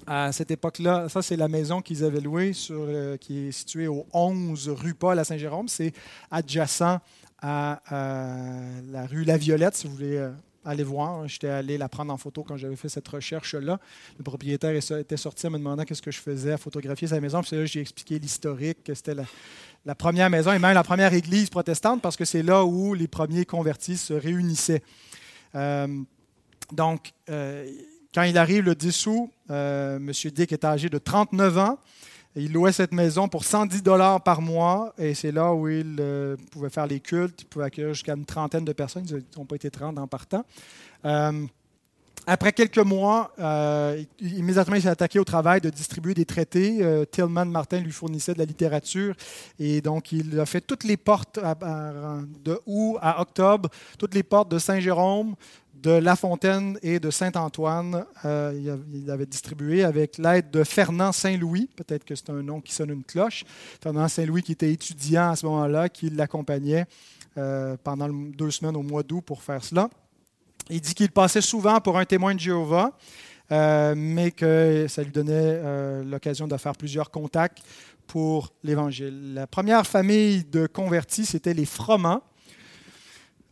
À 0.06 0.30
cette 0.30 0.52
époque-là, 0.52 1.08
ça 1.08 1.20
c'est 1.20 1.34
la 1.34 1.48
maison 1.48 1.82
qu'ils 1.82 2.04
avaient 2.04 2.20
louée, 2.20 2.52
euh, 2.70 3.16
qui 3.16 3.48
est 3.48 3.50
située 3.50 3.88
au 3.88 4.06
11 4.12 4.68
rue 4.68 4.94
Paul 4.94 5.18
à 5.18 5.24
Saint-Jérôme. 5.24 5.66
C'est 5.66 5.92
adjacent 6.30 7.00
à 7.42 7.80
la 7.90 9.06
rue 9.06 9.24
La 9.24 9.36
Violette, 9.36 9.74
si 9.74 9.88
vous 9.88 9.94
voulez 9.94 10.30
aller 10.64 10.84
voir. 10.84 11.26
J'étais 11.26 11.48
allé 11.48 11.76
la 11.76 11.88
prendre 11.88 12.12
en 12.12 12.16
photo 12.16 12.44
quand 12.44 12.56
j'avais 12.56 12.76
fait 12.76 12.88
cette 12.88 13.08
recherche-là. 13.08 13.80
Le 14.16 14.22
propriétaire 14.22 14.74
était 14.76 15.16
sorti 15.16 15.48
en 15.48 15.50
me 15.50 15.58
demandant 15.58 15.82
qu'est-ce 15.82 16.02
que 16.02 16.12
je 16.12 16.20
faisais 16.20 16.52
à 16.52 16.56
photographier 16.56 17.08
sa 17.08 17.20
maison. 17.20 17.42
Puis 17.42 17.56
là, 17.56 17.64
j'ai 17.66 17.80
expliqué 17.80 18.20
l'historique, 18.20 18.84
que 18.84 18.94
c'était 18.94 19.16
la, 19.84 19.94
première 19.96 20.30
maison 20.30 20.52
et 20.52 20.58
même 20.60 20.74
la 20.74 20.84
première 20.84 21.12
église 21.12 21.50
protestante 21.50 22.00
parce 22.00 22.16
que 22.16 22.24
c'est 22.24 22.44
là 22.44 22.64
où 22.64 22.94
les 22.94 23.08
premiers 23.08 23.44
convertis 23.44 23.96
se 23.96 24.14
réunissaient. 24.14 24.82
Euh, 25.56 25.88
donc, 26.72 27.12
euh, 27.30 27.66
quand 28.14 28.22
il 28.22 28.38
arrive 28.38 28.64
le 28.64 28.74
10 28.74 29.06
août, 29.06 29.30
M. 29.48 30.10
Dick 30.34 30.52
est 30.52 30.64
âgé 30.64 30.88
de 30.88 30.98
39 30.98 31.58
ans. 31.58 31.78
Il 32.34 32.52
louait 32.52 32.72
cette 32.72 32.92
maison 32.92 33.28
pour 33.28 33.44
110 33.44 33.82
dollars 33.82 34.22
par 34.22 34.42
mois 34.42 34.92
et 34.98 35.14
c'est 35.14 35.32
là 35.32 35.54
où 35.54 35.68
il 35.68 35.96
euh, 36.00 36.36
pouvait 36.50 36.68
faire 36.68 36.86
les 36.86 37.00
cultes. 37.00 37.42
Il 37.42 37.46
pouvait 37.46 37.64
accueillir 37.64 37.94
jusqu'à 37.94 38.14
une 38.14 38.26
trentaine 38.26 38.64
de 38.64 38.72
personnes. 38.74 39.06
Ils 39.08 39.24
n'ont 39.38 39.46
pas 39.46 39.56
été 39.56 39.70
30 39.70 39.98
en 39.98 40.06
partant. 40.06 40.44
Euh, 41.06 41.46
après 42.26 42.52
quelques 42.52 42.78
mois, 42.78 43.32
immédiatement, 44.20 44.74
il 44.74 44.82
s'est 44.82 44.88
attaqué 44.88 45.20
au 45.20 45.24
travail 45.24 45.60
de 45.60 45.70
distribuer 45.70 46.12
des 46.12 46.24
traités. 46.24 46.84
Tillman 47.12 47.44
Martin 47.44 47.78
lui 47.78 47.92
fournissait 47.92 48.34
de 48.34 48.40
la 48.40 48.44
littérature. 48.44 49.14
Et 49.60 49.80
donc, 49.80 50.10
il 50.10 50.40
a 50.40 50.44
fait 50.44 50.60
toutes 50.60 50.82
les 50.82 50.96
portes 50.96 51.38
de 51.38 52.60
août 52.66 52.98
à 53.00 53.20
octobre, 53.20 53.68
toutes 53.96 54.12
les 54.12 54.24
portes 54.24 54.50
de 54.50 54.58
Saint-Jérôme, 54.58 55.36
de 55.86 55.92
La 55.92 56.16
Fontaine 56.16 56.76
et 56.82 56.98
de 56.98 57.12
Saint-Antoine. 57.12 58.04
Euh, 58.24 58.76
il 58.92 59.08
avait 59.08 59.24
distribué 59.24 59.84
avec 59.84 60.18
l'aide 60.18 60.50
de 60.50 60.64
Fernand 60.64 61.12
Saint-Louis, 61.12 61.70
peut-être 61.76 62.04
que 62.04 62.16
c'est 62.16 62.28
un 62.28 62.42
nom 62.42 62.60
qui 62.60 62.74
sonne 62.74 62.90
une 62.90 63.04
cloche. 63.04 63.44
Fernand 63.80 64.08
Saint-Louis 64.08 64.42
qui 64.42 64.50
était 64.50 64.72
étudiant 64.72 65.30
à 65.30 65.36
ce 65.36 65.46
moment-là, 65.46 65.88
qui 65.88 66.10
l'accompagnait 66.10 66.86
euh, 67.38 67.76
pendant 67.84 68.08
deux 68.08 68.50
semaines 68.50 68.74
au 68.74 68.82
mois 68.82 69.04
d'août 69.04 69.20
pour 69.20 69.44
faire 69.44 69.62
cela. 69.62 69.88
Il 70.70 70.80
dit 70.80 70.92
qu'il 70.92 71.12
passait 71.12 71.40
souvent 71.40 71.80
pour 71.80 71.96
un 71.96 72.04
témoin 72.04 72.34
de 72.34 72.40
Jéhovah, 72.40 72.90
euh, 73.52 73.94
mais 73.96 74.32
que 74.32 74.86
ça 74.88 75.04
lui 75.04 75.12
donnait 75.12 76.02
l'occasion 76.02 76.48
de 76.48 76.56
faire 76.56 76.74
plusieurs 76.74 77.12
contacts 77.12 77.58
pour 78.08 78.52
l'Évangile. 78.64 79.34
La 79.34 79.46
première 79.46 79.86
famille 79.86 80.42
de 80.42 80.66
convertis, 80.66 81.26
c'était 81.26 81.54
les 81.54 81.64
Frommans. 81.64 82.22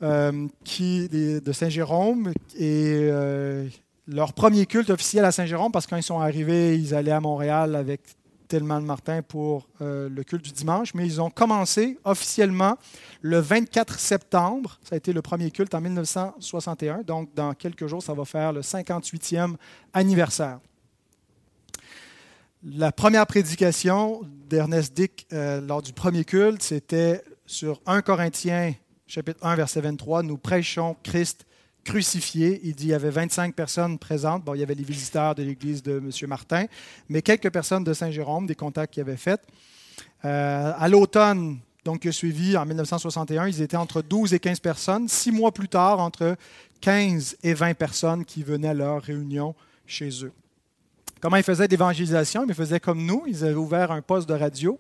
Euh, 0.02 0.48
de 0.70 1.52
Saint-Jérôme. 1.52 2.32
Et 2.56 3.08
euh, 3.10 3.68
leur 4.06 4.32
premier 4.32 4.66
culte 4.66 4.90
officiel 4.90 5.24
à 5.24 5.32
Saint-Jérôme, 5.32 5.72
parce 5.72 5.86
que 5.86 5.90
quand 5.90 5.96
ils 5.96 6.02
sont 6.02 6.20
arrivés, 6.20 6.76
ils 6.76 6.94
allaient 6.94 7.12
à 7.12 7.20
Montréal 7.20 7.76
avec 7.76 8.00
Tellement 8.48 8.80
Martin 8.80 9.22
pour 9.22 9.66
euh, 9.80 10.08
le 10.08 10.22
culte 10.22 10.44
du 10.44 10.52
dimanche, 10.52 10.92
mais 10.94 11.06
ils 11.06 11.20
ont 11.20 11.30
commencé 11.30 11.98
officiellement 12.04 12.76
le 13.22 13.38
24 13.38 13.98
septembre. 13.98 14.78
Ça 14.82 14.96
a 14.96 14.98
été 14.98 15.12
le 15.12 15.22
premier 15.22 15.50
culte 15.50 15.74
en 15.74 15.80
1961. 15.80 17.02
Donc, 17.02 17.30
dans 17.34 17.54
quelques 17.54 17.86
jours, 17.86 18.02
ça 18.02 18.12
va 18.12 18.24
faire 18.24 18.52
le 18.52 18.60
58e 18.60 19.54
anniversaire. 19.94 20.58
La 22.62 22.92
première 22.92 23.26
prédication 23.26 24.22
d'Ernest 24.48 24.94
Dick 24.94 25.26
lors 25.30 25.82
du 25.82 25.92
premier 25.92 26.24
culte, 26.24 26.62
c'était 26.62 27.22
sur 27.46 27.80
1 27.86 28.02
Corinthiens 28.02 28.72
chapitre 29.06 29.44
1, 29.44 29.54
verset 29.56 29.80
23, 29.80 30.22
nous 30.22 30.38
prêchons 30.38 30.96
Christ 31.02 31.46
crucifié. 31.84 32.60
Il 32.64 32.74
dit 32.74 32.84
qu'il 32.84 32.88
y 32.88 32.94
avait 32.94 33.10
25 33.10 33.54
personnes 33.54 33.98
présentes. 33.98 34.44
Bon, 34.44 34.54
il 34.54 34.60
y 34.60 34.62
avait 34.62 34.74
les 34.74 34.84
visiteurs 34.84 35.34
de 35.34 35.42
l'église 35.42 35.82
de 35.82 35.98
M. 35.98 36.10
Martin, 36.28 36.66
mais 37.08 37.22
quelques 37.22 37.50
personnes 37.50 37.84
de 37.84 37.92
Saint-Jérôme, 37.92 38.46
des 38.46 38.54
contacts 38.54 38.94
qu'il 38.94 39.02
avait 39.02 39.16
faits. 39.16 39.40
Euh, 40.24 40.72
à 40.76 40.88
l'automne, 40.88 41.58
donc, 41.84 42.00
qui 42.00 42.08
a 42.08 42.12
suivi 42.12 42.56
en 42.56 42.64
1961, 42.64 43.46
ils 43.46 43.60
étaient 43.60 43.76
entre 43.76 44.00
12 44.00 44.32
et 44.32 44.38
15 44.38 44.60
personnes. 44.60 45.08
Six 45.08 45.30
mois 45.30 45.52
plus 45.52 45.68
tard, 45.68 46.00
entre 46.00 46.36
15 46.80 47.36
et 47.42 47.52
20 47.52 47.74
personnes 47.74 48.24
qui 48.24 48.42
venaient 48.42 48.68
à 48.68 48.74
leur 48.74 49.02
réunion 49.02 49.54
chez 49.86 50.24
eux. 50.24 50.32
Comment 51.24 51.38
ils 51.38 51.42
faisaient 51.42 51.68
d'évangélisation? 51.68 52.44
Ils 52.46 52.52
faisaient 52.52 52.80
comme 52.80 53.02
nous. 53.02 53.22
Ils 53.26 53.46
avaient 53.46 53.54
ouvert 53.54 53.90
un 53.90 54.02
poste 54.02 54.28
de 54.28 54.34
radio. 54.34 54.78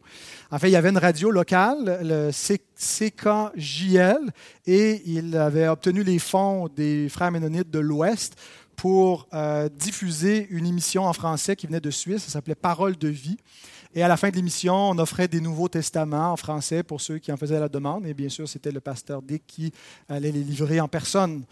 En 0.50 0.58
fait, 0.58 0.68
il 0.68 0.72
y 0.72 0.76
avait 0.76 0.90
une 0.90 0.98
radio 0.98 1.30
locale, 1.30 2.00
le 2.02 2.30
CKJL, 2.76 4.30
et 4.66 5.00
ils 5.06 5.38
avaient 5.38 5.68
obtenu 5.68 6.02
les 6.02 6.18
fonds 6.18 6.68
des 6.68 7.08
Frères 7.08 7.30
Ménonites 7.30 7.70
de 7.70 7.78
l'Ouest 7.78 8.36
pour 8.76 9.26
euh, 9.32 9.70
diffuser 9.70 10.46
une 10.50 10.66
émission 10.66 11.06
en 11.06 11.14
français 11.14 11.56
qui 11.56 11.66
venait 11.66 11.80
de 11.80 11.90
Suisse. 11.90 12.24
Ça 12.24 12.32
s'appelait 12.32 12.54
Parole 12.54 12.98
de 12.98 13.08
vie. 13.08 13.38
Et 13.94 14.02
à 14.02 14.08
la 14.08 14.18
fin 14.18 14.28
de 14.28 14.36
l'émission, 14.36 14.74
on 14.74 14.98
offrait 14.98 15.28
des 15.28 15.40
Nouveaux 15.40 15.68
Testaments 15.68 16.32
en 16.32 16.36
français 16.36 16.82
pour 16.82 17.00
ceux 17.00 17.16
qui 17.16 17.32
en 17.32 17.38
faisaient 17.38 17.58
la 17.58 17.70
demande. 17.70 18.04
Et 18.06 18.12
bien 18.12 18.28
sûr, 18.28 18.46
c'était 18.46 18.72
le 18.72 18.80
pasteur 18.80 19.22
Dick 19.22 19.44
qui 19.46 19.72
allait 20.10 20.32
les 20.32 20.44
livrer 20.44 20.78
en 20.78 20.88
personne. 20.88 21.44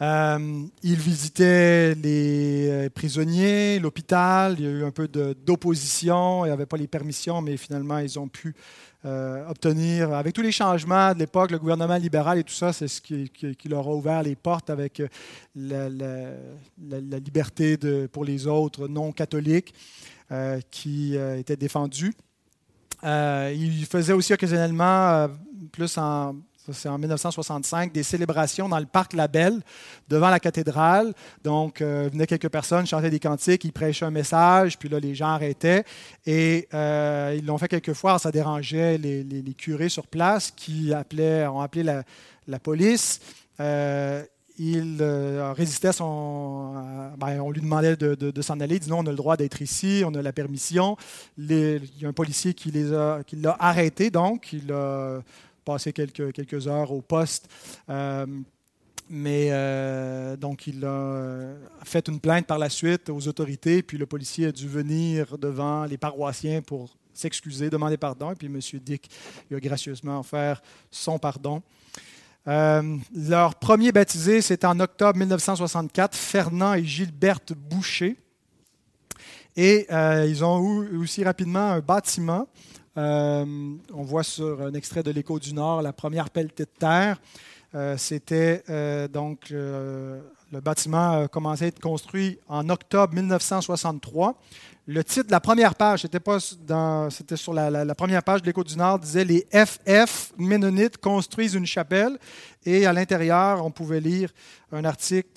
Euh, 0.00 0.64
il 0.82 0.96
visitait 0.96 1.94
les 1.94 2.68
euh, 2.68 2.90
prisonniers, 2.90 3.78
l'hôpital. 3.78 4.56
Il 4.58 4.64
y 4.64 4.68
a 4.68 4.70
eu 4.70 4.84
un 4.84 4.90
peu 4.90 5.06
d'opposition. 5.08 6.44
Il 6.44 6.48
n'y 6.48 6.52
avait 6.52 6.66
pas 6.66 6.76
les 6.76 6.88
permissions, 6.88 7.40
mais 7.40 7.56
finalement, 7.56 7.98
ils 7.98 8.18
ont 8.18 8.26
pu 8.26 8.54
euh, 9.04 9.48
obtenir, 9.48 10.12
avec 10.12 10.34
tous 10.34 10.42
les 10.42 10.50
changements 10.50 11.12
de 11.12 11.18
l'époque, 11.18 11.50
le 11.50 11.58
gouvernement 11.58 11.96
libéral 11.96 12.38
et 12.38 12.44
tout 12.44 12.54
ça, 12.54 12.72
c'est 12.72 12.88
ce 12.88 13.00
qui, 13.00 13.30
leur 13.68 13.86
a 13.86 13.94
ouvert 13.94 14.22
les 14.22 14.34
portes 14.34 14.70
avec 14.70 15.02
la, 15.54 15.88
liberté 17.18 17.78
pour 18.10 18.24
les 18.24 18.46
autres 18.46 18.88
non 18.88 19.12
catholiques 19.12 19.74
qui 20.70 21.16
était 21.16 21.56
défendue. 21.56 22.14
il 23.02 23.86
faisait 23.90 24.14
aussi 24.14 24.32
occasionnellement, 24.32 25.28
plus 25.70 25.98
en 25.98 26.36
c'est 26.72 26.88
en 26.88 26.98
1965, 26.98 27.92
des 27.92 28.02
célébrations 28.02 28.68
dans 28.68 28.78
le 28.78 28.86
parc 28.86 29.12
Labelle, 29.12 29.60
devant 30.08 30.30
la 30.30 30.40
cathédrale. 30.40 31.12
Donc, 31.42 31.80
euh, 31.80 32.08
venaient 32.10 32.26
quelques 32.26 32.48
personnes, 32.48 32.86
chantaient 32.86 33.10
des 33.10 33.20
cantiques, 33.20 33.64
ils 33.64 33.72
prêchaient 33.72 34.06
un 34.06 34.10
message, 34.10 34.78
puis 34.78 34.88
là, 34.88 34.98
les 34.98 35.14
gens 35.14 35.28
arrêtaient. 35.28 35.84
Et 36.26 36.68
euh, 36.72 37.34
ils 37.36 37.44
l'ont 37.44 37.58
fait 37.58 37.68
quelques 37.68 37.92
fois, 37.92 38.18
ça 38.18 38.30
dérangeait 38.30 38.98
les, 38.98 39.54
curés 39.56 39.88
sur 39.88 40.06
place 40.06 40.50
qui 40.50 40.92
appelaient, 40.92 41.46
ont 41.46 41.60
appelé 41.60 41.82
la, 41.82 42.58
police. 42.58 43.20
Euh, 43.60 44.22
il 44.58 45.02
résistait 45.56 45.88
à 45.88 45.92
son. 45.92 46.74
Ben, 47.18 47.40
on 47.40 47.50
lui 47.50 47.60
demandait 47.60 47.96
de, 47.96 48.42
s'en 48.42 48.60
aller. 48.60 48.76
Il 48.76 48.80
dit 48.80 48.90
non, 48.90 49.00
on 49.00 49.06
a 49.06 49.10
le 49.10 49.16
droit 49.16 49.36
d'être 49.36 49.60
ici, 49.62 50.02
on 50.06 50.14
a 50.14 50.22
la 50.22 50.32
permission. 50.32 50.96
il 51.38 51.80
y 52.00 52.04
a 52.04 52.08
un 52.08 52.12
policier 52.12 52.54
qui 52.54 52.70
l'a 52.70 53.56
arrêté, 53.58 54.10
donc 54.10 54.52
il 54.52 54.72
a 54.72 55.20
passé 55.64 55.92
quelques, 55.92 56.32
quelques 56.32 56.68
heures 56.68 56.92
au 56.92 57.00
poste. 57.00 57.48
Euh, 57.88 58.26
mais 59.08 59.48
euh, 59.50 60.36
donc, 60.36 60.66
il 60.66 60.84
a 60.84 60.88
euh, 60.88 61.56
fait 61.84 62.08
une 62.08 62.20
plainte 62.20 62.46
par 62.46 62.58
la 62.58 62.70
suite 62.70 63.10
aux 63.10 63.28
autorités, 63.28 63.82
puis 63.82 63.98
le 63.98 64.06
policier 64.06 64.46
a 64.46 64.52
dû 64.52 64.68
venir 64.68 65.36
devant 65.36 65.84
les 65.84 65.98
paroissiens 65.98 66.62
pour 66.62 66.96
s'excuser, 67.12 67.70
demander 67.70 67.96
pardon, 67.96 68.32
et 68.32 68.34
puis 68.34 68.46
M. 68.46 68.58
Dick 68.80 69.10
a 69.52 69.60
gracieusement 69.60 70.20
offert 70.20 70.62
son 70.90 71.18
pardon. 71.18 71.62
leur 72.46 73.54
premier 73.60 73.92
baptisé, 73.92 74.40
c'était 74.40 74.66
en 74.66 74.80
octobre 74.80 75.18
1964, 75.18 76.16
Fernand 76.16 76.74
et 76.74 76.84
Gilberte 76.84 77.52
Boucher. 77.52 78.16
Et 79.56 79.86
ils 80.26 80.44
ont 80.44 80.82
eu 80.82 80.96
aussi 80.96 81.22
rapidement 81.22 81.70
un 81.70 81.80
bâtiment 81.80 82.48
on 82.96 84.02
voit 84.02 84.22
sur 84.22 84.62
un 84.62 84.74
extrait 84.74 85.02
de 85.02 85.10
l'Écho 85.10 85.38
du 85.38 85.54
Nord 85.54 85.82
la 85.82 85.92
première 85.92 86.30
pelletée 86.30 86.64
de 86.64 86.78
terre. 86.78 87.20
Euh, 87.74 87.96
c'était 87.96 88.62
euh, 88.70 89.08
donc 89.08 89.50
le 89.50 90.60
bâtiment 90.60 91.22
a 91.22 91.28
commencé 91.28 91.64
à 91.64 91.68
être 91.68 91.80
construit 91.80 92.38
en 92.48 92.68
octobre 92.68 93.14
1963. 93.14 94.36
Le 94.86 95.02
titre 95.02 95.28
de 95.28 95.32
la 95.32 95.40
première 95.40 95.76
page, 95.76 96.02
c'était 96.02 96.20
pas 96.20 96.38
c'était 97.08 97.36
sur 97.36 97.54
la, 97.54 97.94
première 97.94 98.22
page 98.22 98.42
de 98.42 98.46
l'Écho 98.46 98.62
du 98.62 98.76
Nord, 98.76 98.98
disait 98.98 99.24
les 99.24 99.46
FF 99.50 100.32
Ménonites 100.36 100.98
construisent 100.98 101.54
une 101.54 101.64
chapelle. 101.64 102.18
Et 102.66 102.84
à 102.84 102.92
l'intérieur, 102.92 103.64
on 103.64 103.70
pouvait 103.70 104.00
lire 104.00 104.30
un 104.72 104.84
article 104.84 105.30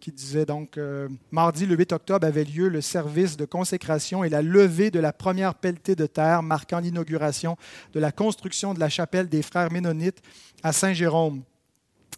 qui 0.00 0.10
disait 0.10 0.46
donc 0.46 0.78
euh, 0.78 1.08
mardi 1.30 1.64
le 1.64 1.76
8 1.76 1.92
octobre 1.92 2.26
avait 2.26 2.42
lieu 2.42 2.68
le 2.68 2.80
service 2.80 3.36
de 3.36 3.44
consécration 3.44 4.24
et 4.24 4.28
la 4.28 4.42
levée 4.42 4.90
de 4.90 4.98
la 4.98 5.12
première 5.12 5.54
pelletée 5.54 5.94
de 5.94 6.06
terre 6.06 6.42
marquant 6.42 6.80
l'inauguration 6.80 7.56
de 7.92 8.00
la 8.00 8.10
construction 8.10 8.74
de 8.74 8.80
la 8.80 8.88
chapelle 8.88 9.28
des 9.28 9.42
frères 9.42 9.70
Ménonites 9.70 10.22
à 10.64 10.72
Saint-Jérôme. 10.72 11.42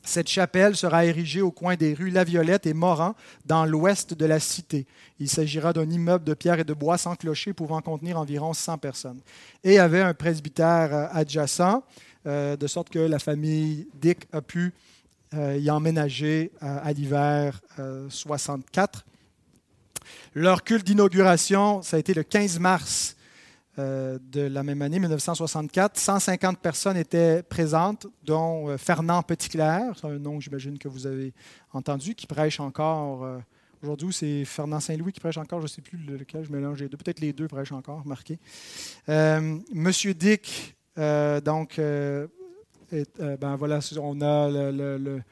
Cette 0.06 0.28
chapelle 0.28 0.76
sera 0.76 1.06
érigée 1.06 1.40
au 1.40 1.50
coin 1.50 1.76
des 1.76 1.94
rues 1.94 2.10
La 2.10 2.24
Violette 2.24 2.66
et 2.66 2.74
Moran, 2.74 3.14
dans 3.46 3.64
l'ouest 3.64 4.12
de 4.12 4.26
la 4.26 4.38
cité. 4.38 4.86
Il 5.18 5.30
s'agira 5.30 5.72
d'un 5.72 5.88
immeuble 5.88 6.24
de 6.24 6.34
pierre 6.34 6.60
et 6.60 6.64
de 6.64 6.74
bois 6.74 6.98
sans 6.98 7.16
clocher 7.16 7.54
pouvant 7.54 7.80
contenir 7.80 8.18
environ 8.18 8.52
100 8.52 8.76
personnes. 8.78 9.20
Et 9.64 9.78
avait 9.78 10.02
un 10.02 10.12
presbytère 10.12 10.94
euh, 10.94 11.06
adjacent, 11.10 11.82
euh, 12.26 12.54
de 12.54 12.66
sorte 12.66 12.90
que 12.90 12.98
la 12.98 13.18
famille 13.18 13.88
Dick 13.94 14.28
a 14.32 14.42
pu 14.42 14.74
euh, 15.32 15.56
y 15.56 15.70
emménager 15.70 16.52
à 16.60 16.92
l'hiver 16.92 17.60
64. 18.10 19.06
Leur 20.34 20.64
culte 20.64 20.86
d'inauguration, 20.86 21.80
ça 21.80 21.96
a 21.96 22.00
été 22.00 22.12
le 22.12 22.24
15 22.24 22.58
mars 22.58 23.16
de 23.76 24.40
la 24.40 24.62
même 24.62 24.82
année, 24.82 24.98
1964. 24.98 25.98
150 25.98 26.58
personnes 26.58 26.96
étaient 26.96 27.42
présentes, 27.42 28.06
dont 28.22 28.68
euh, 28.68 28.76
Fernand 28.76 29.22
Petitclerc, 29.22 29.96
un 30.04 30.18
nom 30.18 30.38
que 30.38 30.44
j'imagine 30.44 30.78
que 30.78 30.88
vous 30.88 31.06
avez 31.06 31.32
entendu, 31.72 32.14
qui 32.14 32.26
prêche 32.26 32.60
encore. 32.60 33.24
Euh, 33.24 33.38
aujourd'hui, 33.82 34.12
c'est 34.12 34.44
Fernand 34.44 34.80
Saint-Louis 34.80 35.12
qui 35.12 35.20
prêche 35.20 35.38
encore, 35.38 35.58
je 35.60 35.64
ne 35.64 35.68
sais 35.68 35.82
plus 35.82 35.98
lequel, 35.98 36.44
je 36.44 36.52
mélange 36.52 36.80
les 36.82 36.88
deux. 36.88 36.96
Peut-être 36.96 37.20
les 37.20 37.32
deux 37.32 37.48
prêchent 37.48 37.72
encore, 37.72 38.06
marqué. 38.06 38.38
Monsieur 39.08 40.14
Dick, 40.14 40.76
donc, 40.96 41.80
ben 41.80 43.56
voilà, 43.56 43.80
on 44.00 44.20
a 44.20 45.22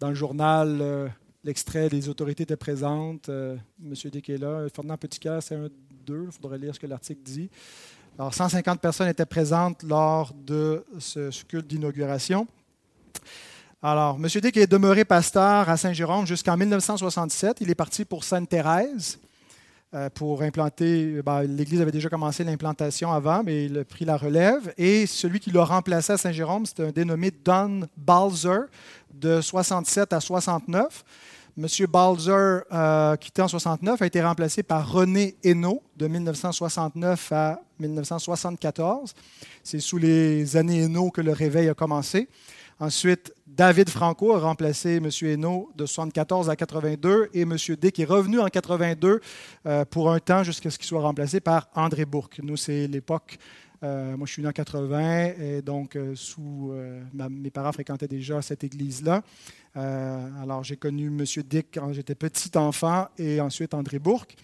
dans 0.00 0.08
le 0.08 0.14
journal 0.14 1.12
l'extrait 1.44 1.88
des 1.88 2.08
autorités 2.08 2.44
étaient 2.44 2.56
présentes. 2.56 3.30
Monsieur 3.78 4.10
Dick 4.10 4.30
est 4.30 4.38
là. 4.38 4.66
Fernand 4.74 4.96
Petitclerc, 4.96 5.42
c'est 5.42 5.56
un 5.56 5.68
Il 6.08 6.32
faudrait 6.32 6.58
lire 6.58 6.74
ce 6.74 6.80
que 6.80 6.86
l'article 6.86 7.20
dit. 7.22 7.50
Alors, 8.18 8.34
150 8.34 8.80
personnes 8.80 9.08
étaient 9.08 9.26
présentes 9.26 9.82
lors 9.82 10.32
de 10.34 10.84
ce, 10.98 11.30
culte 11.44 11.66
d'inauguration. 11.66 12.46
Alors, 13.82 14.16
M. 14.16 14.26
Dick 14.26 14.56
est 14.56 14.66
demeuré 14.66 15.04
pasteur 15.04 15.68
à 15.68 15.76
Saint-Jérôme 15.76 16.26
jusqu'en 16.26 16.56
1967. 16.56 17.58
Il 17.60 17.70
est 17.70 17.74
parti 17.74 18.04
pour 18.04 18.22
Sainte-Thérèse 18.22 19.18
euh, 19.94 20.10
pour 20.10 20.42
implanter. 20.42 21.22
Ben, 21.22 21.42
L'Église 21.42 21.80
avait 21.80 21.90
déjà 21.90 22.08
commencé 22.08 22.44
l'implantation 22.44 23.12
avant, 23.12 23.42
mais 23.42 23.64
il 23.64 23.78
a 23.78 23.84
pris 23.84 24.04
la 24.04 24.16
relève. 24.16 24.72
Et 24.76 25.06
celui 25.06 25.40
qui 25.40 25.50
l'a 25.50 25.64
remplacé 25.64 26.12
à 26.12 26.18
Saint-Jérôme, 26.18 26.66
c'était 26.66 26.84
un 26.84 26.90
dénommé 26.90 27.30
Don 27.30 27.88
Balzer, 27.96 28.66
de 29.12 29.40
67 29.40 30.12
à 30.12 30.20
69. 30.20 31.04
M. 31.58 31.66
Balzer, 31.86 32.62
euh, 32.72 33.16
quitté 33.16 33.42
en 33.42 33.48
69, 33.48 34.00
a 34.00 34.06
été 34.06 34.22
remplacé 34.22 34.62
par 34.62 34.90
René 34.90 35.36
Hainaut 35.44 35.82
de 35.96 36.08
1969 36.08 37.32
à 37.32 37.60
1974. 37.78 39.12
C'est 39.62 39.80
sous 39.80 39.98
les 39.98 40.56
années 40.56 40.82
Hainaut 40.82 41.10
que 41.10 41.20
le 41.20 41.32
réveil 41.32 41.68
a 41.68 41.74
commencé. 41.74 42.28
Ensuite, 42.80 43.34
David 43.46 43.90
Franco 43.90 44.34
a 44.34 44.38
remplacé 44.38 44.96
M. 44.96 45.10
Hainaut 45.22 45.70
de 45.76 45.84
74 45.84 46.48
à 46.48 46.56
82 46.56 47.28
et 47.34 47.42
M. 47.42 47.56
Dick 47.78 48.00
est 48.00 48.04
revenu 48.04 48.40
en 48.40 48.46
82 48.46 49.20
euh, 49.66 49.84
pour 49.84 50.10
un 50.10 50.18
temps 50.20 50.42
jusqu'à 50.42 50.70
ce 50.70 50.78
qu'il 50.78 50.86
soit 50.86 51.02
remplacé 51.02 51.40
par 51.40 51.68
André 51.74 52.06
Bourque. 52.06 52.40
Nous, 52.42 52.56
c'est 52.56 52.86
l'époque 52.86 53.38
euh, 53.84 54.16
moi, 54.16 54.26
je 54.28 54.32
suis 54.34 54.42
né 54.42 54.48
en 54.48 54.52
80 54.52 55.32
et 55.40 55.60
donc 55.60 55.96
euh, 55.96 56.14
sous, 56.14 56.72
mes 57.12 57.50
parents 57.50 57.72
fréquentaient 57.72 58.06
déjà 58.06 58.40
cette 58.40 58.62
église-là. 58.62 59.22
Alors, 59.74 60.62
j'ai 60.62 60.76
connu 60.76 61.06
M. 61.06 61.24
Dick 61.44 61.68
quand 61.74 61.92
j'étais 61.92 62.14
petit 62.14 62.56
enfant 62.56 63.08
et 63.18 63.40
ensuite 63.40 63.74
André 63.74 63.98
Bourque. 63.98 64.36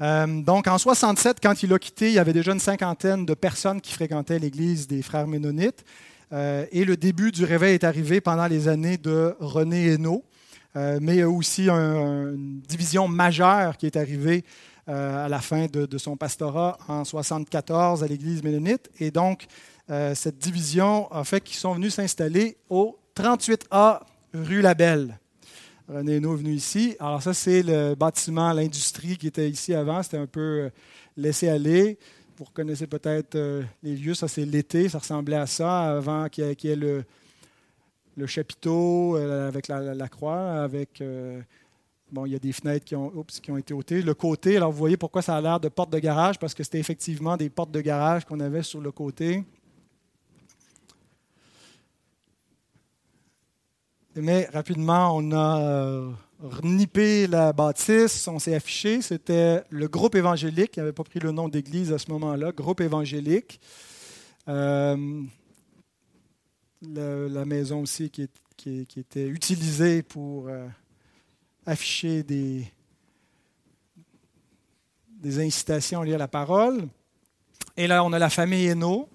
Euh, 0.00 0.42
donc, 0.42 0.68
en 0.68 0.78
67, 0.78 1.38
quand 1.42 1.62
il 1.62 1.72
a 1.72 1.78
quitté, 1.78 2.08
il 2.08 2.14
y 2.14 2.18
avait 2.18 2.32
déjà 2.32 2.52
une 2.52 2.60
cinquantaine 2.60 3.26
de 3.26 3.34
personnes 3.34 3.80
qui 3.80 3.92
fréquentaient 3.92 4.38
l'église 4.38 4.86
des 4.86 5.02
frères 5.02 5.26
ménonites. 5.26 5.84
Euh, 6.32 6.66
et 6.70 6.84
le 6.84 6.96
début 6.96 7.32
du 7.32 7.44
réveil 7.44 7.74
est 7.74 7.84
arrivé 7.84 8.20
pendant 8.20 8.46
les 8.46 8.68
années 8.68 8.98
de 8.98 9.34
René 9.40 9.92
Hainaut. 9.92 10.24
Euh, 10.76 10.98
mais 11.00 11.14
il 11.14 11.18
y 11.18 11.22
a 11.22 11.28
aussi 11.28 11.68
une 11.68 12.60
division 12.68 13.08
majeure 13.08 13.76
qui 13.76 13.86
est 13.86 13.96
arrivée 13.96 14.44
à 14.86 15.28
la 15.28 15.40
fin 15.40 15.66
de, 15.66 15.98
son 15.98 16.16
pastorat 16.16 16.78
en 16.88 17.04
74 17.04 18.02
à 18.02 18.06
l'église 18.06 18.42
ménonite. 18.42 18.88
Et 18.98 19.10
donc, 19.10 19.46
euh, 19.90 20.14
cette 20.14 20.38
division 20.38 21.10
a 21.12 21.24
fait 21.24 21.42
qu'ils 21.42 21.56
sont 21.56 21.74
venus 21.74 21.94
s'installer 21.94 22.56
au 22.70 22.98
38A 23.18 24.00
rue 24.32 24.60
Labelle. 24.60 25.18
René 25.88 26.16
Hainaut 26.16 26.34
est 26.34 26.38
venu 26.38 26.52
ici. 26.52 26.94
Alors 27.00 27.20
ça, 27.20 27.34
c'est 27.34 27.64
le 27.64 27.96
bâtiment, 27.96 28.52
l'industrie 28.52 29.16
qui 29.16 29.26
était 29.26 29.50
ici 29.50 29.74
avant. 29.74 30.04
C'était 30.04 30.18
un 30.18 30.28
peu 30.28 30.40
euh, 30.40 30.70
laissé 31.16 31.48
aller. 31.48 31.98
Vous 32.36 32.44
reconnaissez 32.44 32.86
peut-être 32.86 33.34
euh, 33.34 33.64
les 33.82 33.96
lieux. 33.96 34.14
Ça, 34.14 34.28
c'est 34.28 34.44
l'été. 34.44 34.88
Ça 34.88 35.00
ressemblait 35.00 35.36
à 35.36 35.46
ça 35.46 35.96
avant 35.96 36.28
qu'il 36.28 36.44
y 36.44 36.68
ait, 36.68 36.76
le, 36.76 37.04
chapiteau 38.26 39.16
avec 39.16 39.66
la, 39.66 40.08
croix, 40.08 40.62
avec... 40.62 41.02
Bon, 42.12 42.24
il 42.24 42.32
y 42.32 42.36
a 42.36 42.38
des 42.38 42.52
fenêtres 42.52 42.84
qui 42.84 42.94
ont, 42.94 43.24
qui 43.42 43.50
ont 43.50 43.58
été 43.58 43.74
ôtées. 43.74 44.00
Le 44.00 44.14
côté, 44.14 44.56
alors 44.56 44.70
vous 44.70 44.78
voyez 44.78 44.96
pourquoi 44.96 45.22
ça 45.22 45.36
a 45.36 45.40
l'air 45.40 45.58
de 45.58 45.68
porte 45.68 45.92
de 45.92 45.98
garage, 45.98 46.38
parce 46.38 46.54
que 46.54 46.62
c'était 46.62 46.78
effectivement 46.78 47.36
des 47.36 47.50
portes 47.50 47.72
de 47.72 47.80
garage 47.80 48.24
qu'on 48.24 48.40
avait 48.40 48.62
sur 48.62 48.80
le 48.80 48.92
côté. 48.92 49.44
Mais 54.20 54.48
rapidement, 54.52 55.16
on 55.16 55.30
a 55.32 55.60
euh, 55.60 56.10
renippé 56.40 57.26
la 57.28 57.52
bâtisse, 57.52 58.26
on 58.26 58.38
s'est 58.38 58.54
affiché. 58.54 59.00
C'était 59.00 59.62
le 59.70 59.86
groupe 59.86 60.14
évangélique, 60.16 60.72
qui 60.72 60.80
n'avait 60.80 60.92
pas 60.92 61.04
pris 61.04 61.20
le 61.20 61.30
nom 61.30 61.48
d'église 61.48 61.92
à 61.92 61.98
ce 61.98 62.10
moment-là, 62.10 62.50
groupe 62.52 62.80
évangélique. 62.80 63.60
Euh, 64.48 65.22
la 66.82 67.44
maison 67.44 67.82
aussi 67.82 68.10
qui, 68.10 68.28
était 68.96 69.26
utilisée 69.26 70.02
pour 70.02 70.48
euh, 70.48 70.66
afficher 71.64 72.22
des, 72.24 72.66
des 75.10 75.38
incitations 75.40 76.02
liées 76.02 76.14
à 76.14 76.18
la 76.18 76.28
parole. 76.28 76.88
Et 77.76 77.86
là, 77.86 78.02
on 78.02 78.12
a 78.12 78.18
la 78.18 78.30
famille 78.30 78.66
Hainaut, 78.66 79.08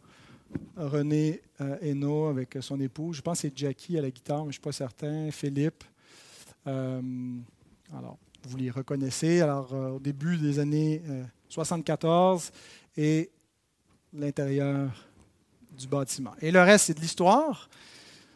René 0.78 1.41
euh, 1.64 1.78
Hainaut 1.82 2.28
avec 2.28 2.57
son 2.61 2.80
époux. 2.80 3.14
Je 3.14 3.22
pense 3.22 3.41
que 3.41 3.49
c'est 3.49 3.57
Jackie 3.57 3.97
à 3.97 4.01
la 4.01 4.11
guitare, 4.11 4.39
mais 4.39 4.43
je 4.43 4.47
ne 4.47 4.51
suis 4.53 4.61
pas 4.61 4.72
certain. 4.72 5.32
Philippe. 5.32 5.84
Euh, 6.68 7.01
alors, 7.97 8.18
vous 8.43 8.57
les 8.57 8.70
reconnaissez. 8.70 9.41
Alors, 9.41 9.74
euh, 9.74 9.91
au 9.91 9.99
début 9.99 10.38
des 10.38 10.59
années 10.59 11.01
74 11.49 12.51
et 12.97 13.30
l'intérieur 14.14 14.89
du 15.78 15.88
bâtiment. 15.88 16.34
Et 16.41 16.51
le 16.51 16.61
reste, 16.61 16.86
c'est 16.86 16.93
de 16.93 17.01
l'histoire. 17.01 17.70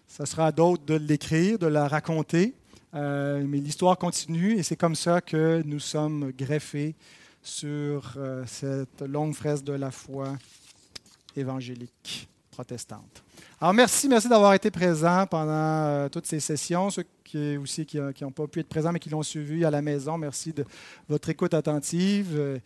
Ça 0.08 0.26
sera 0.26 0.48
à 0.48 0.52
d'autres 0.52 0.86
de 0.86 0.96
l'écrire, 0.96 1.60
de 1.60 1.68
la 1.68 1.88
raconter. 1.88 2.54
Mais 2.94 3.60
l'histoire 3.60 3.96
continue 3.98 4.54
et 4.54 4.64
c'est 4.64 4.76
comme 4.76 4.96
ça 4.96 5.22
que 5.22 5.62
nous 5.66 5.80
sommes 5.80 6.32
greffés 6.32 6.96
sur 7.44 8.18
cette 8.48 9.02
longue 9.04 9.36
fresque 9.36 9.66
de 9.66 9.74
la 9.74 9.92
foi 9.92 10.36
évangélique 11.36 12.28
protestante. 12.58 13.24
Alors 13.62 13.72
merci, 13.72 14.10
merci 14.10 14.28
d'avoir 14.28 14.56
été 14.56 14.72
présent 14.72 15.28
pendant 15.28 15.52
euh, 15.52 16.10
toutes 16.10 16.26
ces 16.26 16.40
sessions. 16.40 16.90
Ceux 16.90 17.06
qui 17.24 17.56
aussi 17.58 17.86
qui 17.86 18.00
n'ont 18.00 18.32
pas 18.32 18.48
pu 18.48 18.62
être 18.62 18.68
présents 18.68 18.92
mais 18.92 19.00
qui 19.00 19.12
l'ont 19.12 19.22
suivi 19.22 19.64
à 19.64 19.70
la 19.70 19.84
maison, 19.84 20.18
merci 20.18 20.54
de 20.54 20.66
votre 21.08 21.30
écoute 21.30 21.54
attentive. 21.54 22.60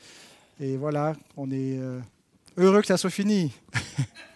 Et 0.62 0.78
voilà, 0.78 1.14
on 1.36 1.52
est 1.52 1.78
heureux 2.58 2.80
que 2.80 2.88
ça 2.88 2.96
soit 2.96 3.10
fini. 3.10 3.52